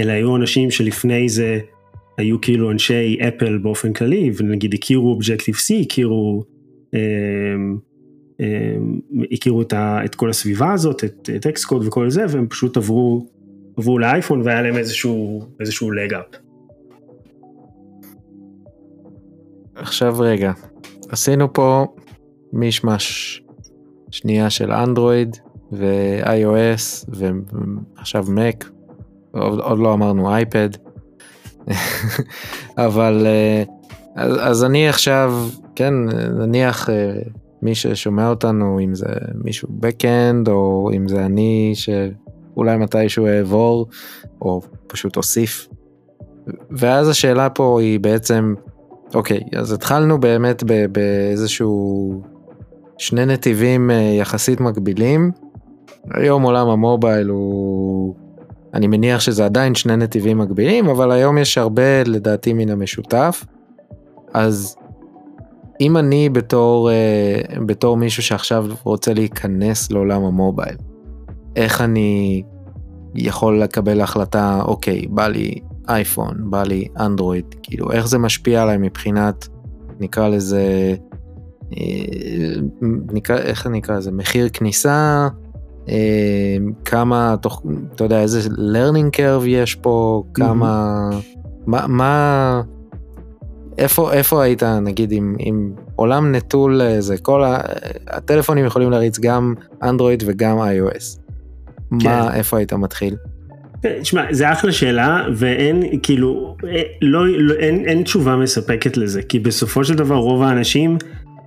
אלא 0.00 0.12
היו 0.12 0.36
אנשים 0.36 0.70
שלפני 0.70 1.28
זה 1.28 1.58
היו 2.18 2.40
כאילו 2.40 2.70
אנשי 2.70 3.18
אפל 3.28 3.58
באופן 3.58 3.92
כללי, 3.92 4.30
ונגיד 4.36 4.74
הכירו 4.74 5.08
אובג'קטיב 5.10 5.54
C, 5.54 5.82
הכירו, 5.82 6.44
אה, 6.94 7.00
אה, 8.40 8.76
הכירו 9.32 9.62
את, 9.62 9.72
ה, 9.72 10.04
את 10.04 10.14
כל 10.14 10.30
הסביבה 10.30 10.72
הזאת, 10.72 11.04
את, 11.04 11.30
את 11.36 11.46
אקסקוד 11.46 11.86
וכל 11.86 12.10
זה, 12.10 12.24
והם 12.28 12.46
פשוט 12.48 12.76
עברו, 12.76 13.26
עברו 13.76 13.98
לאייפון 13.98 14.42
והיה 14.42 14.62
להם 14.62 14.76
איזשהו, 14.76 15.46
איזשהו 15.60 15.90
לגאפ. 15.90 16.26
עכשיו 19.74 20.16
רגע, 20.18 20.52
עשינו 21.08 21.52
פה 21.52 21.86
מישמש 22.52 23.42
שנייה 24.10 24.50
של 24.50 24.72
אנדרואיד 24.72 25.36
ו-iOS 25.72 27.08
ועכשיו 27.08 28.24
מק 28.28 28.70
עוד, 29.30 29.60
עוד 29.60 29.78
לא 29.78 29.94
אמרנו 29.94 30.30
אייפד, 30.30 30.68
אבל 32.86 33.26
אה, 33.26 33.62
אז, 34.16 34.36
אז 34.40 34.64
אני 34.64 34.88
עכשיו, 34.88 35.48
כן, 35.76 35.94
נניח 36.38 36.90
אה, 36.90 37.12
מי 37.62 37.74
ששומע 37.74 38.28
אותנו, 38.28 38.80
אם 38.84 38.94
זה 38.94 39.06
מישהו 39.34 39.68
בקאנד, 39.70 40.48
או 40.48 40.90
אם 40.96 41.08
זה 41.08 41.26
אני 41.26 41.72
שאולי 42.54 42.76
מתישהו 42.76 43.26
אעבור, 43.26 43.86
או 44.42 44.60
פשוט 44.86 45.16
אוסיף. 45.16 45.68
ואז 46.70 47.08
השאלה 47.08 47.50
פה 47.50 47.80
היא 47.80 48.00
בעצם, 48.00 48.54
אוקיי, 49.14 49.40
אז 49.56 49.72
התחלנו 49.72 50.20
באמת 50.20 50.62
באיזשהו 50.92 52.22
שני 52.98 53.26
נתיבים 53.26 53.90
אה, 53.90 53.96
יחסית 53.96 54.60
מקבילים. 54.60 55.30
היום 56.10 56.42
עולם 56.42 56.68
המובייל 56.68 57.28
הוא 57.28 58.14
אני 58.74 58.86
מניח 58.86 59.20
שזה 59.20 59.44
עדיין 59.44 59.74
שני 59.74 59.96
נתיבים 59.96 60.38
מקבילים, 60.38 60.88
אבל 60.88 61.10
היום 61.12 61.38
יש 61.38 61.58
הרבה 61.58 62.02
לדעתי 62.06 62.52
מן 62.52 62.70
המשותף. 62.70 63.44
אז 64.34 64.76
אם 65.80 65.96
אני 65.96 66.28
בתור, 66.28 66.90
אה, 66.90 67.40
בתור 67.66 67.96
מישהו 67.96 68.22
שעכשיו 68.22 68.66
רוצה 68.82 69.14
להיכנס 69.14 69.90
לעולם 69.90 70.24
המובייל, 70.24 70.76
איך 71.56 71.80
אני 71.80 72.42
יכול 73.14 73.62
לקבל 73.62 74.00
החלטה, 74.00 74.62
אוקיי, 74.64 75.06
בא 75.10 75.28
לי 75.28 75.60
אייפון, 75.88 76.50
בא 76.50 76.62
לי 76.62 76.88
אנדרואיד, 77.00 77.54
כאילו 77.62 77.92
איך 77.92 78.08
זה 78.08 78.18
משפיע 78.18 78.62
עליי 78.62 78.78
מבחינת, 78.78 79.48
נקרא 80.00 80.28
לזה, 80.28 80.94
אה, 81.76 82.54
נקרא, 83.12 83.36
איך 83.36 83.66
נקרא 83.66 83.96
לזה, 83.96 84.12
מחיר 84.12 84.48
כניסה, 84.52 85.28
אה, 85.88 86.56
כמה 86.84 87.36
תוך 87.40 87.62
אתה 87.94 88.04
יודע 88.04 88.20
איזה 88.20 88.48
learning 88.50 89.16
curve 89.16 89.46
יש 89.46 89.74
פה 89.74 90.24
כמה 90.34 91.10
מה 91.66 91.86
מה 91.86 92.62
איפה 93.78 94.12
איפה 94.12 94.42
היית 94.42 94.62
נגיד 94.62 95.12
עם, 95.12 95.36
עם 95.38 95.72
עולם 95.96 96.34
נטול 96.34 96.80
זה 96.98 97.18
כל 97.18 97.42
הטלפונים 98.06 98.64
יכולים 98.64 98.90
להריץ 98.90 99.18
גם 99.18 99.54
אנדרואיד 99.82 100.22
וגם 100.26 100.58
iOS. 100.58 101.21
כן. 102.00 102.08
מה 102.08 102.34
איפה 102.34 102.58
היית 102.58 102.72
מתחיל? 102.72 103.16
תשמע 104.00 104.22
זה 104.30 104.52
אחלה 104.52 104.72
שאלה 104.72 105.24
ואין 105.34 105.82
כאילו 106.02 106.56
אה, 106.68 106.82
לא, 107.02 107.26
לא 107.28 107.54
אין, 107.54 107.84
אין 107.84 108.02
תשובה 108.02 108.36
מספקת 108.36 108.96
לזה 108.96 109.22
כי 109.22 109.38
בסופו 109.38 109.84
של 109.84 109.94
דבר 109.94 110.16
רוב 110.16 110.42
האנשים 110.42 110.98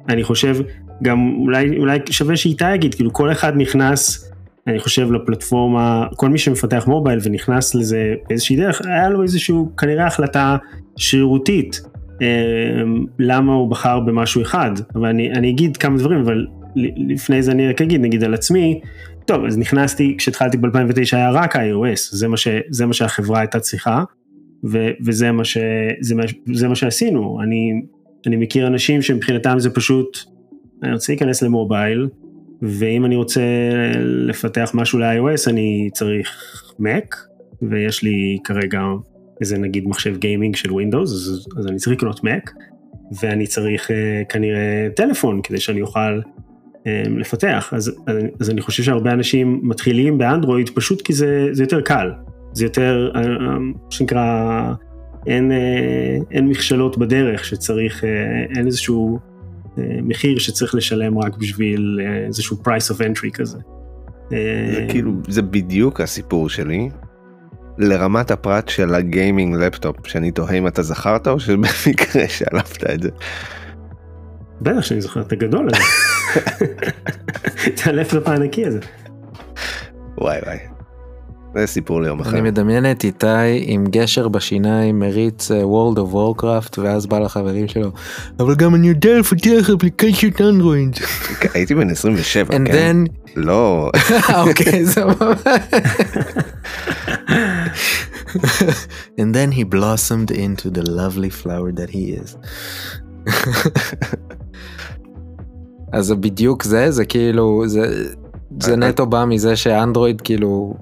אני 0.09 0.23
חושב 0.23 0.57
גם 1.03 1.35
אולי, 1.37 1.77
אולי 1.79 1.99
שווה 2.09 2.37
שאיתי 2.37 2.75
יגיד, 2.75 2.95
כאילו 2.95 3.13
כל 3.13 3.31
אחד 3.31 3.53
נכנס, 3.55 4.31
אני 4.67 4.79
חושב 4.79 5.11
לפלטפורמה, 5.11 6.07
כל 6.15 6.29
מי 6.29 6.37
שמפתח 6.37 6.83
מובייל 6.87 7.19
ונכנס 7.23 7.75
לזה 7.75 8.13
באיזושהי 8.29 8.55
דרך, 8.55 8.81
היה 8.85 9.09
לו 9.09 9.23
איזושהי 9.23 9.55
כנראה 9.77 10.07
החלטה 10.07 10.57
שרירותית, 10.97 11.81
אה, 12.21 12.27
למה 13.19 13.53
הוא 13.53 13.69
בחר 13.69 13.99
במשהו 13.99 14.41
אחד, 14.41 14.71
אבל 14.95 15.05
אני, 15.05 15.31
אני 15.31 15.49
אגיד 15.49 15.77
כמה 15.77 15.97
דברים, 15.97 16.19
אבל 16.19 16.45
לפני 17.09 17.43
זה 17.43 17.51
אני 17.51 17.69
רק 17.69 17.81
אגיד, 17.81 18.01
נגיד 18.01 18.23
על 18.23 18.33
עצמי, 18.33 18.79
טוב, 19.25 19.45
אז 19.45 19.57
נכנסתי, 19.57 20.15
כשהתחלתי 20.17 20.57
ב-2009 20.57 20.99
היה 21.11 21.31
רק 21.31 21.55
iOS, 21.55 22.09
זה 22.11 22.27
מה, 22.27 22.37
ש, 22.37 22.47
זה 22.69 22.85
מה 22.85 22.93
שהחברה 22.93 23.39
הייתה 23.39 23.59
צריכה, 23.59 24.03
ו, 24.63 24.89
וזה 25.05 25.31
מה, 25.31 25.45
ש, 25.45 25.57
זה 26.01 26.15
מה, 26.15 26.23
זה 26.53 26.67
מה 26.67 26.75
שעשינו. 26.75 27.41
אני, 27.43 27.81
אני 28.27 28.35
מכיר 28.35 28.67
אנשים 28.67 29.01
שמבחינתם 29.01 29.59
זה 29.59 29.69
פשוט, 29.69 30.17
אני 30.83 30.93
רוצה 30.93 31.13
להיכנס 31.13 31.41
למובייל, 31.41 32.07
ואם 32.61 33.05
אני 33.05 33.15
רוצה 33.15 33.41
לפתח 34.01 34.71
משהו 34.73 34.99
ל-iOS 34.99 35.49
אני 35.49 35.89
צריך 35.93 36.53
Mac, 36.79 37.15
ויש 37.61 38.03
לי 38.03 38.37
כרגע 38.43 38.81
איזה 39.41 39.57
נגיד 39.57 39.87
מחשב 39.87 40.17
גיימינג 40.17 40.55
של 40.55 40.69
Windows, 40.69 41.03
אז, 41.03 41.47
אז 41.57 41.67
אני 41.67 41.77
צריך 41.77 41.97
לקנות 41.97 42.19
Mac, 42.19 42.51
ואני 43.21 43.47
צריך 43.47 43.89
uh, 43.89 43.93
כנראה 44.29 44.87
טלפון 44.95 45.41
כדי 45.41 45.59
שאני 45.59 45.81
אוכל 45.81 46.19
לפתח. 47.07 47.69
אז, 47.75 47.99
אז 48.39 48.49
אני 48.49 48.61
חושב 48.61 48.83
שהרבה 48.83 49.11
אנשים 49.11 49.59
מתחילים 49.63 50.17
באנדרואיד 50.17 50.69
פשוט 50.69 51.01
כי 51.01 51.13
זה, 51.13 51.47
זה 51.51 51.63
יותר 51.63 51.81
קל, 51.81 52.11
זה 52.53 52.65
יותר, 52.65 53.11
אה, 53.15 53.59
מה 53.59 53.91
שנקרא, 53.91 54.73
אין, 55.27 55.51
אין 56.31 56.47
מכשלות 56.47 56.97
בדרך 56.97 57.45
שצריך, 57.45 58.03
אין 58.55 58.65
איזשהו 58.65 59.19
מחיר 59.77 60.39
שצריך 60.39 60.75
לשלם 60.75 61.19
רק 61.19 61.37
בשביל 61.37 61.99
אה, 62.03 62.25
איזשהו 62.25 62.57
price 62.63 62.95
of 62.95 62.99
entry 62.99 63.31
כזה. 63.33 63.57
זה 64.29 64.35
אה, 64.35 64.85
כאילו 64.89 65.11
זה 65.27 65.41
בדיוק 65.41 66.01
הסיפור 66.01 66.49
שלי 66.49 66.89
לרמת 67.77 68.31
הפרט 68.31 68.69
של 68.69 68.95
הגיימינג 68.95 69.55
לפטופ 69.55 70.07
שאני 70.07 70.31
תוהה 70.31 70.53
אם 70.53 70.67
אתה 70.67 70.81
זכרת 70.81 71.27
או 71.27 71.39
שבמקרה 71.39 72.27
שלפת 72.27 72.83
את 72.93 73.01
זה. 73.01 73.09
בטח 74.61 74.81
שאני 74.81 75.01
זוכר 75.01 75.21
את 75.21 75.31
הגדול 75.31 75.67
הזה. 75.73 75.83
את 77.67 77.79
הלפטופ 77.85 78.27
הענקי 78.27 78.65
הזה. 78.65 78.79
וואי 80.17 80.39
וואי. 80.45 80.57
זה 81.55 81.67
סיפור 81.67 82.01
ליום 82.01 82.19
אחר. 82.19 82.29
אני 82.29 82.41
מדמיין 82.41 82.91
את 82.91 83.03
איתי 83.03 83.27
עם 83.61 83.85
גשר 83.89 84.27
בשיניים 84.27 84.99
מריץ 84.99 85.51
אה, 85.51 85.61
World 85.61 85.97
of 85.97 86.13
Warcraft 86.13 86.79
ואז 86.79 87.05
בא 87.05 87.19
לחברים 87.19 87.67
שלו 87.67 87.91
אבל 88.39 88.55
גם 88.55 88.75
אני 88.75 88.87
יודע 88.87 89.19
לפתח 89.19 89.69
אפליקציות 89.77 90.41
אנדרואיד. 90.41 90.95
הייתי 91.53 91.75
בן 91.75 91.89
27 91.89 92.55
And 92.55 92.67
כן. 92.67 93.03
then 93.05 93.09
לא. 93.35 93.91
אוקיי 94.47 94.85
סבבה. 94.85 95.33
And 99.19 99.33
then 99.33 99.51
he 99.51 99.63
blossomed 99.63 100.31
into 100.31 100.69
the 100.69 100.83
lovely 100.83 101.29
flower 101.29 101.71
that 101.71 101.89
he 101.89 102.11
is. 102.21 102.35
אז 105.95 106.05
זה 106.05 106.15
בדיוק 106.15 106.63
זה 106.63 106.91
זה 106.91 107.05
כאילו 107.05 107.63
זה 107.67 108.05
זה 108.59 108.75
נטו 108.75 109.05
בא 109.05 109.25
מזה 109.25 109.55
שאנדרואיד 109.55 110.21
כאילו 110.21 110.73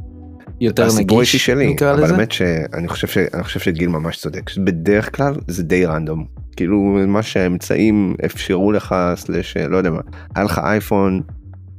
יותר 0.62 0.86
הסיפור 0.86 1.18
האישי 1.18 1.38
נגיש 1.38 1.46
שלי 1.46 1.76
אבל. 1.92 2.04
האמת 2.04 2.32
שאני 2.32 2.88
חושב 2.88 3.08
שאני 3.08 3.44
חושב 3.44 3.60
שגיל 3.60 3.90
ממש 3.90 4.18
צודק 4.18 4.52
בדרך 4.58 5.16
כלל 5.16 5.34
זה 5.48 5.64
די 5.64 5.86
רנדום 5.86 6.26
כאילו 6.56 6.80
מה 7.08 7.22
שהאמצעים 7.22 8.16
אפשרו 8.26 8.72
לך 8.72 8.96
סלש 9.16 9.58
לא 9.58 9.78
יודע 9.78 9.90
מה 9.90 10.02
היה 10.36 10.46
לך 10.46 10.62
אייפון. 10.64 11.22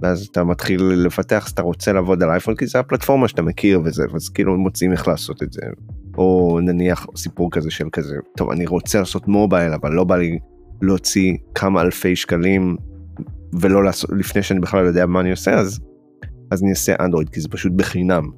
ואז 0.02 0.28
אתה 0.32 0.44
מתחיל 0.44 0.82
לפתח 0.82 1.44
אז 1.46 1.50
אתה 1.52 1.62
רוצה 1.62 1.92
לעבוד 1.92 2.22
על 2.22 2.30
אייפון 2.30 2.56
כי 2.56 2.66
זה 2.66 2.78
הפלטפורמה 2.78 3.28
שאתה 3.28 3.42
מכיר 3.42 3.80
וזה 3.84 4.04
אז 4.14 4.28
כאילו 4.28 4.56
מוצאים 4.56 4.92
איך 4.92 5.08
לעשות 5.08 5.42
את 5.42 5.52
זה 5.52 5.60
או 6.18 6.58
נניח 6.62 7.06
סיפור 7.16 7.50
כזה 7.50 7.70
של 7.70 7.88
כזה 7.92 8.14
טוב 8.36 8.50
אני 8.50 8.66
רוצה 8.66 8.98
לעשות 8.98 9.28
מובייל 9.28 9.72
אבל 9.72 9.92
לא 9.92 10.04
בא 10.04 10.16
לי 10.16 10.38
להוציא 10.82 11.34
כמה 11.54 11.80
אלפי 11.80 12.16
שקלים 12.16 12.76
ולא 13.60 13.84
לעשות 13.84 14.10
לפני 14.12 14.42
שאני 14.42 14.60
בכלל 14.60 14.84
יודע 14.84 15.06
מה 15.06 15.20
אני 15.20 15.30
עושה 15.30 15.54
אז 15.54 15.80
אז 16.50 16.62
אני 16.62 16.70
אעשה 16.70 16.94
אנדרואיד 17.00 17.28
כי 17.28 17.40
זה 17.40 17.48
פשוט 17.48 17.72
בחינם 17.72 18.30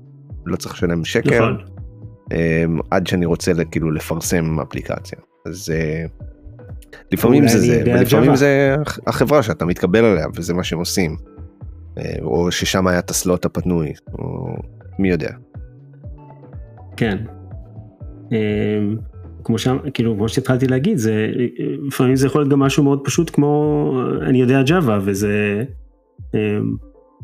לא 0.46 0.56
צריך 0.56 0.74
לשלם 0.74 1.04
שקל 1.04 1.36
נכון. 1.38 1.64
um, 2.24 2.82
עד 2.90 3.06
שאני 3.06 3.26
רוצה 3.26 3.52
כאילו 3.70 3.90
לפרסם 3.90 4.60
אפליקציה 4.60 5.18
אז 5.46 5.72
uh, 5.72 6.24
לפעמים 7.12 7.48
זה 7.48 7.60
זה 7.60 7.82
ולפעמים. 7.86 8.36
זה 8.36 8.76
החברה 9.06 9.42
שאתה 9.42 9.64
מתקבל 9.64 10.04
עליה 10.04 10.26
וזה 10.34 10.54
מה 10.54 10.64
שהם 10.64 10.78
עושים. 10.78 11.16
Uh, 11.98 12.22
או 12.22 12.52
ששם 12.52 12.86
היה 12.86 12.98
את 12.98 13.10
הסלוט 13.10 13.44
הפנוי 13.44 13.92
או 14.18 14.54
מי 14.98 15.10
יודע. 15.10 15.30
כן. 16.96 17.18
אמ, 18.32 18.96
כמו 19.46 19.58
שם 19.58 19.76
כאילו 19.94 20.14
כמו 20.16 20.28
שהתחלתי 20.28 20.66
להגיד 20.66 20.98
זה 20.98 21.30
לפעמים 21.86 22.16
זה 22.16 22.26
יכול 22.26 22.40
להיות 22.40 22.52
גם 22.52 22.58
משהו 22.58 22.84
מאוד 22.84 23.00
פשוט 23.04 23.30
כמו 23.30 23.92
אני 24.22 24.40
יודע 24.40 24.62
ג'אווה 24.62 24.98
וזה 25.04 25.64
אמ, 26.34 26.38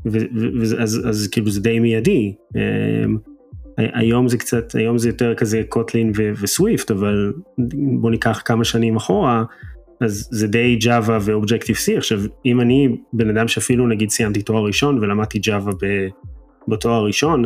ו- 0.06 0.18
ו- 0.36 0.60
וזה- 0.60 0.82
אז, 0.82 1.02
אז 1.08 1.28
כאילו 1.32 1.50
זה 1.50 1.60
די 1.60 1.78
מיידי. 1.80 2.34
אמ, 2.56 3.16
היום 3.76 4.28
זה 4.28 4.38
קצת 4.38 4.74
היום 4.74 4.98
זה 4.98 5.08
יותר 5.08 5.34
כזה 5.34 5.62
קוטלין 5.68 6.12
ו- 6.16 6.32
וסוויפט 6.40 6.90
אבל 6.90 7.32
בוא 8.00 8.10
ניקח 8.10 8.42
כמה 8.44 8.64
שנים 8.64 8.96
אחורה 8.96 9.44
אז 10.00 10.28
זה 10.30 10.46
די 10.46 10.76
ג'אווה 10.76 11.18
ואובג'קטיב 11.22 11.76
C 11.76 11.96
עכשיו 11.96 12.20
אם 12.46 12.60
אני 12.60 12.88
בן 13.12 13.36
אדם 13.36 13.48
שאפילו 13.48 13.86
נגיד 13.88 14.10
סיימתי 14.10 14.42
תואר 14.42 14.64
ראשון 14.64 14.98
ולמדתי 14.98 15.38
ג'אווה 15.38 15.72
בתואר 16.68 16.94
הראשון 16.94 17.44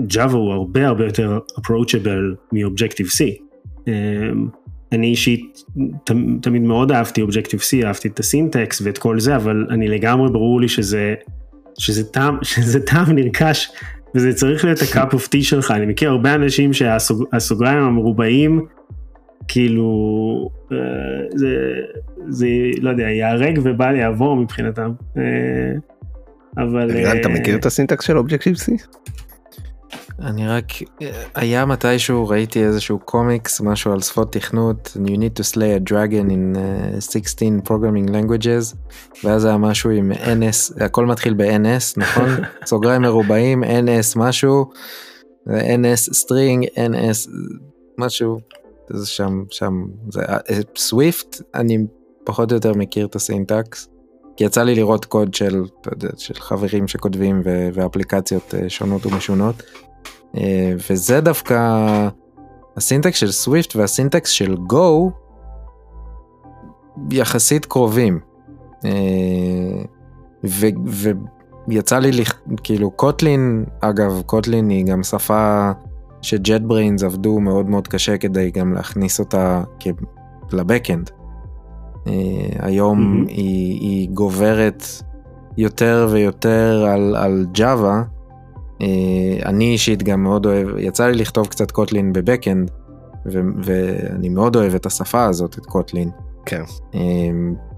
ג'אווה 0.00 0.38
הוא 0.38 0.52
הרבה 0.52 0.86
הרבה 0.86 1.04
יותר 1.04 1.38
approachable 1.60 2.36
מאובג'קטיב 2.52 3.06
C. 3.06 3.44
אמ, 3.88 4.48
אני 4.92 5.06
אישית 5.06 5.62
תמ- 6.04 6.38
תמיד 6.42 6.62
מאוד 6.62 6.92
אהבתי 6.92 7.22
אובג'קטיב 7.22 7.60
C, 7.60 7.86
אהבתי 7.86 8.08
את 8.08 8.20
הסינטקס 8.20 8.82
ואת 8.84 8.98
כל 8.98 9.20
זה, 9.20 9.36
אבל 9.36 9.66
אני 9.70 9.88
לגמרי 9.88 10.30
ברור 10.30 10.60
לי 10.60 10.68
שזה, 10.68 11.14
שזה 11.78 12.04
טעם, 12.04 12.38
שזה 12.54 12.80
טעם 12.80 13.12
נרכש 13.12 13.70
וזה 14.14 14.34
צריך 14.34 14.64
להיות 14.64 14.78
ה-cup 14.82 15.12
of 15.16 15.26
tea 15.26 15.42
שלך. 15.42 15.70
אני 15.70 15.86
מכיר 15.86 16.10
הרבה 16.10 16.34
אנשים 16.34 16.72
שהסוגריים 16.72 17.82
המרובעים, 17.82 18.66
כאילו, 19.48 20.48
אה, 20.72 20.78
זה, 21.34 21.56
זה, 22.28 22.46
לא 22.80 22.90
יודע, 22.90 23.02
ייהרג 23.02 23.58
ובל 23.62 23.96
יעבור 23.96 24.36
מבחינתם. 24.36 24.92
אה, 25.16 25.22
אבל... 26.56 26.90
אתה 26.90 27.28
אה, 27.28 27.34
מכיר 27.34 27.56
את 27.56 27.66
הסינטקס 27.66 28.04
של 28.06 28.18
אובג'קטיב 28.18 28.56
C? 28.56 28.72
אני 30.24 30.48
רק 30.48 30.64
היה 31.34 31.66
מתישהו 31.66 32.28
ראיתי 32.28 32.64
איזשהו 32.64 32.98
קומיקס 32.98 33.60
משהו 33.60 33.92
על 33.92 34.00
שפות 34.00 34.32
תכנות 34.32 34.96
you 35.06 35.10
need 35.10 35.40
to 35.40 35.54
slay 35.54 35.88
a 35.88 35.90
dragon 35.90 36.30
in 36.30 36.56
uh, 36.56 37.12
16 37.12 37.48
programming 37.64 38.10
languages 38.10 38.76
ואז 39.24 39.44
היה 39.44 39.56
משהו 39.56 39.90
עם 39.90 40.12
NS 40.12 40.84
הכל 40.84 41.06
מתחיל 41.06 41.34
ב-NS 41.34 41.94
נכון 41.96 42.28
סוגריים 42.66 43.02
מרובעים 43.02 43.64
NS 43.64 44.16
משהו 44.16 44.70
NS 45.48 46.10
string 46.12 46.66
NS 46.76 47.30
משהו 47.98 48.38
זה 48.90 49.06
שם 49.06 49.42
שם 49.50 49.84
זה 50.10 50.22
Swift 50.76 51.42
אני 51.54 51.78
פחות 52.24 52.50
או 52.50 52.56
יותר 52.56 52.72
מכיר 52.74 53.06
את 53.06 53.16
ה 53.16 53.25
syntax. 53.25 53.88
כי 54.36 54.44
יצא 54.44 54.62
לי 54.62 54.74
לראות 54.74 55.04
קוד 55.04 55.34
של, 55.34 55.64
של 56.16 56.34
חברים 56.34 56.88
שכותבים 56.88 57.42
ו- 57.44 57.68
ואפליקציות 57.74 58.54
אה, 58.54 58.68
שונות 58.68 59.06
ומשונות. 59.06 59.62
אה, 60.36 60.72
וזה 60.90 61.20
דווקא 61.20 61.58
ה 62.76 62.82
syntax 62.82 63.16
של 63.18 63.30
Swift 63.32 63.76
וה 63.76 63.89
syntax 63.89 64.30
של 64.30 64.56
Go 64.56 65.10
יחסית 67.10 67.66
קרובים. 67.66 68.20
אה, 68.84 68.90
ו- 70.44 71.08
ויצא 71.68 71.98
לי 71.98 72.12
לכ- 72.12 72.40
כאילו 72.62 72.90
Kotlin 72.90 73.64
אגב 73.80 74.22
Kotlin 74.26 74.68
היא 74.68 74.86
גם 74.86 75.02
שפה 75.02 75.70
ש 76.22 76.60
JetBrains 76.60 77.02
עבדו 77.02 77.40
מאוד 77.40 77.68
מאוד 77.70 77.88
קשה 77.88 78.16
כדי 78.18 78.50
גם 78.50 78.72
להכניס 78.74 79.20
אותה 79.20 79.62
כ- 79.80 79.86
ל 80.52 80.58
backend. 80.58 81.10
אה, 82.06 82.12
היום 82.58 83.24
Mhm. 83.24 83.28
היא, 83.30 83.80
היא 83.80 84.08
גוברת 84.10 84.84
יותר 85.56 86.08
ויותר 86.10 86.86
על, 86.88 87.16
על 87.16 87.46
Java. 87.52 88.02
אה, 88.82 88.86
אני 89.46 89.64
אישית 89.64 90.02
גם 90.02 90.22
מאוד 90.22 90.46
אוהב, 90.46 90.68
יצא 90.78 91.06
לי 91.06 91.14
לכתוב 91.14 91.46
קצת 91.46 91.70
Kotlin 91.70 92.12
ב 92.12 92.18
backend, 92.18 92.70
ואני 93.64 94.28
מאוד 94.28 94.56
אוהב 94.56 94.74
את 94.74 94.86
השפה 94.86 95.24
הזאת, 95.24 95.58
את 95.58 95.66
Kotlin. 95.66 96.10
כן. 96.46 96.62
אה, 96.94 97.00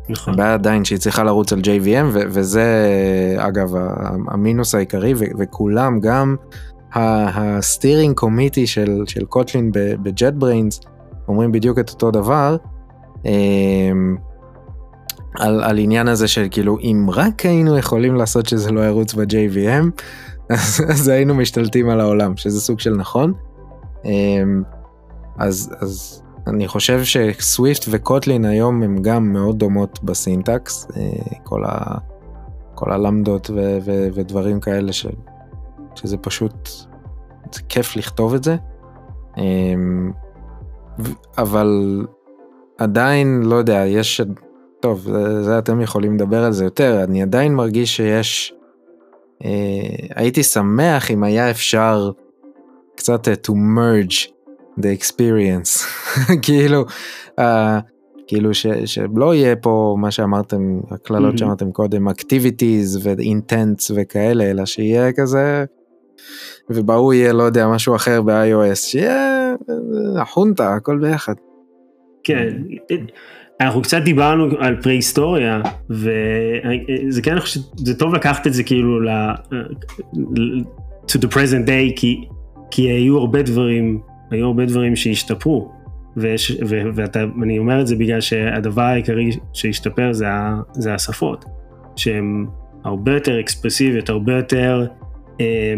נכון. 0.09 0.35
הבעיה 0.35 0.55
עדיין 0.55 0.85
שהיא 0.85 0.99
צריכה 0.99 1.25
לרוץ 1.25 1.53
על 1.53 1.61
JVM, 1.61 2.05
וזה 2.13 2.67
אגב 3.39 3.75
המינוס 4.29 4.75
העיקרי, 4.75 5.15
וכולם, 5.39 6.01
גם 6.01 6.37
ה 6.95 7.08
steering 7.08 8.15
committee 8.15 8.67
של, 8.67 9.03
של 9.07 9.25
Kotlin 9.25 9.71
ב 9.73 10.33
JetBrains, 10.33 10.81
אומרים 11.29 11.53
בדיוק 11.53 11.79
את 11.79 11.91
אותו 11.91 12.11
דבר. 12.11 12.57
אמ, 13.25 14.17
על, 15.39 15.63
על 15.63 15.79
עניין 15.79 16.09
הזה 16.09 16.29
של 16.29 16.47
כאילו 16.51 16.79
אם 16.79 17.07
רק 17.13 17.47
היינו 17.47 17.79
יכולים 17.79 18.15
לעשות 18.15 18.47
שזה 18.47 18.73
לא 18.73 18.81
ירוץ 18.81 19.15
ב-JVM 19.15 19.85
אז, 20.51 20.83
אז 20.89 21.09
היינו 21.09 21.35
משתלטים 21.35 21.89
על 21.89 22.01
העולם 22.01 22.37
שזה 22.37 22.61
סוג 22.61 22.81
של 22.81 22.97
נכון. 22.97 23.33
אמ, 24.05 24.63
אז, 25.39 25.75
אז 25.81 26.23
אני 26.47 26.69
חושב 26.69 27.01
ש 27.05 27.28
Swift 27.28 27.85
ו 27.91 27.99
Kotlin 27.99 28.45
היום 28.45 28.83
הם 28.83 29.03
גם 29.03 29.33
מאוד 29.33 29.59
דומות 29.59 30.05
ב 30.05 30.17
syntax 30.17 30.89
אה, 30.97 31.37
כל, 31.43 31.65
ה, 31.65 31.99
כל 32.75 32.93
הלמדות 32.93 33.51
ו, 33.51 33.79
ו, 33.85 34.09
ודברים 34.15 34.61
כאלה 34.61 34.93
ש, 34.93 35.07
שזה 35.95 36.17
פשוט 36.17 36.69
זה 37.53 37.61
כיף 37.69 37.97
לכתוב 37.97 38.35
את 38.35 38.45
זה. 38.45 38.57
אמ, 39.37 40.13
אבל 41.39 42.03
עדיין 42.79 43.43
לא 43.43 43.57
יודע 43.57 43.85
יש 43.87 44.21
טוב 44.81 45.01
זה, 45.01 45.43
זה 45.43 45.59
אתם 45.59 45.81
יכולים 45.81 46.15
לדבר 46.15 46.45
על 46.45 46.53
זה 46.53 46.65
יותר 46.65 47.05
אני 47.05 47.23
עדיין 47.23 47.55
מרגיש 47.55 47.97
שיש 47.97 48.55
אה, 49.45 49.51
הייתי 50.15 50.43
שמח 50.43 51.11
אם 51.11 51.23
היה 51.25 51.51
אפשר 51.51 52.11
קצת 52.97 53.29
אה, 53.29 53.35
to 53.47 53.51
merge 53.53 54.31
the 54.81 55.03
experience 55.03 55.85
כאילו 56.43 56.85
אה, 57.39 57.79
כאילו 58.27 58.55
ש, 58.55 58.67
שלא 58.85 59.35
יהיה 59.35 59.57
פה 59.57 59.97
מה 59.99 60.11
שאמרתם 60.11 60.81
הקללות 60.91 61.35
Mhm. 61.35 61.39
שאמרתם 61.39 61.73
קודם 61.73 62.09
activities 62.09 62.99
ו-intents 63.03 63.93
וכאלה 63.95 64.51
אלא 64.51 64.67
שיהיה 64.67 65.13
כזה 65.13 65.65
ובהוא 66.71 67.15
יהיה 67.15 67.33
לא 67.33 67.43
יודע 67.43 67.69
משהו 67.69 67.97
אחר 67.97 68.23
ב-iOS 68.23 68.75
שיהיה 68.75 69.55
אה, 69.71 70.23
החונטה 70.23 70.75
הכל 70.75 70.99
ביחד. 70.99 71.35
כן, 72.27 72.49
אנחנו 73.61 73.83
קצת 73.83 74.03
דיברנו 74.03 74.49
על 74.59 74.83
פרה-היסטוריה, 74.83 75.61
וזה 75.91 77.23
כן, 77.23 77.33
אני 77.33 77.41
חושב 77.41 77.61
שזה 77.79 77.99
טוב 77.99 78.15
לקחת 78.15 78.47
את 78.47 78.53
זה 78.53 78.63
כאילו 78.63 79.01
ל... 79.01 79.09
to 81.07 81.19
the 81.19 81.29
present 81.35 81.67
day, 81.67 81.93
כי, 81.97 82.25
כי 82.71 82.83
היו 82.83 83.19
הרבה 83.19 83.43
דברים, 83.43 84.01
היו 84.31 84.47
הרבה 84.47 84.67
דברים 84.67 84.97
שהשתפרו. 84.97 85.73
ואני 86.17 87.59
אומר 87.59 87.81
את 87.81 87.87
זה 87.87 87.97
בגלל 87.97 88.21
שהדבר 88.21 88.83
העיקרי 88.83 89.31
שהשתפר 89.53 90.13
זה, 90.13 90.27
זה 90.73 90.95
השפות, 90.95 91.45
שהן 91.97 92.47
הרבה 92.85 93.15
יותר 93.15 93.41
אקספרסיביות, 93.41 94.09
הרבה 94.09 94.37
יותר 94.37 94.87
אה, 95.41 95.75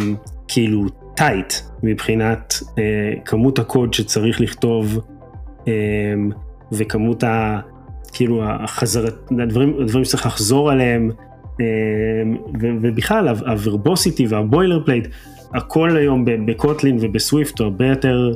כאילו 0.49 0.85
tight 1.17 1.53
מבחינת 1.83 2.55
אה, 2.79 3.13
כמות 3.25 3.59
הקוד 3.59 3.95
שצריך 3.95 4.41
לכתוב 4.41 4.99
וכמות 6.73 7.25
ה... 7.25 7.61
כאילו 8.13 8.45
החזרת, 8.45 9.31
הדברים, 9.43 9.77
הדברים 9.83 10.05
שצריך 10.05 10.27
לחזור 10.27 10.71
עליהם 10.71 11.11
אה, 11.61 11.67
ובכלל 12.61 13.29
ה 13.29 13.37
verbosity 13.37 14.10
וה 14.10 14.27
boilerplate, 14.27 15.09
הכל 15.55 15.97
היום 15.97 16.25
בקוטלין 16.47 16.99
ובסוויפט 17.01 17.59
הוא 17.59 17.65
הרבה 17.65 17.87
יותר, 17.87 18.33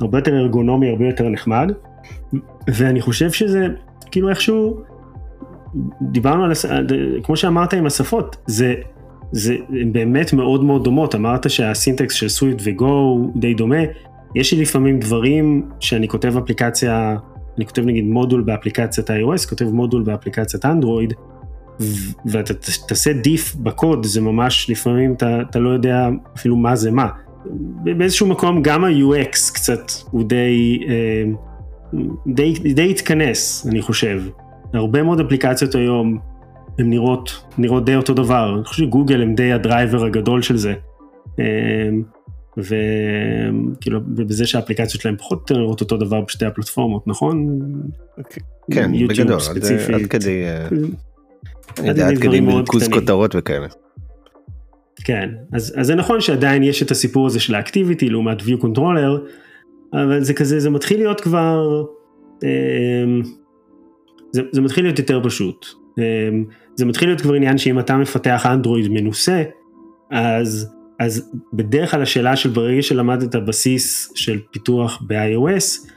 הרבה 0.00 0.18
יותר 0.18 0.36
ארגונומי, 0.36 0.90
הרבה 0.90 1.06
יותר 1.06 1.28
נחמד. 1.28 1.72
ואני 2.68 3.00
חושב 3.00 3.30
שזה 3.30 3.66
כאילו 4.10 4.28
איכשהו 4.30 4.80
דיברנו 6.02 6.44
על, 6.44 6.52
כמו 7.22 7.36
שאמרת 7.36 7.74
עם 7.74 7.86
השפות, 7.86 8.36
זה, 8.46 8.74
זה 9.32 9.56
באמת 9.92 10.32
מאוד 10.32 10.64
מאוד 10.64 10.84
דומות, 10.84 11.14
אמרת 11.14 11.50
שהסינטקס 11.50 12.14
של 12.14 12.28
סוויפט 12.28 12.60
וגו 12.64 13.30
די 13.36 13.54
דומה, 13.54 13.82
יש 14.34 14.52
לי 14.52 14.62
לפעמים 14.62 14.98
דברים 14.98 15.68
שאני 15.80 16.08
כותב 16.08 16.36
אפליקציה, 16.36 17.16
אני 17.56 17.66
כותב 17.66 17.82
נגיד 17.82 18.04
מודול 18.04 18.40
באפליקציית 18.42 19.10
iOS, 19.10 19.48
כותב 19.48 19.64
מודול 19.64 20.02
באפליקציית 20.02 20.64
אנדרואיד, 20.64 21.14
ואתה 22.26 22.54
תעשה 22.88 23.12
דיף 23.12 23.54
בקוד, 23.54 24.06
זה 24.06 24.20
ממש 24.20 24.70
לפעמים 24.70 25.12
אתה, 25.12 25.40
אתה 25.50 25.58
לא 25.58 25.70
יודע 25.70 26.08
אפילו 26.36 26.56
מה 26.56 26.76
זה 26.76 26.90
מה. 26.90 27.08
באיזשהו 27.84 28.26
מקום 28.26 28.62
גם 28.62 28.84
ה-UX 28.84 29.54
קצת 29.54 29.92
הוא 30.10 30.24
די, 30.24 30.80
אה, 30.88 31.24
די, 32.26 32.54
די 32.74 32.90
התכנס, 32.90 33.66
אני 33.66 33.82
חושב. 33.82 34.22
הרבה 34.74 35.02
מאוד 35.02 35.20
אפליקציות 35.20 35.74
היום 35.74 36.18
הן 36.78 36.90
נראות, 36.90 37.44
נראות 37.58 37.84
די 37.84 37.96
אותו 37.96 38.14
דבר, 38.14 38.54
אני 38.56 38.64
חושב 38.64 38.84
שגוגל 38.84 39.22
הם 39.22 39.34
די 39.34 39.52
הדרייבר 39.52 40.04
הגדול 40.04 40.42
של 40.42 40.56
זה. 40.56 40.74
אמ, 42.58 43.72
וכאילו 43.72 44.00
בזה 44.04 44.46
שהאפליקציות 44.46 45.02
שלהם 45.02 45.16
פחות 45.16 45.52
נראות 45.52 45.80
אותו 45.80 45.96
דבר 45.96 46.20
בשתי 46.20 46.46
הפלטפורמות, 46.46 47.06
נכון? 47.06 47.58
כן, 48.70 48.92
בגדול, 49.08 49.40
ספציפית. 49.40 49.94
עד 49.94 50.06
כדי, 50.06 50.44
אה, 50.44 50.68
אני 51.78 51.88
יודע, 51.88 52.08
עד 52.08 52.18
כדי 52.18 52.40
מרכוז 52.40 52.88
כותרות 52.88 53.34
וכאלה. 53.38 53.66
כן, 55.04 55.28
אז, 55.52 55.74
אז 55.76 55.86
זה 55.86 55.94
נכון 55.94 56.20
שעדיין 56.20 56.62
יש 56.62 56.82
את 56.82 56.90
הסיפור 56.90 57.26
הזה 57.26 57.40
של 57.40 57.54
האקטיביטי 57.54 58.10
לעומת 58.10 58.40
view 58.40 58.62
controller, 58.62 59.28
אבל 59.92 60.22
זה 60.22 60.34
כזה, 60.34 60.60
זה 60.60 60.70
מתחיל 60.70 60.98
להיות 60.98 61.20
כבר, 61.20 61.84
אה, 62.44 62.48
זה, 64.32 64.42
זה 64.52 64.60
מתחיל 64.60 64.84
להיות 64.84 64.98
יותר 64.98 65.20
פשוט. 65.24 65.66
אמ, 65.98 66.44
זה 66.74 66.84
מתחיל 66.86 67.08
להיות 67.08 67.20
כבר 67.20 67.34
עניין 67.34 67.58
שאם 67.58 67.78
אתה 67.78 67.96
מפתח 67.96 68.46
אנדרואיד 68.46 68.88
מנוסה, 68.88 69.42
אז, 70.10 70.72
אז 70.98 71.30
בדרך 71.52 71.90
כלל 71.90 72.02
השאלה 72.02 72.36
של 72.36 72.50
ברגע 72.50 72.82
שלמדת 72.82 73.36
בסיס 73.36 74.12
של 74.14 74.38
פיתוח 74.50 75.02
ב-iOS, 75.06 75.88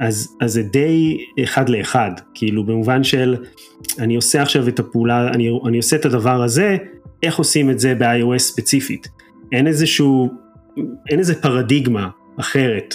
אז, 0.00 0.36
אז 0.40 0.52
זה 0.52 0.62
די 0.62 1.18
אחד 1.44 1.68
לאחד, 1.68 2.10
כאילו 2.34 2.64
במובן 2.64 3.04
של 3.04 3.36
אני 3.98 4.16
עושה 4.16 4.42
עכשיו 4.42 4.68
את 4.68 4.78
הפעולה, 4.78 5.28
אני, 5.28 5.50
אני 5.66 5.76
עושה 5.76 5.96
את 5.96 6.04
הדבר 6.04 6.42
הזה, 6.42 6.76
איך 7.22 7.38
עושים 7.38 7.70
את 7.70 7.78
זה 7.78 7.94
ב-iOS 7.94 8.38
ספציפית. 8.38 9.08
אין 9.52 9.66
איזשהו, 9.66 10.28
אין 11.10 11.18
איזה 11.18 11.42
פרדיגמה 11.42 12.08
אחרת, 12.40 12.94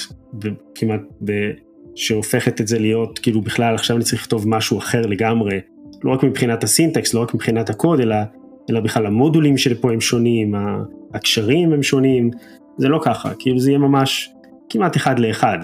כמעט 0.75 1.01
שהופכת 1.95 2.61
את 2.61 2.67
זה 2.67 2.79
להיות 2.79 3.19
כאילו 3.19 3.41
בכלל 3.41 3.75
עכשיו 3.75 3.95
אני 3.95 4.03
צריך 4.03 4.21
לכתוב 4.21 4.49
משהו 4.49 4.77
אחר 4.77 5.01
לגמרי, 5.01 5.59
לא 6.03 6.11
רק 6.11 6.23
מבחינת 6.23 6.63
הסינטקס, 6.63 7.13
לא 7.13 7.19
רק 7.19 7.33
מבחינת 7.33 7.69
הקוד, 7.69 7.99
אלא, 7.99 8.15
אלא 8.69 8.79
בכלל 8.79 9.05
המודולים 9.05 9.57
שפה 9.57 9.91
הם 9.91 10.01
שונים, 10.01 10.55
הקשרים 11.13 11.73
הם 11.73 11.83
שונים, 11.83 12.31
זה 12.77 12.87
לא 12.87 12.99
ככה, 13.03 13.33
כאילו 13.39 13.59
זה 13.59 13.69
יהיה 13.69 13.79
ממש 13.79 14.33
כמעט 14.69 14.97
אחד 14.97 15.19
לאחד. 15.19 15.57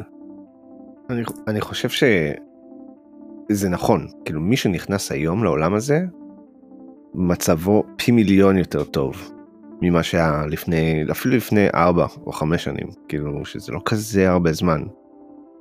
אני, 1.10 1.22
אני 1.48 1.62
חושב 1.62 1.90
שזה 1.90 3.70
נכון, 3.70 4.08
כאילו 4.26 4.42
מי 4.42 4.58
שנכנס 4.58 5.12
היום 5.12 5.44
לעולם 5.44 5.74
הזה, 5.74 6.06
מצבו 7.14 7.84
פי 7.98 8.12
מיליון 8.12 8.58
יותר 8.58 8.84
טוב 8.84 9.32
ממה 9.82 10.04
שהיה 10.04 10.44
לפני, 10.50 11.04
אפילו 11.12 11.36
לפני 11.36 11.68
4 11.76 12.06
או 12.26 12.32
5 12.32 12.64
שנים, 12.64 12.88
כאילו 13.08 13.46
שזה 13.46 13.72
לא 13.72 13.80
כזה 13.86 14.30
הרבה 14.30 14.54
זמן. 14.54 14.82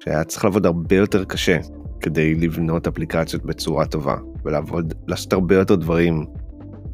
שהיה 0.01 0.24
צריך 0.24 0.45
לעבוד 0.45 0.66
הרבה 0.66 0.97
יותר 0.97 1.24
קשה 1.24 1.59
כדי 2.01 2.34
לבנות 2.34 2.86
אפליקציות 2.86 3.45
בצורה 3.45 3.86
טובה 3.86 4.16
ולעבוד, 4.45 4.95
לעשות 5.07 5.32
הרבה 5.32 5.55
יותר 5.55 5.74
דברים 5.74 6.26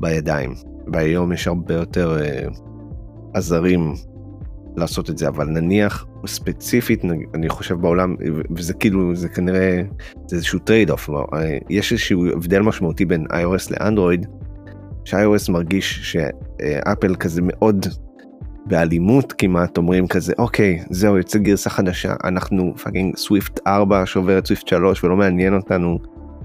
בידיים. 0.01 0.55
והיום 0.93 1.33
יש 1.33 1.49
הרבה 1.49 1.75
יותר 1.75 2.19
אה, 2.21 2.47
עזרים 3.35 3.95
לעשות 4.77 5.11
את 5.11 5.19
זה, 5.19 5.29
אבל 5.29 5.47
נניח 5.47 6.07
ספציפית, 6.27 7.03
אני 7.35 7.49
חושב 7.49 7.75
בעולם, 7.75 8.17
וזה 8.57 8.75
כאילו, 8.75 9.17
זה 9.17 9.29
כנראה, 9.29 9.83
זה 10.27 10.37
איזשהו 10.37 10.59
trade 10.59 10.91
off, 10.91 11.11
אה, 11.11 11.59
יש 11.71 11.93
איזשהו 11.93 12.27
הבדל 12.27 12.61
משמעותי 12.61 13.05
בין 13.05 13.27
iOS 13.27 13.71
לאנדרואיד, 13.71 14.27
ש-iOS 15.05 15.53
מרגיש 15.53 16.13
ש 16.13 16.43
Apple 16.43 17.17
כזה 17.17 17.41
מאוד 17.45 17.87
באלימות 18.67 19.33
כמעט 19.33 19.79
אומרים 19.79 20.07
כזה 20.07 20.33
אוקיי 20.39 20.79
זהו 20.91 21.17
יוצא 21.17 21.39
גרסה 21.39 21.71
חדשה 21.71 22.15
אנחנו 22.25 22.75
fucking 22.83 23.17
Swift 23.17 23.61
4 23.67 24.03
שובר 24.07 24.39
את 24.39 24.47
Swift 24.47 24.69
3 24.69 25.05
ולא 25.05 25.17
מעניין 25.17 25.55
אותנו 25.55 25.99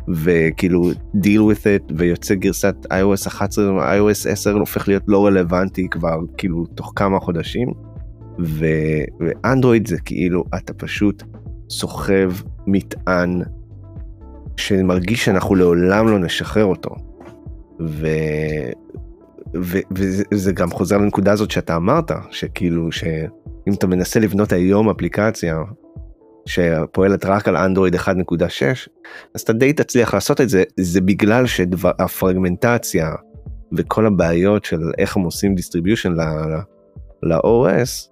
וכאילו 0.09 0.91
deal 1.15 1.53
with 1.53 1.63
it 1.63 1.93
ויוצא 1.97 2.35
גרסת 2.35 2.75
iOS 2.85 3.27
11 3.27 3.97
iOS 3.97 4.29
10 4.29 4.51
הופך 4.51 4.87
להיות 4.87 5.03
לא 5.07 5.25
רלוונטי 5.25 5.87
כבר 5.91 6.17
כאילו 6.37 6.65
תוך 6.65 6.93
כמה 6.95 7.19
חודשים 7.19 7.67
ו... 8.39 8.65
ואנדרואיד 9.19 9.87
זה 9.87 9.97
כאילו 10.05 10.43
אתה 10.57 10.73
פשוט 10.73 11.23
סוחב 11.69 12.31
מטען 12.67 13.41
שמרגיש 14.57 15.25
שאנחנו 15.25 15.55
לעולם 15.55 16.07
לא 16.07 16.19
נשחרר 16.19 16.65
אותו. 16.65 16.95
ו... 17.87 18.07
וזה 20.31 20.51
גם 20.51 20.69
חוזר 20.69 20.97
לנקודה 20.97 21.31
הזאת 21.31 21.51
שאתה 21.51 21.75
אמרת 21.75 22.11
שכאילו 22.31 22.91
שאם 22.91 23.73
אתה 23.73 23.87
מנסה 23.87 24.19
לבנות 24.19 24.51
היום 24.51 24.89
אפליקציה 24.89 25.57
שפועלת 26.49 27.25
רק 27.25 27.47
על 27.47 27.57
אנדרואיד 27.57 27.95
1.6 27.95 28.05
אז 29.35 29.41
אתה 29.41 29.53
די 29.53 29.73
תצליח 29.73 30.13
לעשות 30.13 30.41
את 30.41 30.49
זה 30.49 30.63
זה 30.77 31.01
בגלל 31.01 31.45
שהפרגמנטציה 31.45 33.09
וכל 33.77 34.05
הבעיות 34.05 34.65
של 34.65 34.79
איך 34.97 35.17
הם 35.17 35.23
עושים 35.23 35.55
distribution 35.55 36.13
ל-OS 37.23 38.09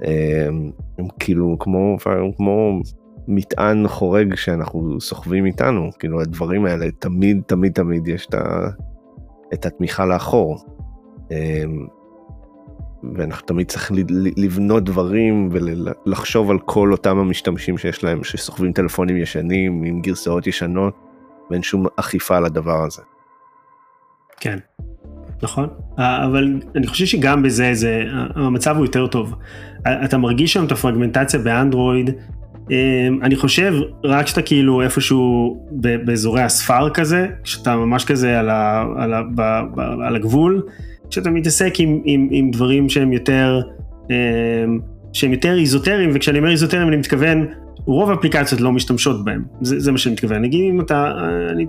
הם, 0.00 0.70
הם 0.98 1.06
כאילו 1.18 1.56
כמו 1.58 1.96
כמו 2.36 2.80
מטען 3.28 3.88
חורג 3.88 4.34
שאנחנו 4.34 5.00
סוחבים 5.00 5.46
איתנו 5.46 5.90
כאילו 5.98 6.20
הדברים 6.20 6.64
האלה 6.66 6.86
תמיד 6.98 7.42
תמיד 7.46 7.72
תמיד 7.72 8.08
יש 8.08 8.26
את 8.26 8.34
ה... 8.34 8.68
את 9.54 9.66
התמיכה 9.66 10.06
לאחור. 10.06 10.58
ואנחנו 13.14 13.46
תמיד 13.46 13.68
צריכים 13.68 13.96
לבנות 14.36 14.84
דברים 14.84 15.48
ולחשוב 15.52 16.50
על 16.50 16.58
כל 16.58 16.92
אותם 16.92 17.18
המשתמשים 17.18 17.78
שיש 17.78 18.04
להם 18.04 18.24
שסוחבים 18.24 18.72
טלפונים 18.72 19.16
ישנים 19.16 19.82
עם 19.84 20.00
גרסאות 20.00 20.46
ישנות 20.46 20.94
ואין 21.50 21.62
שום 21.62 21.86
אכיפה 21.96 22.36
על 22.36 22.44
הדבר 22.44 22.84
הזה. 22.84 23.02
כן, 24.40 24.58
נכון, 25.42 25.68
אבל 25.98 26.60
אני 26.76 26.86
חושב 26.86 27.04
שגם 27.06 27.42
בזה 27.42 27.74
זה 27.74 28.02
המצב 28.34 28.76
הוא 28.76 28.84
יותר 28.84 29.06
טוב. 29.06 29.34
אתה 30.04 30.18
מרגיש 30.18 30.52
שם 30.52 30.64
את 30.64 30.72
הפרגמנטציה 30.72 31.40
באנדרואיד 31.40 32.10
אמ, 32.70 33.18
אני 33.22 33.36
חושב 33.36 33.74
רק 34.04 34.26
שאתה 34.26 34.42
כאילו 34.42 34.82
איפשהו 34.82 35.56
באזורי 36.04 36.42
הספר 36.42 36.90
כזה, 36.90 37.26
שאתה 37.44 37.76
ממש 37.76 38.04
כזה 38.04 38.38
על, 38.38 38.50
ה, 38.50 38.84
על, 38.96 39.14
ה, 39.14 39.22
ב, 39.34 39.60
ב, 39.74 39.80
על 39.80 40.16
הגבול, 40.16 40.62
שאתה 41.12 41.30
מתעסק 41.30 41.74
עם, 41.78 42.00
עם, 42.04 42.28
עם 42.30 42.50
דברים 42.50 42.88
שהם 42.88 43.12
יותר, 43.12 43.60
אמ, 44.10 44.78
שהם 45.12 45.32
יותר 45.32 45.58
איזוטריים, 45.58 46.10
וכשאני 46.14 46.38
אומר 46.38 46.50
איזוטריים 46.50 46.88
אני 46.88 46.96
מתכוון, 46.96 47.46
רוב 47.86 48.10
האפליקציות 48.10 48.60
לא 48.60 48.72
משתמשות 48.72 49.24
בהם, 49.24 49.44
זה, 49.60 49.80
זה 49.80 49.92
מה 49.92 49.98
שאני 49.98 50.12
מתכוון. 50.12 50.42
נגיד 50.42 50.70
אם 50.70 50.80
אתה, 50.80 51.12
אני 51.50 51.66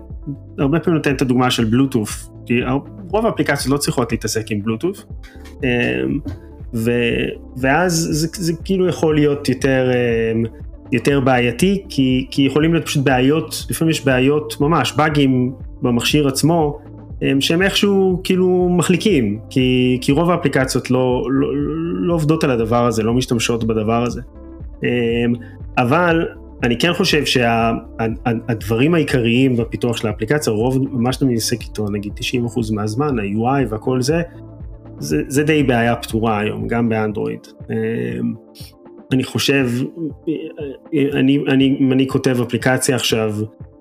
הרבה 0.58 0.80
פעמים 0.80 0.98
נותן 0.98 1.16
את 1.16 1.22
הדוגמה 1.22 1.52
של 1.52 1.66
בלוטוף, 1.66 2.30
כי 2.46 2.54
רוב 3.10 3.26
האפליקציות 3.26 3.74
לא 3.74 3.78
צריכות 3.78 4.12
להתעסק 4.12 4.52
עם 4.52 4.62
בלוטוף, 4.64 5.04
אמ, 5.64 5.70
ו, 6.74 6.92
ואז 7.58 7.94
זה, 8.12 8.28
זה 8.34 8.54
כאילו 8.64 8.88
יכול 8.88 9.16
להיות 9.16 9.50
יותר... 9.50 9.92
יותר 10.92 11.20
בעייתי, 11.20 11.84
כי, 11.90 12.28
כי 12.32 12.42
יכולים 12.42 12.74
להיות 12.74 12.86
פשוט 12.86 13.04
בעיות, 13.04 13.66
לפעמים 13.70 13.90
יש 13.90 14.06
בעיות 14.06 14.56
ממש, 14.62 14.94
באגים 14.94 15.54
במכשיר 15.82 16.28
עצמו, 16.28 16.80
שהם 17.40 17.62
איכשהו 17.62 18.22
כאילו 18.24 18.70
מחליקים, 18.70 19.40
כי, 19.50 19.98
כי 20.02 20.12
רוב 20.12 20.30
האפליקציות 20.30 20.92
לא, 20.92 21.24
לא, 21.30 21.48
לא 21.94 22.14
עובדות 22.14 22.44
על 22.44 22.52
הדבר 22.52 22.86
הזה, 22.86 23.04
לא 23.04 23.14
משתמשות 23.14 23.64
בדבר 23.64 24.04
הזה. 24.04 24.22
אבל 25.78 26.28
אני 26.64 26.78
כן 26.78 26.94
חושב 26.94 27.26
שהדברים 27.26 28.92
שה, 28.92 28.98
העיקריים 28.98 29.56
בפיתוח 29.56 29.98
של 29.98 30.08
האפליקציה, 30.08 30.54
רוב 30.54 30.78
מה 30.92 31.14
שאתה 31.14 31.26
מתעסק 31.26 31.62
איתו, 31.62 31.90
נגיד 31.90 32.14
90% 32.14 32.76
מהזמן, 32.76 33.20
ה-UI 33.20 33.68
והכל 33.70 34.02
זה, 34.02 34.22
זה, 35.00 35.22
זה 35.28 35.44
די 35.44 35.64
בעיה 35.64 35.96
פתורה 35.96 36.40
היום, 36.40 36.68
גם 36.68 36.90
באנדרואיד. 36.90 37.48
אמ, 37.70 38.34
אני 39.12 39.24
חושב, 39.24 39.70
אני, 41.14 41.40
אני, 41.48 41.78
אם 41.80 41.92
אני 41.92 42.08
כותב 42.08 42.42
אפליקציה 42.42 42.96
עכשיו, 42.96 43.36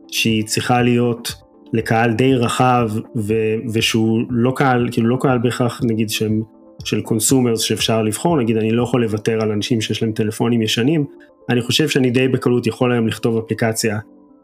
שהיא 0.08 0.44
צריכה 0.44 0.82
להיות 0.82 1.41
לקהל 1.72 2.12
די 2.12 2.34
רחב, 2.34 2.90
ו, 3.16 3.34
ושהוא 3.72 4.22
לא 4.30 4.52
קהל, 4.56 4.88
כאילו 4.92 5.08
לא 5.08 5.16
קהל 5.20 5.38
בהכרח, 5.38 5.80
נגיד 5.84 6.10
שהם 6.10 6.42
של 6.84 7.00
consumers 7.00 7.60
שאפשר 7.60 8.02
לבחור, 8.02 8.36
נגיד 8.36 8.56
אני 8.56 8.72
לא 8.72 8.82
יכול 8.82 9.02
לוותר 9.02 9.42
על 9.42 9.50
אנשים 9.52 9.80
שיש 9.80 10.02
להם 10.02 10.12
טלפונים 10.12 10.62
ישנים, 10.62 11.04
אני 11.48 11.62
חושב 11.62 11.88
שאני 11.88 12.10
די 12.10 12.28
בקלות 12.28 12.66
יכול 12.66 12.92
היום 12.92 13.08
לכתוב 13.08 13.44
אפליקציה 13.44 13.98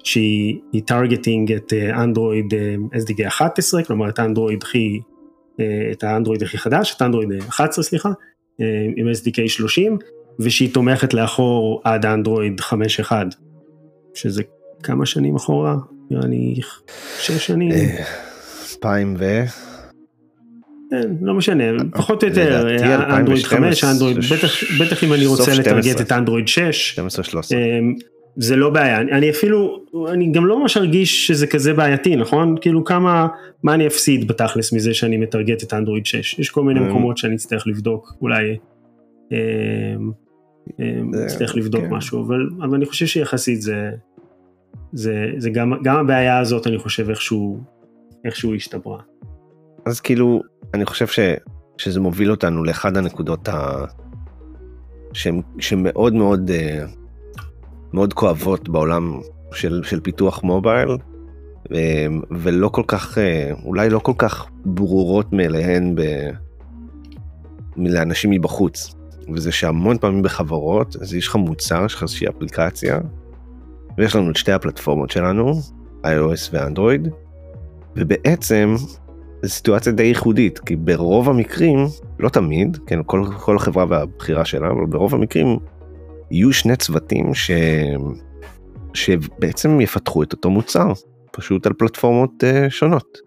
שהיא 0.05 0.83
targeting 0.87 1.53
את 1.53 1.73
אנדרואיד 1.73 2.55
SDK 2.95 3.27
11, 3.27 3.83
כלומר 3.83 4.09
את 4.09 4.19
האנדרואיד 4.19 4.63
הכי, 4.63 5.01
uh, 5.01 5.63
את 5.93 6.05
האנדרואיד 6.05 6.43
הכי 6.43 6.59
חדש, 6.59 6.95
את 6.97 7.03
אנדרואיד 7.03 7.29
11 7.49 7.85
סליחה, 7.85 8.09
uh, 8.09 8.65
עם 8.97 9.07
SDK 9.09 9.49
30, 9.49 9.99
ושהיא 10.41 10.75
תומכת 10.75 11.15
לאחור 11.15 11.81
עד 11.85 12.07
אנדרואיד 12.07 12.61
5.1, 12.61 13.13
שזה 14.15 14.43
כמה 14.83 15.07
שנים 15.07 15.37
אחורה? 15.37 15.77
נראה 16.11 16.27
לי 16.27 16.61
שש 17.19 17.47
שנים. 17.47 17.73
2000 18.85 19.17
ו... 19.19 19.45
כן, 20.91 21.11
לא 21.21 21.35
משנה, 21.35 21.65
פחות 21.93 22.23
או 22.23 22.29
יותר, 22.29 22.77
אנדרואיד 23.11 23.45
5, 23.45 23.85
אנדרואיד, 23.85 24.17
בטח 24.81 25.05
אם 25.05 25.13
אני 25.13 25.27
רוצה 25.27 25.55
לטרגט 25.55 26.01
את 26.01 26.13
אנדרואיד 26.13 26.49
6, 26.49 26.99
אמ, 26.99 27.95
זה 28.37 28.57
לא 28.57 28.71
בעיה, 28.71 29.01
אני 29.01 29.31
אפילו, 29.31 29.85
אני 30.13 30.33
גם 30.33 30.47
לא 30.47 30.61
ממש 30.61 30.77
ארגיש 30.77 31.27
שזה 31.27 31.47
כזה 31.47 31.75
בעייתי, 31.75 32.17
נכון? 32.17 32.57
כאילו 32.61 32.85
כמה, 32.85 33.27
מה 33.63 33.75
אני 33.75 33.87
אפסיד 33.87 34.29
בתכלס 34.29 34.73
מזה 34.73 34.95
שאני 34.95 35.17
מטרגט 35.17 35.63
את 35.63 35.75
אנדרואיד 35.75 36.07
6, 36.07 36.39
יש 36.39 36.51
כל 36.51 36.63
מיני 36.63 36.81
אמ. 36.81 36.89
מקומות 36.89 37.19
שאני 37.19 37.35
אצטרך 37.35 37.67
לבדוק, 37.67 38.13
אולי 38.23 38.57
אמ, 39.33 40.11
אצטרך 41.27 41.57
לבדוק 41.57 41.85
כן. 41.85 41.95
משהו, 41.95 42.25
אבל 42.25 42.75
אני 42.75 42.87
חושב 42.87 43.07
שיחסית 43.07 43.63
זה, 43.63 43.91
זה 44.93 45.51
גם 45.83 45.97
הבעיה 45.97 46.39
הזאת 46.39 46.67
אני 46.67 46.79
חושב 46.79 47.11
איכשהו, 47.11 47.61
איכשהו 48.25 48.55
השתברה. 48.55 48.99
אז 49.87 50.01
כאילו 50.01 50.43
אני 50.75 50.87
חושב 50.87 51.07
ש, 51.07 51.19
שזה 51.79 52.01
מוביל 52.01 52.31
אותנו 52.31 52.65
לאחד 52.65 52.97
הנקודות 52.97 53.49
ה... 53.49 53.85
שהן, 55.13 55.43
שמאוד 55.59 56.15
מאוד 56.15 56.51
אה, 56.51 56.85
מאוד 57.93 58.13
כואבות 58.13 58.69
בעולם 58.69 59.21
של, 59.53 59.83
של 59.85 60.01
פיתוח 60.01 60.43
מובייל 60.43 60.89
אה, 61.73 62.07
ולא 62.31 62.69
כל 62.69 62.83
כך 62.87 63.19
אה, 63.19 63.51
אולי 63.65 63.91
לא 63.91 63.99
כל 63.99 64.13
כך 64.19 64.47
ברורות 64.65 65.33
מאליהן 65.33 65.95
ב... 65.95 66.03
לאנשים 67.77 68.31
מבחוץ 68.31 68.95
וזה 69.35 69.53
שהמון 69.53 69.99
פעמים 69.99 70.23
בחברות 70.23 70.97
אז 70.97 71.15
יש 71.15 71.29
לך 71.29 71.37
מוצר 71.37 71.85
יש 71.87 71.95
לך 71.95 72.03
איזושהי 72.03 72.29
אפליקציה 72.29 72.99
ויש 73.99 74.17
לנו 74.17 74.31
את 74.31 74.37
שתי 74.37 74.53
הפלטפורמות 74.53 75.11
שלנו 75.11 75.53
iOS 76.05 76.51
ואנדרואיד 76.53 77.09
ובעצם 77.97 78.75
זו 79.43 79.49
סיטואציה 79.49 79.93
די 79.93 80.03
ייחודית, 80.03 80.59
כי 80.59 80.77
ברוב 80.77 81.29
המקרים, 81.29 81.79
לא 82.19 82.29
תמיד, 82.29 82.79
כן, 82.87 82.99
כל, 83.07 83.25
כל 83.39 83.57
החברה 83.57 83.85
והבחירה 83.89 84.45
שלה, 84.45 84.71
אבל 84.71 84.87
ברוב 84.87 85.15
המקרים 85.15 85.59
יהיו 86.31 86.53
שני 86.53 86.77
צוותים 86.77 87.35
ש... 87.35 87.51
שבעצם 88.95 89.81
יפתחו 89.81 90.23
את 90.23 90.33
אותו 90.33 90.51
מוצר, 90.51 90.93
פשוט 91.33 91.67
על 91.67 91.73
פלטפורמות 91.73 92.31
uh, 92.45 92.71
שונות. 92.71 93.19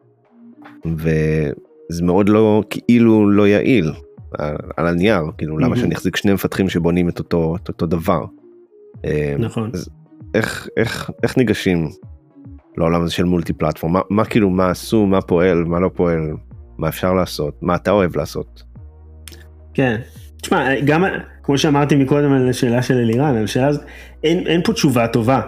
וזה 0.86 2.03
מאוד 2.03 2.30
לא, 2.30 2.63
כאילו 2.69 3.32
לא 3.32 3.47
יעיל, 3.47 3.91
על, 4.78 4.88
הנייר, 4.88 5.22
כאילו 5.38 5.57
mm-hmm. 5.57 5.61
למה 5.61 5.76
שאני 5.76 5.95
אחזיק 5.95 6.15
שני 6.15 6.34
מפתחים 6.34 6.69
שבונים 6.69 7.09
את 7.09 7.19
אותו, 7.19 7.55
את 7.63 7.67
אותו 7.67 7.86
דבר. 7.86 8.26
אה, 9.05 9.36
נכון. 9.39 9.72
אז 9.74 9.89
איך, 10.34 10.67
איך, 10.77 11.09
איך 11.23 11.38
ניגשים 11.38 11.89
לעולם 12.77 13.01
הזה 13.01 13.11
של 13.11 13.23
מולטי 13.23 13.53
פלטפורם, 13.53 13.93
מה, 13.93 13.99
מה 14.09 14.25
כאילו, 14.25 14.49
מה 14.49 14.69
עשו, 14.69 15.05
מה 15.05 15.21
פועל, 15.21 15.63
מה 15.63 15.79
לא 15.79 15.89
פועל, 15.95 16.19
מה 16.77 16.89
אפשר 16.89 17.13
לעשות, 17.13 17.57
מה 17.61 17.75
אתה 17.75 17.91
אוהב 17.91 18.17
לעשות. 18.17 18.63
כן, 19.73 20.01
תשמע, 20.41 20.79
גם 20.79 21.03
כמו 21.43 21.57
שאמרתי 21.57 21.95
מקודם 21.95 22.32
על 22.32 22.49
השאלה 22.49 22.82
של 22.82 22.97
אלירן, 22.97 23.36
על 23.36 23.43
השאלה 23.43 23.67
הזאת, 23.67 23.84
אין, 24.23 24.47
אין 24.47 24.61
פה 24.63 24.73
תשובה 24.73 25.07
טובה. 25.07 25.41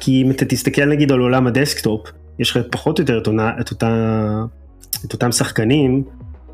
כי 0.00 0.22
אם 0.22 0.30
אתה 0.30 0.44
תסתכל 0.44 0.84
נגיד 0.84 1.12
על 1.12 1.20
עולם 1.20 1.46
ה 1.46 1.53
desktop, 1.53 2.08
יש 2.38 2.50
לך 2.50 2.58
פחות 2.70 2.98
או 2.98 3.02
יותר 3.02 3.18
את, 3.18 3.26
אותה, 3.26 3.50
את, 3.60 3.70
אותה, 3.70 4.44
את 5.06 5.12
אותם 5.12 5.32
שחקנים, 5.32 6.04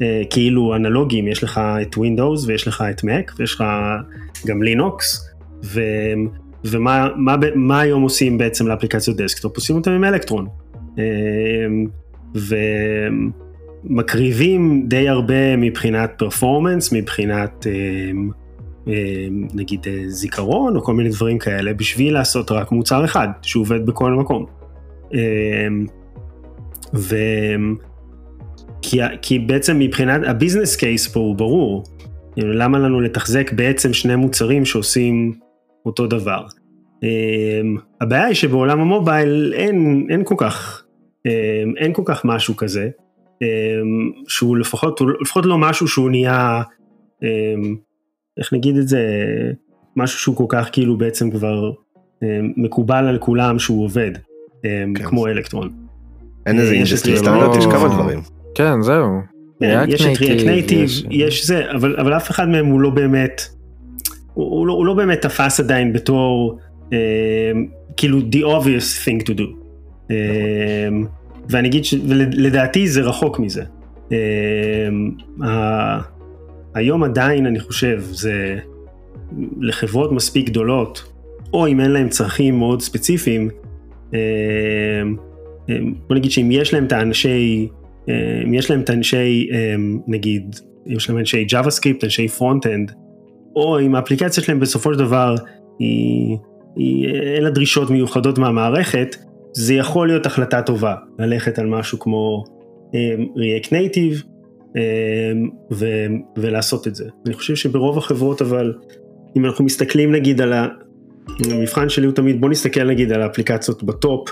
אה, 0.03 0.23
כאילו 0.31 0.77
אנלוגיים, 0.77 1.29
יש 1.29 1.45
לך 1.45 1.61
את 1.83 1.95
Windows 1.95 2.47
ויש 2.47 2.69
לך 2.69 2.85
את 2.91 3.01
Mac 3.01 3.33
ויש 3.39 3.55
לך 3.55 3.65
גם 4.47 4.63
לינוקס, 4.63 5.29
ומה 6.65 7.09
מה, 7.17 7.37
מה 7.55 7.81
היום 7.81 8.03
עושים 8.03 8.39
בעצם 8.39 8.67
לאפליקציות 8.67 9.17
desktop? 9.17 9.57
עושים 9.57 9.77
אותם 9.77 9.91
עם 9.91 10.05
אלקטרון. 10.05 10.47
אמ, 10.99 11.87
ומקריבים 13.85 14.85
די 14.89 15.09
הרבה 15.09 15.57
מבחינת 15.57 16.13
performance, 16.19 16.93
מבחינת 16.93 17.67
אמ, 17.67 18.31
אמ, 18.87 18.93
נגיד 19.55 19.81
אה, 19.87 20.03
זיכרון 20.07 20.77
או 20.77 20.83
כל 20.83 20.95
מיני 20.95 21.09
דברים 21.09 21.39
כאלה, 21.39 21.75
בשביל 21.75 22.15
לעשות 22.15 22.51
רק 22.51 22.73
מוצר 22.73 23.05
אחד 23.05 23.29
שעובד 23.43 23.87
בכל 23.87 24.13
מקום. 24.13 24.47
ו... 26.95 27.17
כי, 28.83 28.99
כי 29.23 29.39
בעצם 29.39 29.79
מבחינת 29.79 30.21
הביזנס 30.27 30.77
קייס 30.77 31.09
פה 31.09 31.21
הוא 31.21 31.37
ברור, 31.37 31.85
למה 32.37 32.79
לנו 32.79 33.01
לתחזק 33.01 33.53
בעצם 33.53 33.93
שני 33.93 34.17
מוצרים 34.17 34.65
שעושים 34.65 35.33
אותו 35.87 36.07
דבר. 36.07 36.47
Um, 37.05 37.81
הבעיה 38.01 38.25
היא 38.25 38.35
שבעולם 38.35 38.81
המובייל 38.81 39.53
אין, 39.57 40.07
אין 40.11 40.25
כל 40.25 40.35
כך, 40.39 40.85
um, 41.29 41.79
אין 41.79 41.93
כל 41.93 42.03
כך 42.05 42.25
משהו 42.25 42.57
כזה, 42.57 42.89
um, 43.43 44.25
שהוא 44.29 44.57
לפחות, 44.57 45.01
לפחות 45.21 45.47
לא 45.47 45.59
משהו 45.59 45.89
שהוא 45.89 46.11
נהיה, 46.11 46.63
um, 47.23 47.27
איך 48.39 48.53
נגיד 48.53 48.77
את 48.77 48.89
זה, 48.89 49.07
משהו 49.97 50.19
שהוא 50.19 50.37
כל 50.37 50.47
כך 50.49 50.69
כאילו 50.73 50.99
בעצם 50.99 51.31
כבר 51.31 51.71
um, 51.71 52.25
מקובל 52.57 53.07
על 53.09 53.19
כולם 53.19 53.59
שהוא 53.59 53.85
עובד, 53.85 54.11
um, 54.17 54.63
כן. 54.95 55.05
כמו 55.05 55.27
אלקטרון. 55.27 55.71
אין 56.47 56.61
איזה 56.61 56.75
industry 56.75 57.17
standard, 57.17 57.57
יש 57.57 57.67
כמה 57.67 57.89
דברים. 57.89 58.21
כן, 58.55 58.83
זהו. 58.83 59.35
כן, 59.61 59.85
יש 59.89 60.07
את 60.07 60.19
React 60.21 60.45
Native, 60.45 60.91
יש 61.11 61.47
זה, 61.47 61.71
אבל, 61.71 61.97
אבל 61.97 62.17
אף 62.17 62.31
אחד 62.31 62.49
מהם 62.49 62.67
הוא 62.67 62.81
לא 62.81 62.91
באמת, 62.91 63.54
הוא, 64.35 64.59
הוא, 64.59 64.67
לא, 64.67 64.73
הוא 64.73 64.87
לא 64.87 64.95
באמת 64.95 65.23
תפס 65.23 65.61
עדיין 65.61 65.93
בתור 65.93 66.59
אמ, 66.93 67.67
כאילו 67.97 68.21
the 68.21 68.43
obvious 68.45 69.07
thing 69.07 69.25
to 69.27 69.39
do. 69.39 69.45
אמ, 70.11 71.07
ואני 71.49 71.69
אגיד 71.69 71.85
שלדעתי 71.85 72.89
זה 72.89 73.03
רחוק 73.03 73.39
מזה. 73.39 73.63
אמ, 74.13 74.17
היום 76.75 77.03
עדיין 77.03 77.47
אני 77.47 77.61
חושב 77.61 78.01
זה 78.01 78.59
לחברות 79.61 80.13
מספיק 80.13 80.47
גדולות, 80.47 81.13
או 81.53 81.67
אם 81.67 81.81
אין 81.81 81.91
להם 81.91 82.09
צרכים 82.09 82.59
מאוד 82.59 82.83
ספציפיים, 82.83 83.49
בוא 86.09 86.17
נגיד 86.17 86.31
שאם 86.31 86.49
יש 86.53 86.75
להם 86.75 86.85
את 86.85 86.93
האנשי, 86.93 87.69
אם 88.45 88.55
יש 88.55 88.71
להם 88.71 88.81
את 88.81 88.91
האנשי, 88.91 89.49
נגיד, 90.07 90.57
אם 90.87 90.93
יש 90.93 91.11
להם 91.11 91.19
אנשי 91.19 91.47
JavaScript, 91.51 92.05
אנשי 92.05 92.27
front-end, 92.39 92.93
או 93.57 93.81
אם 93.81 93.95
האפליקציה 93.95 94.43
שלהם 94.43 94.61
בסופו 94.61 94.93
של 94.93 94.99
דבר 94.99 95.35
היא 96.77 97.09
אין 97.09 97.45
לה 97.45 97.51
דרישות 97.51 97.91
מיוחדות 97.91 98.39
מהמערכת, 98.39 99.17
זה 99.53 99.75
יכול 99.75 100.07
להיות 100.09 100.27
החלטה 100.27 100.63
טובה, 100.63 100.95
ללכת 101.19 101.59
על 101.59 101.67
משהו 101.67 101.99
כמו 101.99 102.45
um, 102.89 103.21
React 103.21 103.69
Native 103.69 104.25
um, 104.25 104.77
ו- 105.73 106.07
ולעשות 106.37 106.89
את 106.89 106.95
זה. 106.95 107.05
אני 107.27 107.35
חושב 107.35 107.55
שברוב 107.55 107.99
החברות 107.99 108.43
אבל, 108.43 108.75
אם 109.37 109.45
אנחנו 109.45 109.65
מסתכלים 109.65 110.13
נגיד 110.13 110.41
על 110.41 110.53
המבחן 111.51 111.89
שלי 111.89 112.07
הוא 112.07 112.15
תמיד, 112.15 112.41
בוא 112.41 112.49
נסתכל 112.49 112.85
נגיד 112.85 113.13
על 113.13 113.23
האפליקציות 113.23 113.83
בטופ, 113.83 114.31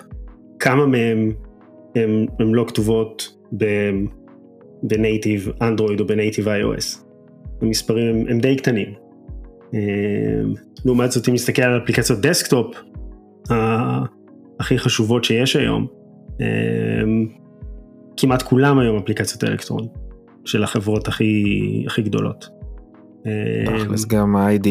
כמה 0.59 0.87
מהן 0.87 1.33
הן 1.95 2.53
לא 2.53 2.65
כתובות 2.69 3.37
בנייטיב 4.83 5.49
אנדרואיד 5.63 6.01
או 6.01 6.07
בנייטיב 6.07 6.49
iOS. 6.49 6.99
המספרים 7.63 8.09
הם, 8.09 8.25
הם 8.29 8.39
די 8.39 8.57
קטנים. 8.57 9.02
אמ, 9.75 10.55
לעומת 10.85 11.13
זאת 11.13 11.29
אם 11.29 11.35
נסתכל 11.35 11.63
על 11.63 11.83
אפליקציות 11.83 12.21
desktop 12.21 12.77
הכי 14.61 14.79
חשובות 14.79 15.25
שיש 15.25 15.57
היום, 15.57 15.87
אמ, 16.41 17.27
כמעט 18.17 18.43
כולם 18.43 18.79
היום 18.79 18.97
אפליקציות 18.97 19.45
אלקטרון 19.45 19.87
של 20.45 20.65
החברות 20.65 21.09
הכי, 21.09 21.85
הכי 21.87 22.03
גדולות. 22.03 22.49
תכלס 23.67 24.07
גם 24.07 24.37
ה-IDE, 24.37 24.69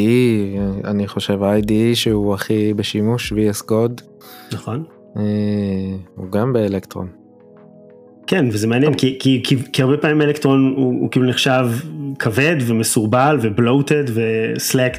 אני 0.83 1.07
חושב 1.07 1.43
ה-IDE 1.43 1.95
שהוא 1.95 2.33
הכי 2.33 2.73
בשימוש, 2.73 3.33
VS 3.33 3.63
Code. 3.69 4.01
נכון. 4.53 4.83
הוא 6.15 6.31
גם 6.31 6.53
באלקטרון. 6.53 7.20
כן 8.27 8.45
וזה 8.51 8.67
מעניין 8.67 8.93
כי, 8.93 9.17
כי, 9.19 9.41
כי, 9.43 9.55
כי 9.73 9.81
הרבה 9.81 9.97
פעמים 9.97 10.21
אלקטרון 10.21 10.73
הוא, 10.77 11.01
הוא 11.01 11.11
כאילו 11.11 11.25
נחשב 11.25 11.69
כבד 12.19 12.55
ומסורבל 12.65 13.37
ו 13.41 13.49
bloated 13.49 14.03
ו 14.13 14.27
Slack 14.27 14.97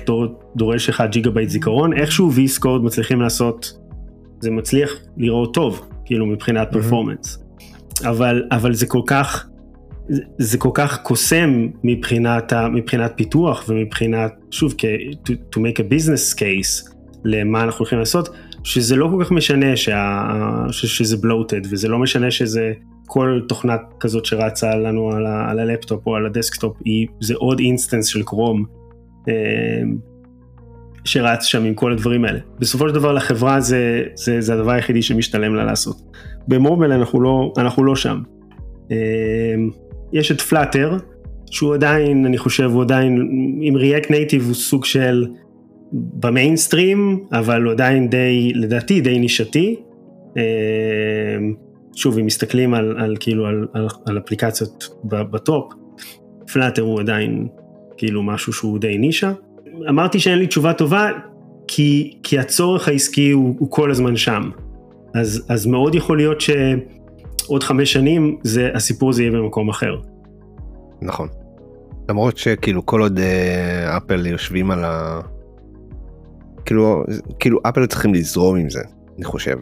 דורש 0.57 0.89
לך 0.89 1.03
ג'יגה 1.11 1.31
בייט 1.31 1.49
זיכרון 1.49 1.93
איכשהו 1.93 2.23
VS 2.23 2.31
Code 2.61 2.83
מצליחים 2.83 3.21
לעשות 3.21 3.79
זה 4.41 4.51
מצליח 4.51 4.91
לראות 5.17 5.55
טוב 5.55 5.89
כאילו 6.05 6.27
מבחינת 6.27 6.69
performance 6.73 7.37
mm-hmm. 7.37 8.09
אבל 8.09 8.43
אבל 8.51 8.75
זה 8.75 8.87
כל 8.87 9.03
כך 9.07 9.47
זה 10.39 10.59
כל 10.59 10.71
כך 10.75 11.03
קוסם 11.03 11.69
מבחינת, 11.85 12.53
מבחינת 12.53 13.13
פיתוח 13.17 13.65
ומבחינת, 13.69 14.33
שוב, 14.51 14.75
to, 15.27 15.33
to 15.33 15.59
make 15.59 15.79
a 15.79 15.93
business 15.93 16.39
case 16.39 16.93
למה 17.25 17.63
אנחנו 17.63 17.79
הולכים 17.79 17.99
לעשות, 17.99 18.29
שזה 18.65 18.97
לא 18.97 19.09
כל 19.13 19.25
כך 19.25 19.33
משנה 19.33 19.77
שה, 19.77 20.23
שזה 20.71 21.17
bloated 21.17 21.67
וזה 21.71 21.89
לא 21.89 21.99
משנה 21.99 22.31
שזה 22.31 22.73
כל 23.13 23.41
תוכנת 23.49 23.81
כזאת 24.01 24.25
שרצה 24.25 24.77
לנו 24.77 25.11
על, 25.11 25.27
ה, 25.27 25.51
על 25.51 25.59
הלפטופ 25.59 26.07
או 26.07 26.17
על 26.17 26.27
ה 26.27 26.32
desktop, 26.32 26.77
היא, 26.85 27.07
זה 27.21 27.35
עוד 27.37 27.59
instance 27.59 28.07
של 28.07 28.23
Chrome 28.23 28.65
אה, 29.29 29.35
שרץ 31.05 31.45
שם 31.45 31.65
עם 31.65 31.75
כל 31.75 31.93
הדברים 31.93 32.25
האלה. 32.25 32.39
בסופו 32.59 32.89
של 32.89 32.95
דבר 32.95 33.13
לחברה 33.13 33.61
זה, 33.61 34.03
זה, 34.15 34.41
זה 34.41 34.55
הדבר 34.55 34.71
היחידי 34.71 35.03
שמשתלם 35.03 35.55
לה 35.55 35.65
לעשות. 35.65 35.97
במובייל 36.49 36.93
אנחנו 36.93 37.21
לא, 37.21 37.53
אנחנו 37.59 37.85
לא 37.85 37.97
שם. 37.97 38.23
אה, 38.91 38.97
יש 40.13 40.33
את 40.33 40.41
Flutter, 40.41 40.97
שהוא 41.51 41.75
עדיין, 41.75 42.27
אני 42.27 42.39
חושב, 42.39 42.71
הוא 42.73 42.83
עדיין, 42.83 43.29
עם 43.61 43.77
React 43.77 44.07
Native 44.07 44.43
הוא 44.47 44.55
סוג 44.55 44.85
של 44.85 45.27
במיינסטרים, 45.93 47.25
אבל 47.33 47.63
הוא 47.63 47.73
עדיין 47.73 48.09
די, 48.09 48.53
לדעתי, 48.55 49.01
די 49.01 49.19
נישתי. 49.19 49.77
אה, 50.37 50.43
שוב, 51.95 52.19
אם 52.19 52.27
מסתכלים 52.27 52.75
על, 52.75 52.97
על 52.99 53.17
כאילו, 53.21 53.47
על, 53.47 53.67
על, 53.73 53.89
על 54.07 54.19
אפליקציות 54.19 54.89
בטופ, 55.05 55.73
פלאטר 56.53 56.83
הוא 56.83 57.01
עדיין 57.01 57.49
כאילו 57.97 58.23
משהו 58.23 58.53
שהוא 58.53 58.79
די 58.79 58.99
נישה. 58.99 59.33
אמרתי 59.89 60.19
שאין 60.19 60.39
לי 60.39 60.47
תשובה 60.47 60.73
טובה, 60.73 61.11
כי, 61.69 62.19
כי 62.23 62.39
הצורך 62.39 62.89
העסקי 62.89 63.31
הוא, 63.31 63.57
הוא 63.59 63.71
כל 63.71 63.91
הזמן 63.91 64.17
שם. 64.17 64.51
אז, 65.15 65.47
אז 65.49 65.67
מאוד 65.67 65.95
יכול 65.95 66.17
להיות 66.17 66.41
ש... 66.41 66.51
עוד 67.47 67.63
חמש 67.63 67.93
שנים 67.93 68.39
זה 68.43 68.71
הסיפור 68.75 69.11
הזה 69.11 69.23
יהיה 69.23 69.33
במקום 69.33 69.69
אחר. 69.69 69.97
נכון. 71.03 71.29
למרות 72.09 72.37
שכאילו 72.37 72.87
כל 72.87 73.01
עוד 73.01 73.19
אה, 73.19 73.97
אפל 73.97 74.27
יושבים 74.27 74.71
על 74.71 74.85
ה... 74.85 75.21
כאילו 76.65 77.05
כאילו 77.39 77.61
אפל 77.69 77.87
צריכים 77.87 78.15
לזרום 78.15 78.57
עם 78.57 78.71
זה 78.71 78.81
אני 79.17 79.25
חושב 79.25 79.57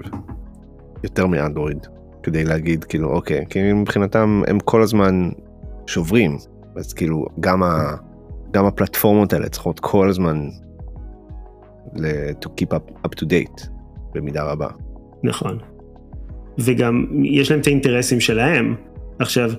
יותר 1.04 1.26
מאנדרואיד 1.26 1.86
כדי 2.22 2.44
להגיד 2.44 2.84
כאילו 2.84 3.08
אוקיי 3.08 3.44
כי 3.50 3.72
מבחינתם 3.72 4.42
הם 4.46 4.60
כל 4.60 4.82
הזמן 4.82 5.30
שוברים 5.86 6.36
אז 6.76 6.92
כאילו 6.92 7.26
גם 7.40 7.62
ה... 7.62 7.94
גם 8.50 8.64
הפלטפורמות 8.64 9.32
האלה 9.32 9.48
צריכות 9.48 9.80
כל 9.80 10.08
הזמן 10.08 10.48
to 12.42 12.48
keep 12.60 12.74
up, 12.74 13.06
up 13.06 13.10
to 13.20 13.24
date 13.24 13.68
במידה 14.14 14.44
רבה. 14.44 14.68
נכון. 15.22 15.58
וגם 16.58 17.06
יש 17.22 17.50
להם 17.50 17.60
את 17.60 17.66
האינטרסים 17.66 18.20
שלהם. 18.20 18.74
עכשיו, 19.18 19.50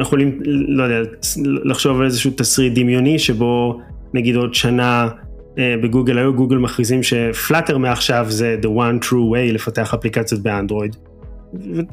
יכולים, 0.00 0.38
לא 0.44 0.82
יודע, 0.82 1.10
לחשוב 1.64 2.00
על 2.00 2.06
איזשהו 2.06 2.30
תסריט 2.36 2.72
דמיוני 2.78 3.18
שבו 3.18 3.80
נגיד 4.14 4.36
עוד 4.36 4.54
שנה 4.54 5.08
אה, 5.58 5.74
בגוגל 5.82 6.18
היו 6.18 6.34
גוגל 6.34 6.56
מכריזים 6.56 7.02
שפלאטר 7.02 7.78
מעכשיו 7.78 8.26
זה 8.28 8.56
the 8.62 8.66
one 8.66 9.04
true 9.04 9.34
way 9.34 9.52
לפתח 9.52 9.94
אפליקציות 9.94 10.40
באנדרואיד. 10.40 10.96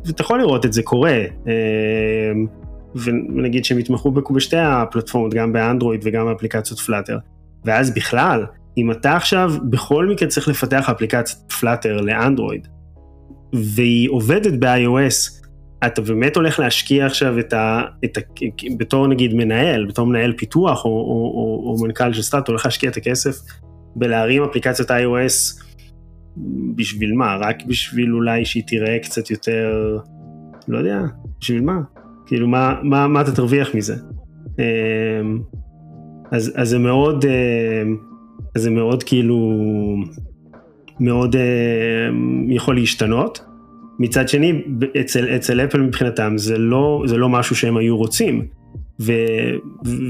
ואתה 0.05 0.21
יכול 0.21 0.39
לראות 0.39 0.65
את 0.65 0.73
זה 0.73 0.83
קורה. 0.83 1.23
אה, 1.47 2.31
ונגיד 2.95 3.65
שהם 3.65 3.79
יתמכו 3.79 4.11
בשתי 4.11 4.57
הפלטפורמות, 4.57 5.33
גם 5.33 5.53
באנדרואיד 5.53 6.01
וגם 6.03 6.25
באפליקציות 6.25 6.79
פלאטר. 6.79 7.17
ואז 7.65 7.93
בכלל, 7.93 8.45
אם 8.77 8.91
אתה 8.91 9.15
עכשיו 9.15 9.53
בכל 9.69 10.05
מקרה 10.05 10.27
צריך 10.27 10.47
לפתח 10.47 10.89
אפליקציית 10.89 11.51
פלאטר 11.59 12.01
לאנדרואיד, 12.01 12.67
והיא 13.53 14.09
עובדת 14.09 14.53
ב-iOS, 14.59 15.43
אתה 15.85 16.01
באמת 16.01 16.35
הולך 16.35 16.59
להשקיע 16.59 17.05
עכשיו 17.05 17.39
את 17.39 17.53
ה, 17.53 17.81
את 18.05 18.17
ה... 18.17 18.21
בתור 18.77 19.07
נגיד 19.07 19.33
מנהל, 19.33 19.85
בתור 19.85 20.05
מנהל 20.07 20.33
פיתוח 20.37 20.85
או, 20.85 20.89
או, 20.89 20.95
או, 20.95 21.63
או 21.65 21.85
מנכ"ל 21.85 22.13
של 22.13 22.21
סטארט, 22.21 22.47
הולך 22.47 22.65
להשקיע 22.65 22.89
את 22.89 22.97
הכסף 22.97 23.35
בלהרים 23.95 24.43
אפליקציות 24.43 24.91
iOS 24.91 25.63
בשביל 26.75 27.13
מה? 27.13 27.35
רק 27.35 27.65
בשביל 27.67 28.13
אולי 28.13 28.45
שהיא 28.45 28.63
תיראה 28.67 28.99
קצת 28.99 29.31
יותר, 29.31 29.97
לא 30.67 30.77
יודע, 30.77 31.01
בשביל 31.39 31.61
מה? 31.61 31.79
כאילו 32.25 32.47
מה, 32.47 32.75
מה, 32.83 33.07
מה 33.07 33.21
אתה 33.21 33.31
תרוויח 33.31 33.75
מזה? 33.75 33.95
אמ, 34.59 35.39
אז, 36.31 36.53
אז 36.55 36.69
זה 36.69 36.79
מאוד, 36.79 37.25
אמ, 37.25 37.97
אז 38.55 38.61
זה 38.61 38.69
מאוד 38.69 39.03
כאילו, 39.03 39.37
מאוד 40.99 41.35
uh, 41.35 41.39
יכול 42.49 42.75
להשתנות. 42.75 43.45
מצד 43.99 44.29
שני, 44.29 44.61
אצל, 45.01 45.35
אצל 45.35 45.61
אפל 45.61 45.81
מבחינתם 45.81 46.33
זה 46.35 46.57
לא, 46.57 47.03
זה 47.05 47.17
לא 47.17 47.29
משהו 47.29 47.55
שהם 47.55 47.77
היו 47.77 47.97
רוצים. 47.97 48.47
ו, 48.99 49.13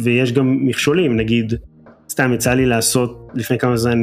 ויש 0.04 0.32
גם 0.32 0.58
מכשולים, 0.66 1.16
נגיד, 1.16 1.54
סתם 2.10 2.34
יצא 2.34 2.54
לי 2.54 2.66
לעשות 2.66 3.28
לפני 3.34 3.58
כמה 3.58 3.78
זמן 3.78 4.02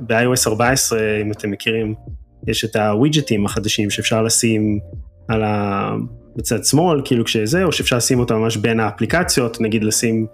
ב-iOS 0.00 0.48
14, 0.48 1.00
אם 1.22 1.32
אתם 1.32 1.50
מכירים, 1.50 1.94
יש 2.46 2.64
את 2.64 2.76
הווידג'טים 2.76 3.46
החדשים 3.46 3.90
שאפשר 3.90 4.22
לשים 4.22 4.78
על 5.28 5.44
ה... 5.44 5.90
בצד 6.36 6.64
שמאל, 6.64 7.02
כאילו 7.04 7.24
כשזה, 7.24 7.64
או 7.64 7.72
שאפשר 7.72 7.96
לשים 7.96 8.18
אותם 8.18 8.34
ממש 8.34 8.56
בין 8.56 8.80
האפליקציות, 8.80 9.60
נגיד 9.60 9.84
לשים 9.84 10.26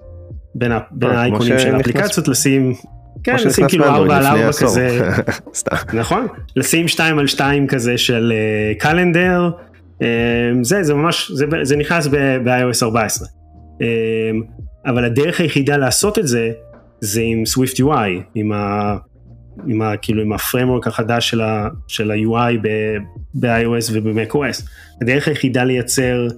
בין, 0.55 0.73
ה... 0.73 0.79
בין 0.91 1.11
אה, 1.11 1.21
האייקונים 1.21 1.59
של 1.59 1.75
האפליקציות, 1.75 2.29
לשים 2.29 2.75
כן, 3.25 3.37
לשים 3.45 3.69
כאילו 3.69 3.85
4 3.85 4.17
על 4.17 4.27
4 4.27 4.51
כזה, 4.53 5.09
נכון? 6.01 6.27
לשים 6.57 6.89
2 6.89 7.19
על 7.19 7.27
2 7.27 7.67
כזה 7.67 7.99
של 7.99 8.33
קלנדר, 8.79 9.51
אה, 10.03 10.09
זה, 10.63 10.83
זה 10.83 10.95
ממש, 10.95 11.31
זה, 11.35 11.47
זה 11.63 11.77
נכנס 11.77 12.07
ב-iOS 12.07 12.83
14. 12.83 13.29
Uh, 13.29 13.85
אבל 14.87 15.05
הדרך 15.05 15.41
היחידה 15.41 15.77
לעשות 15.77 16.19
את 16.19 16.27
זה, 16.27 16.53
זה 17.01 17.21
עם 17.21 17.43
Swift 17.43 17.77
UI, 17.77 18.23
עם 18.35 18.53
ה... 18.53 18.97
עם 19.67 19.83
ה... 19.83 19.97
כאילו 19.97 20.23
עם 20.23 20.33
הפרמורק 20.33 20.87
החדש 20.87 21.31
של, 21.31 21.41
ה, 21.41 21.69
של 21.87 22.11
ה-UI 22.11 22.59
ב-iOS 23.35 23.93
וב-MacOS. 23.93 24.69
הדרך 25.03 25.29
היחידה 25.29 25.65
לייצר 25.65 26.29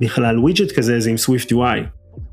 בכלל 0.00 0.38
ווידג'ט 0.38 0.72
כזה 0.72 1.00
זה 1.00 1.10
עם 1.10 1.16
Swift 1.16 1.52
UI. 1.52 1.88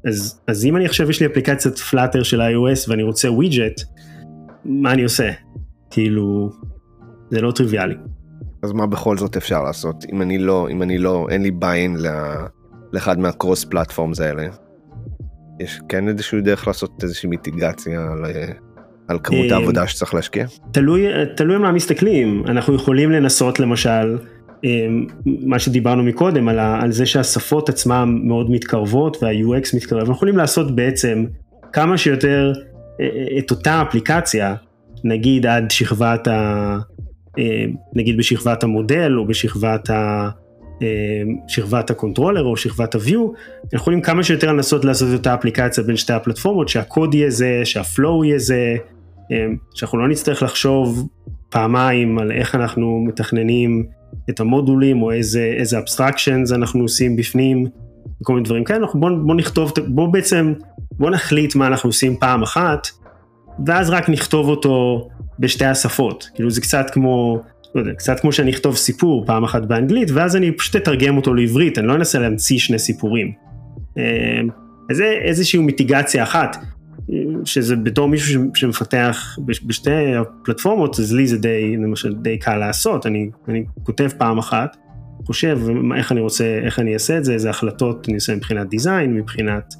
אז, 0.07 0.41
אז 0.47 0.65
אם 0.65 0.75
אני 0.75 0.85
עכשיו 0.85 1.09
יש 1.09 1.19
לי 1.19 1.25
אפליקציית 1.25 1.77
פלאטר 1.77 2.23
של 2.23 2.41
iOS 2.41 2.89
ואני 2.89 3.03
רוצה 3.03 3.31
ווידג'ט, 3.31 3.81
מה 4.65 4.91
אני 4.91 5.03
עושה? 5.03 5.31
כאילו, 5.89 6.51
זה 7.31 7.41
לא 7.41 7.51
טריוויאלי. 7.51 7.95
אז 8.63 8.71
מה 8.71 8.87
בכל 8.87 9.17
זאת 9.17 9.37
אפשר 9.37 9.63
לעשות 9.63 10.05
אם 10.13 10.21
אני 10.21 10.37
לא 10.37 10.67
אם 10.69 10.81
אני 10.81 10.97
לא 10.97 11.27
אין 11.29 11.41
לי 11.41 11.51
ביין 11.51 11.97
לאחד 12.93 13.19
מהקרוס 13.19 13.65
פלטפורמס 13.65 14.19
האלה. 14.19 14.47
יש 15.59 15.81
כן 15.89 16.07
איזושהי 16.07 16.41
דרך 16.41 16.67
לעשות 16.67 17.03
איזושהי 17.03 17.29
מיטיגציה 17.29 18.09
על, 19.07 19.19
כמות 19.23 19.51
אה, 19.51 19.57
העבודה 19.57 19.87
שצריך 19.87 20.13
להשקיע? 20.13 20.45
תלוי 20.71 21.05
תלוי 21.35 21.57
מה 21.57 21.71
מסתכלים 21.71 22.43
אנחנו 22.47 22.75
יכולים 22.75 23.11
לנסות 23.11 23.59
למשל 23.59 24.17
אמ, 24.65 25.05
מה 25.25 25.59
שדיברנו 25.59 26.03
מקודם 26.03 26.47
על, 26.47 26.59
ה, 26.59 26.81
על 26.81 26.91
זה 26.91 27.05
שהשפות 27.05 27.69
עצמן 27.69 28.17
מאוד 28.23 28.51
מתקרבות 28.51 29.17
וה-UX 29.23 29.75
מתקרב, 29.75 29.99
אנחנו 29.99 30.13
יכולים 30.13 30.37
לעשות 30.37 30.75
בעצם 30.75 31.25
כמה 31.73 31.97
שיותר 31.97 32.53
אה, 32.99 33.05
אה, 33.05 33.39
את 33.39 33.51
אותה 33.51 33.81
אפליקציה, 33.81 34.55
נגיד 35.03 35.45
עד 35.45 35.71
שכבת 35.71 36.27
ה... 36.27 36.77
אה, 37.39 37.65
נגיד 37.95 38.17
בשכבת 38.17 38.63
המודל 38.63 39.17
או 39.17 39.27
בשכבת 39.27 39.89
ה... 39.89 40.29
שכבת 41.47 41.89
ה 41.89 41.94
controller 41.94 42.43
או 42.43 42.57
שכבת 42.57 42.95
ה-view, 42.95 43.19
אנחנו 43.63 43.77
יכולים 43.77 44.01
כמה 44.01 44.23
שיותר 44.23 44.51
לנסות 44.51 44.85
לעשות 44.85 45.09
את 45.09 45.13
אותה 45.13 45.33
אפליקציה 45.33 45.83
בין 45.83 45.97
שתי 45.97 46.13
הפלטפורמות, 46.13 46.69
שהקוד 46.69 47.13
יהיה 47.13 47.29
זה, 47.29 47.61
שה 47.63 47.90
flow 47.90 48.25
יהיה 48.25 48.39
זה, 48.39 48.75
שאנחנו 49.73 49.97
לא 49.97 50.07
נצטרך 50.07 50.43
לחשוב 50.43 51.07
פעמיים 51.49 52.19
על 52.19 52.31
איך 52.31 52.55
אנחנו 52.55 53.03
מתכננים 53.07 53.85
את 54.29 54.39
המודולים 54.39 55.01
או 55.01 55.11
איזה, 55.11 55.53
איזה 55.57 55.77
abstractions 55.77 56.51
אנחנו 56.51 56.81
עושים 56.81 57.15
בפנים, 57.15 57.65
וכל 58.21 58.33
מיני 58.33 58.45
דברים 58.45 58.63
כאלה, 58.63 58.87
בוא, 58.93 59.09
בוא 59.25 59.35
נכתוב, 59.35 59.71
בוא 59.87 60.07
בעצם, 60.07 60.53
בוא 60.91 61.09
נחליט 61.09 61.55
מה 61.55 61.67
אנחנו 61.67 61.89
עושים 61.89 62.15
פעם 62.15 62.43
אחת, 62.43 62.87
ואז 63.65 63.89
רק 63.89 64.09
נכתוב 64.09 64.49
אותו 64.49 65.07
בשתי 65.39 65.65
השפות, 65.65 66.29
כאילו 66.35 66.51
זה 66.51 66.61
קצת 66.61 66.85
כמו, 66.89 67.41
לא 67.75 67.81
יודע, 67.81 67.93
קצת 67.93 68.19
כמו 68.19 68.31
שאני 68.31 68.51
אכתוב 68.51 68.75
סיפור 68.75 69.25
פעם 69.25 69.43
אחת 69.43 69.65
באנגלית, 69.65 70.11
ואז 70.11 70.35
אני 70.35 70.51
פשוט 70.51 70.75
אתרגם 70.75 71.17
אותו 71.17 71.33
לעברית, 71.33 71.77
אני 71.77 71.87
לא 71.87 71.95
אנסה 71.95 72.19
להמציא 72.19 72.59
שני 72.59 72.79
סיפורים. 72.79 73.31
אמ, 73.97 74.03
אז 74.89 74.97
זה 74.97 75.05
איזושהי 75.21 75.59
מיטיגציה 75.59 76.23
אחת. 76.23 76.57
שזה 77.45 77.75
בתור 77.75 78.07
מישהו 78.07 78.43
שמפתח 78.55 79.37
בשתי 79.45 80.15
הפלטפורמות, 80.15 80.99
אז 80.99 81.13
לי 81.13 81.27
זה 81.27 81.37
די, 81.37 81.77
למשל, 81.77 82.15
די 82.15 82.37
קל 82.37 82.57
לעשות, 82.57 83.05
אני, 83.05 83.29
אני 83.47 83.65
כותב 83.83 84.09
פעם 84.17 84.37
אחת, 84.37 84.77
חושב 85.25 85.59
איך 85.97 86.11
אני 86.11 86.19
רוצה, 86.21 86.59
איך 86.63 86.79
אני 86.79 86.93
אעשה 86.93 87.17
את 87.17 87.25
זה, 87.25 87.33
איזה 87.33 87.49
החלטות 87.49 88.07
אני 88.07 88.15
עושה 88.15 88.35
מבחינת 88.35 88.69
design, 88.69 89.13
מבחינת 89.13 89.75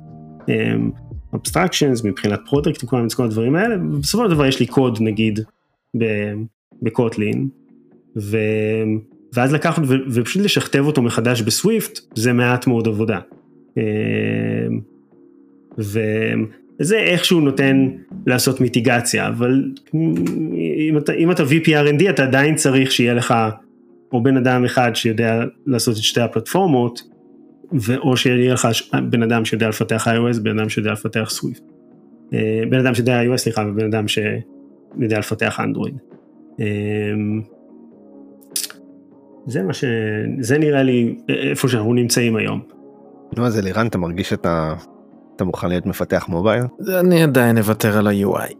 abstractions, 1.36 2.01
um, 2.01 2.07
מבחינת 2.07 2.39
product 2.49 2.83
מיני 2.93 3.07
הדברים 3.20 3.55
האלה, 3.55 3.76
ובסופו 3.76 4.24
של 4.24 4.32
דבר 4.32 4.45
יש 4.45 4.59
לי 4.59 4.66
קוד 4.66 4.97
נגיד 5.01 5.39
ב 6.81 6.90
Kotlin, 6.90 7.47
ו... 8.18 8.38
ואז 9.34 9.53
לקחת 9.53 9.82
ו... 9.88 9.95
ופשוט 10.11 10.43
לשכתב 10.43 10.84
אותו 10.86 11.01
מחדש 11.01 11.41
ב 11.41 11.50
Swift, 11.50 11.99
זה 12.16 12.34
מעט 12.34 12.68
מאוד 12.68 12.88
עבודה. 12.88 13.20
Um, 13.72 13.80
וזה 16.80 16.97
איכשהו 16.97 17.41
נותן 17.41 17.89
לעשות 18.28 18.61
מיטיגציה, 18.61 19.28
אבל 19.28 19.71
אם 20.89 20.97
אתה, 20.97 21.13
אם 21.13 21.32
אתה 21.32 21.43
VP 21.43 21.65
R&D 21.65 22.09
אתה 22.09 22.23
עדיין 22.23 22.55
צריך 22.55 22.91
שיהיה 22.91 23.13
לך 23.13 23.34
או 24.13 24.23
בן 24.23 24.38
אדם 24.38 24.65
אחד 24.65 24.95
שיודע 24.95 25.43
לעשות 25.65 25.97
את 25.97 26.01
שתי 26.01 26.21
הפלטפורמות, 26.21 27.01
או 27.97 28.17
שיהיה 28.17 28.53
לך 28.53 28.67
בן 29.09 29.23
אדם 29.23 29.45
שיודע 29.45 29.69
לפתח 29.69 30.07
iOS, 30.07 30.39
בן 30.39 30.59
אדם 30.59 30.69
שיודע 30.69 30.91
לפתח 30.91 31.30
סוויפט. 31.30 31.63
אה, 32.34 32.63
בן 32.69 32.80
אדם 32.80 32.95
שיודע 32.95 33.21
iOS 33.23 33.38
סליחה, 33.38 33.65
ובן 33.67 33.86
אדם 33.86 34.07
שיודע 34.07 35.19
לפתח 35.19 35.59
אנדרואיד. 35.59 35.97
אה, 36.59 36.65
זה 39.47 39.63
מה 39.63 39.73
ש... 39.73 39.84
זה 40.39 40.57
נראה 40.57 40.84
לי 40.84 41.15
איפה 41.30 41.67
שאנחנו 41.67 41.93
נמצאים 41.93 42.36
היום. 42.36 42.61
נו 43.38 43.45
אז 43.45 43.59
אלירן 43.59 43.88
אתה 43.88 43.97
מרגיש 43.97 44.30
שאתה 44.30 44.73
אתה 45.36 45.43
מוכן 45.43 45.69
להיות 45.69 45.86
מפתח 45.86 46.25
מובייל? 46.29 46.63
אני 46.99 47.23
עדיין 47.23 47.57
אוותר 47.57 47.97
על 47.97 48.07
ה-UI. 48.07 48.55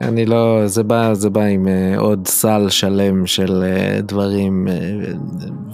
אני 0.00 0.26
לא 0.26 0.66
זה 0.66 0.82
בא 0.82 1.14
זה 1.14 1.30
בא 1.30 1.40
עם 1.40 1.66
uh, 1.66 2.00
עוד 2.00 2.26
סל 2.26 2.66
שלם 2.68 3.26
של 3.26 3.64
uh, 3.64 4.02
דברים 4.02 4.66
uh, 4.68 5.16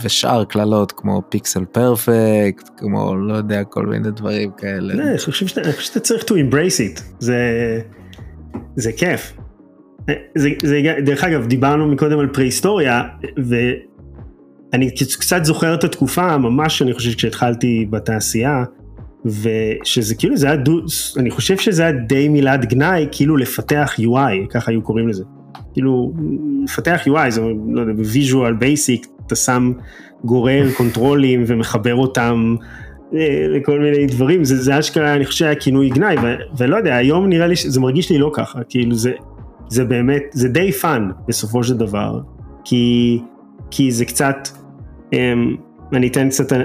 ושאר 0.03 0.45
קללות 0.45 0.93
כמו 0.93 1.23
פיקסל 1.29 1.65
פרפקט 1.65 2.71
כמו 2.77 3.17
לא 3.17 3.35
יודע 3.35 3.65
כל 3.65 3.87
מיני 3.87 4.11
דברים 4.11 4.51
כאלה. 4.57 4.95
לא, 4.95 5.03
אני 5.03 5.19
חושב 5.19 5.47
שאתה, 5.47 5.73
שאתה 5.73 6.01
צריך 6.01 6.25
to 6.25 6.27
embrace 6.27 6.97
it 6.97 7.03
זה 7.19 7.37
זה 8.77 8.93
כיף. 8.93 9.33
זה, 10.35 10.51
זה 10.63 10.81
דרך 11.05 11.25
אגב 11.25 11.47
דיברנו 11.47 11.87
מקודם 11.87 12.19
על 12.19 12.29
פרה-היסטוריה 12.33 13.03
ואני 14.73 14.91
קצת 14.91 15.45
זוכר 15.45 15.75
את 15.75 15.85
התקופה 15.85 16.37
ממש 16.39 16.83
אני 16.83 16.95
חושב 16.95 17.15
כשהתחלתי 17.15 17.87
בתעשייה. 17.91 18.65
ושזה 19.25 20.15
כאילו 20.15 20.37
זה 20.37 20.47
היה, 20.47 20.57
דו, 20.57 20.81
אני 21.17 21.31
חושב 21.31 21.57
שזה 21.57 21.83
היה 21.83 21.93
די 21.93 22.29
מילת 22.29 22.65
גנאי, 22.65 23.07
כאילו 23.13 23.37
לפתח 23.37 23.95
UI, 23.99 24.49
ככה 24.51 24.71
היו 24.71 24.83
קוראים 24.83 25.09
לזה. 25.09 25.25
כאילו, 25.73 26.13
לפתח 26.65 27.01
UI, 27.07 27.31
זה 27.31 27.41
לא 27.69 27.81
יודע, 27.81 27.93
ב 27.93 28.01
Visual 28.01 28.53
Basic, 28.53 29.07
אתה 29.27 29.37
שם 29.37 29.73
גורר 30.25 30.67
קונטרולים 30.77 31.45
ומחבר 31.47 31.95
אותם 31.95 32.57
אה, 33.15 33.47
לכל 33.49 33.81
מיני 33.81 34.07
דברים, 34.07 34.45
זה, 34.45 34.57
זה 34.57 34.79
אשכרה, 34.79 35.15
אני 35.15 35.25
חושב 35.25 35.39
שהיה 35.39 35.55
כינוי 35.55 35.89
גנאי, 35.89 36.17
ו, 36.23 36.35
ולא 36.59 36.77
יודע, 36.77 36.97
היום 36.97 37.29
נראה 37.29 37.47
לי 37.47 37.57
שזה 37.57 37.81
מרגיש 37.81 38.11
לי 38.11 38.19
לא 38.19 38.31
ככה, 38.35 38.61
כאילו 38.69 38.95
זה, 38.95 39.13
זה 39.69 39.85
באמת, 39.85 40.23
זה 40.33 40.49
די 40.49 40.73
fun 40.73 41.11
בסופו 41.29 41.65
של 41.65 41.77
דבר, 41.77 42.21
כי, 42.65 43.19
כי 43.71 43.93
זה 43.93 44.05
קצת, 44.05 44.49
אני 45.93 46.09
אתן 46.09 46.29
קצת, 46.29 46.53
אה, 46.53 46.59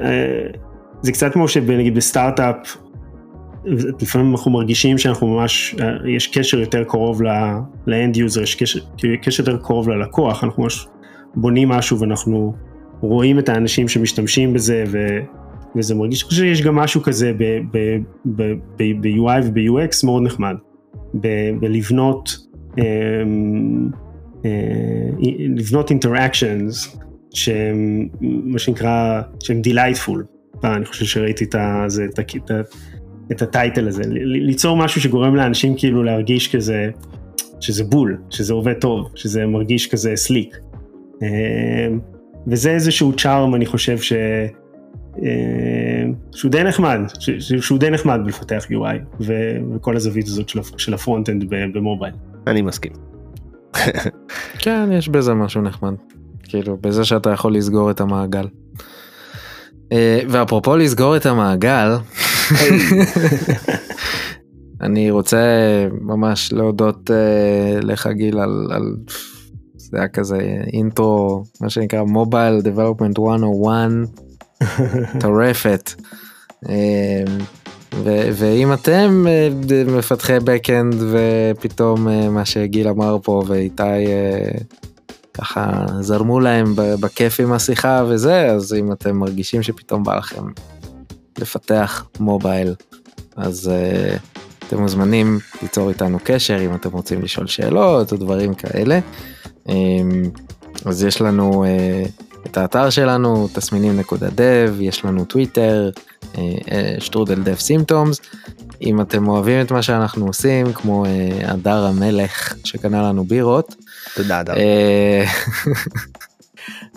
זה 1.01 1.11
קצת 1.11 1.33
כמו 1.33 1.47
שנגיד 1.47 1.95
בסטארט-אפ, 1.95 2.77
לפעמים 4.01 4.31
אנחנו 4.31 4.51
מרגישים 4.51 4.97
שאנחנו 4.97 5.27
ממש, 5.27 5.75
יש 6.15 6.27
קשר 6.27 6.59
יותר 6.59 6.83
קרוב 6.83 7.21
ל 7.87 7.95
end 7.95 8.17
user, 8.17 8.41
יש 8.41 8.55
קשר, 8.55 8.79
קשר 9.21 9.43
יותר 9.43 9.57
קרוב 9.57 9.89
ללקוח, 9.89 10.43
אנחנו 10.43 10.63
ממש 10.63 10.87
בונים 11.35 11.69
משהו 11.69 11.99
ואנחנו 11.99 12.53
רואים 13.01 13.39
את 13.39 13.49
האנשים 13.49 13.87
שמשתמשים 13.87 14.53
בזה 14.53 14.83
ו, 14.87 14.97
וזה 15.75 15.95
מרגיש, 15.95 16.23
אני 16.23 16.27
חושב 16.27 16.43
שיש 16.43 16.61
גם 16.61 16.75
משהו 16.75 17.01
כזה 17.01 17.33
ב-UI 18.77 19.41
וב-UX 19.43 20.05
מאוד 20.05 20.23
נחמד, 20.23 20.55
בלבנות, 21.59 22.37
אמ, 22.77 23.89
אה, 24.45 24.51
לבנות 25.55 25.89
אינטראקשנס 25.89 26.97
שהם 27.37 28.07
מה 28.21 28.59
שנקרא, 28.59 29.21
שהם 29.43 29.61
delightful. 29.67 30.17
אה, 30.63 30.75
אני 30.75 30.85
חושב 30.85 31.05
שראיתי 31.05 31.43
את, 31.43 31.55
הזה, 31.59 32.05
את, 32.05 32.19
את, 32.19 32.51
את 33.31 33.41
הטייטל 33.41 33.87
הזה, 33.87 34.03
ליצור 34.23 34.77
משהו 34.77 35.01
שגורם 35.01 35.35
לאנשים 35.35 35.75
כאילו 35.77 36.03
להרגיש 36.03 36.55
כזה, 36.55 36.89
שזה 37.59 37.83
בול, 37.83 38.17
שזה 38.29 38.53
עובד 38.53 38.73
טוב, 38.73 39.11
שזה 39.15 39.45
מרגיש 39.45 39.87
כזה 39.87 40.15
סליק. 40.15 40.57
אה, 41.23 41.27
וזה 42.47 42.71
איזשהו 42.71 43.13
צ'ארם 43.13 43.55
אני 43.55 43.65
חושב 43.65 43.97
ש... 43.97 44.13
אה, 45.23 46.05
שהוא 46.35 46.51
די 46.51 46.63
נחמד, 46.63 46.99
שהוא 47.61 47.79
די 47.79 47.89
נחמד 47.89 48.19
בלפתח 48.25 48.65
UI 48.71 49.23
וכל 49.75 49.95
הזווית 49.95 50.27
הזאת 50.27 50.49
של 50.77 50.93
ה 50.93 50.98
front-end 50.98 51.43
במובייל. 51.73 52.13
אני 52.47 52.61
מסכים. 52.61 52.91
כן, 54.59 54.89
יש 54.91 55.09
בזה 55.09 55.33
משהו 55.33 55.61
נחמד. 55.61 55.93
כאילו, 56.47 56.77
בזה 56.81 57.05
שאתה 57.05 57.29
יכול 57.29 57.55
לסגור 57.55 57.91
את 57.91 58.01
המעגל. 58.01 58.47
אה, 59.91 60.19
ואפרופו 60.29 60.77
לסגור 60.77 61.17
את 61.17 61.25
המעגל, 61.25 61.95
אני 64.81 65.11
רוצה 65.11 65.37
ממש 66.01 66.53
להודות 66.53 67.09
uh, 67.09 67.85
לך 67.85 68.07
גיל 68.07 68.39
על, 68.39 68.67
על 68.71 68.95
זה 69.75 69.97
היה 69.97 70.07
כזה 70.07 70.37
intro 70.73 71.43
מה 71.61 71.69
שנקרא 71.69 72.03
mobile 72.03 72.61
development 72.61 73.19
101 73.19 73.89
טורפת. 75.19 75.93
Uh, 76.65 76.69
ואם 78.33 78.73
אתם 78.73 79.25
uh, 79.25 79.91
מפתחי 79.91 80.37
backend 80.37 80.95
ופתאום 81.11 82.07
מה 82.33 82.45
שגיל 82.45 82.87
אמר 82.87 83.17
פה 83.23 83.43
ואיתי 83.47 83.83
ככה 85.37 85.85
זרמו 86.01 86.39
להם 86.39 86.73
בכיף 86.75 87.39
עם 87.39 87.53
השיחה 87.53 88.03
וזה, 88.09 88.45
אז 88.45 88.73
אם 88.73 88.91
אתם 88.91 89.17
מרגישים 89.17 89.63
שפתאום 89.63 90.03
בא 90.03 90.15
לכם 90.15 90.43
לפתח 91.37 92.05
מובייל, 92.19 92.73
אז 93.35 93.71
uh, 93.71 94.19
אתם 94.67 94.81
מוזמנים 94.81 95.39
ליצור 95.61 95.89
איתנו 95.89 96.17
קשר 96.23 96.65
אם 96.65 96.75
אתם 96.75 96.91
רוצים 96.91 97.21
לשאול 97.21 97.47
שאלות 97.47 98.11
או 98.11 98.17
דברים 98.17 98.53
כאלה. 98.53 98.99
Um, 99.67 99.71
אז 100.85 101.03
יש 101.03 101.21
לנו 101.21 101.65
uh, 101.65 102.25
את 102.45 102.57
האתר 102.57 102.89
שלנו, 102.89 103.47
תסמינים 103.53 103.97
נקודה 103.97 104.27
דב, 104.29 104.75
יש 104.79 105.05
לנו 105.05 105.25
טוויטר, 105.25 105.89
שטרודל 106.99 107.43
דב 107.43 107.55
סימפטומס. 107.55 108.21
אם 108.81 109.01
אתם 109.01 109.27
אוהבים 109.27 109.61
את 109.61 109.71
מה 109.71 109.81
שאנחנו 109.81 110.27
עושים, 110.27 110.73
כמו 110.73 111.05
הדר 111.43 111.85
המלך 111.85 112.53
שקנה 112.63 113.01
לנו 113.01 113.23
בירות, 113.23 113.75
תודה 114.17 114.39
אדם. 114.39 114.55
אה, 114.57 115.25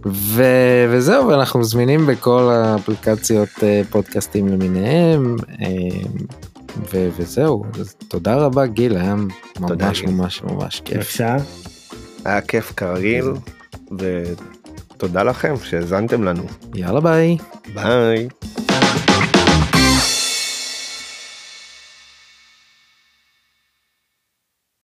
ו, 0.06 0.44
וזהו 0.90 1.28
ואנחנו 1.28 1.64
זמינים 1.64 2.06
בכל 2.06 2.50
האפליקציות 2.52 3.48
פודקאסטים 3.90 4.48
למיניהם 4.48 5.36
ו- 6.92 7.08
וזהו, 7.16 7.64
אז 7.80 7.94
תודה 8.08 8.34
רבה 8.36 8.66
גיל, 8.66 8.96
היה 8.96 9.14
ממש 9.60 10.02
ממש 10.02 10.42
ממש 10.42 10.82
כיף. 10.84 10.96
אפשר? 10.96 11.36
היה 12.24 12.40
כיף 12.40 12.72
כרגיל, 12.76 13.24
ותודה 13.98 15.22
לכם 15.22 15.54
שהאזנתם 15.64 16.22
לנו. 16.22 16.42
יאללה 16.74 17.00
ביי. 17.00 17.36
ביי. 17.74 18.28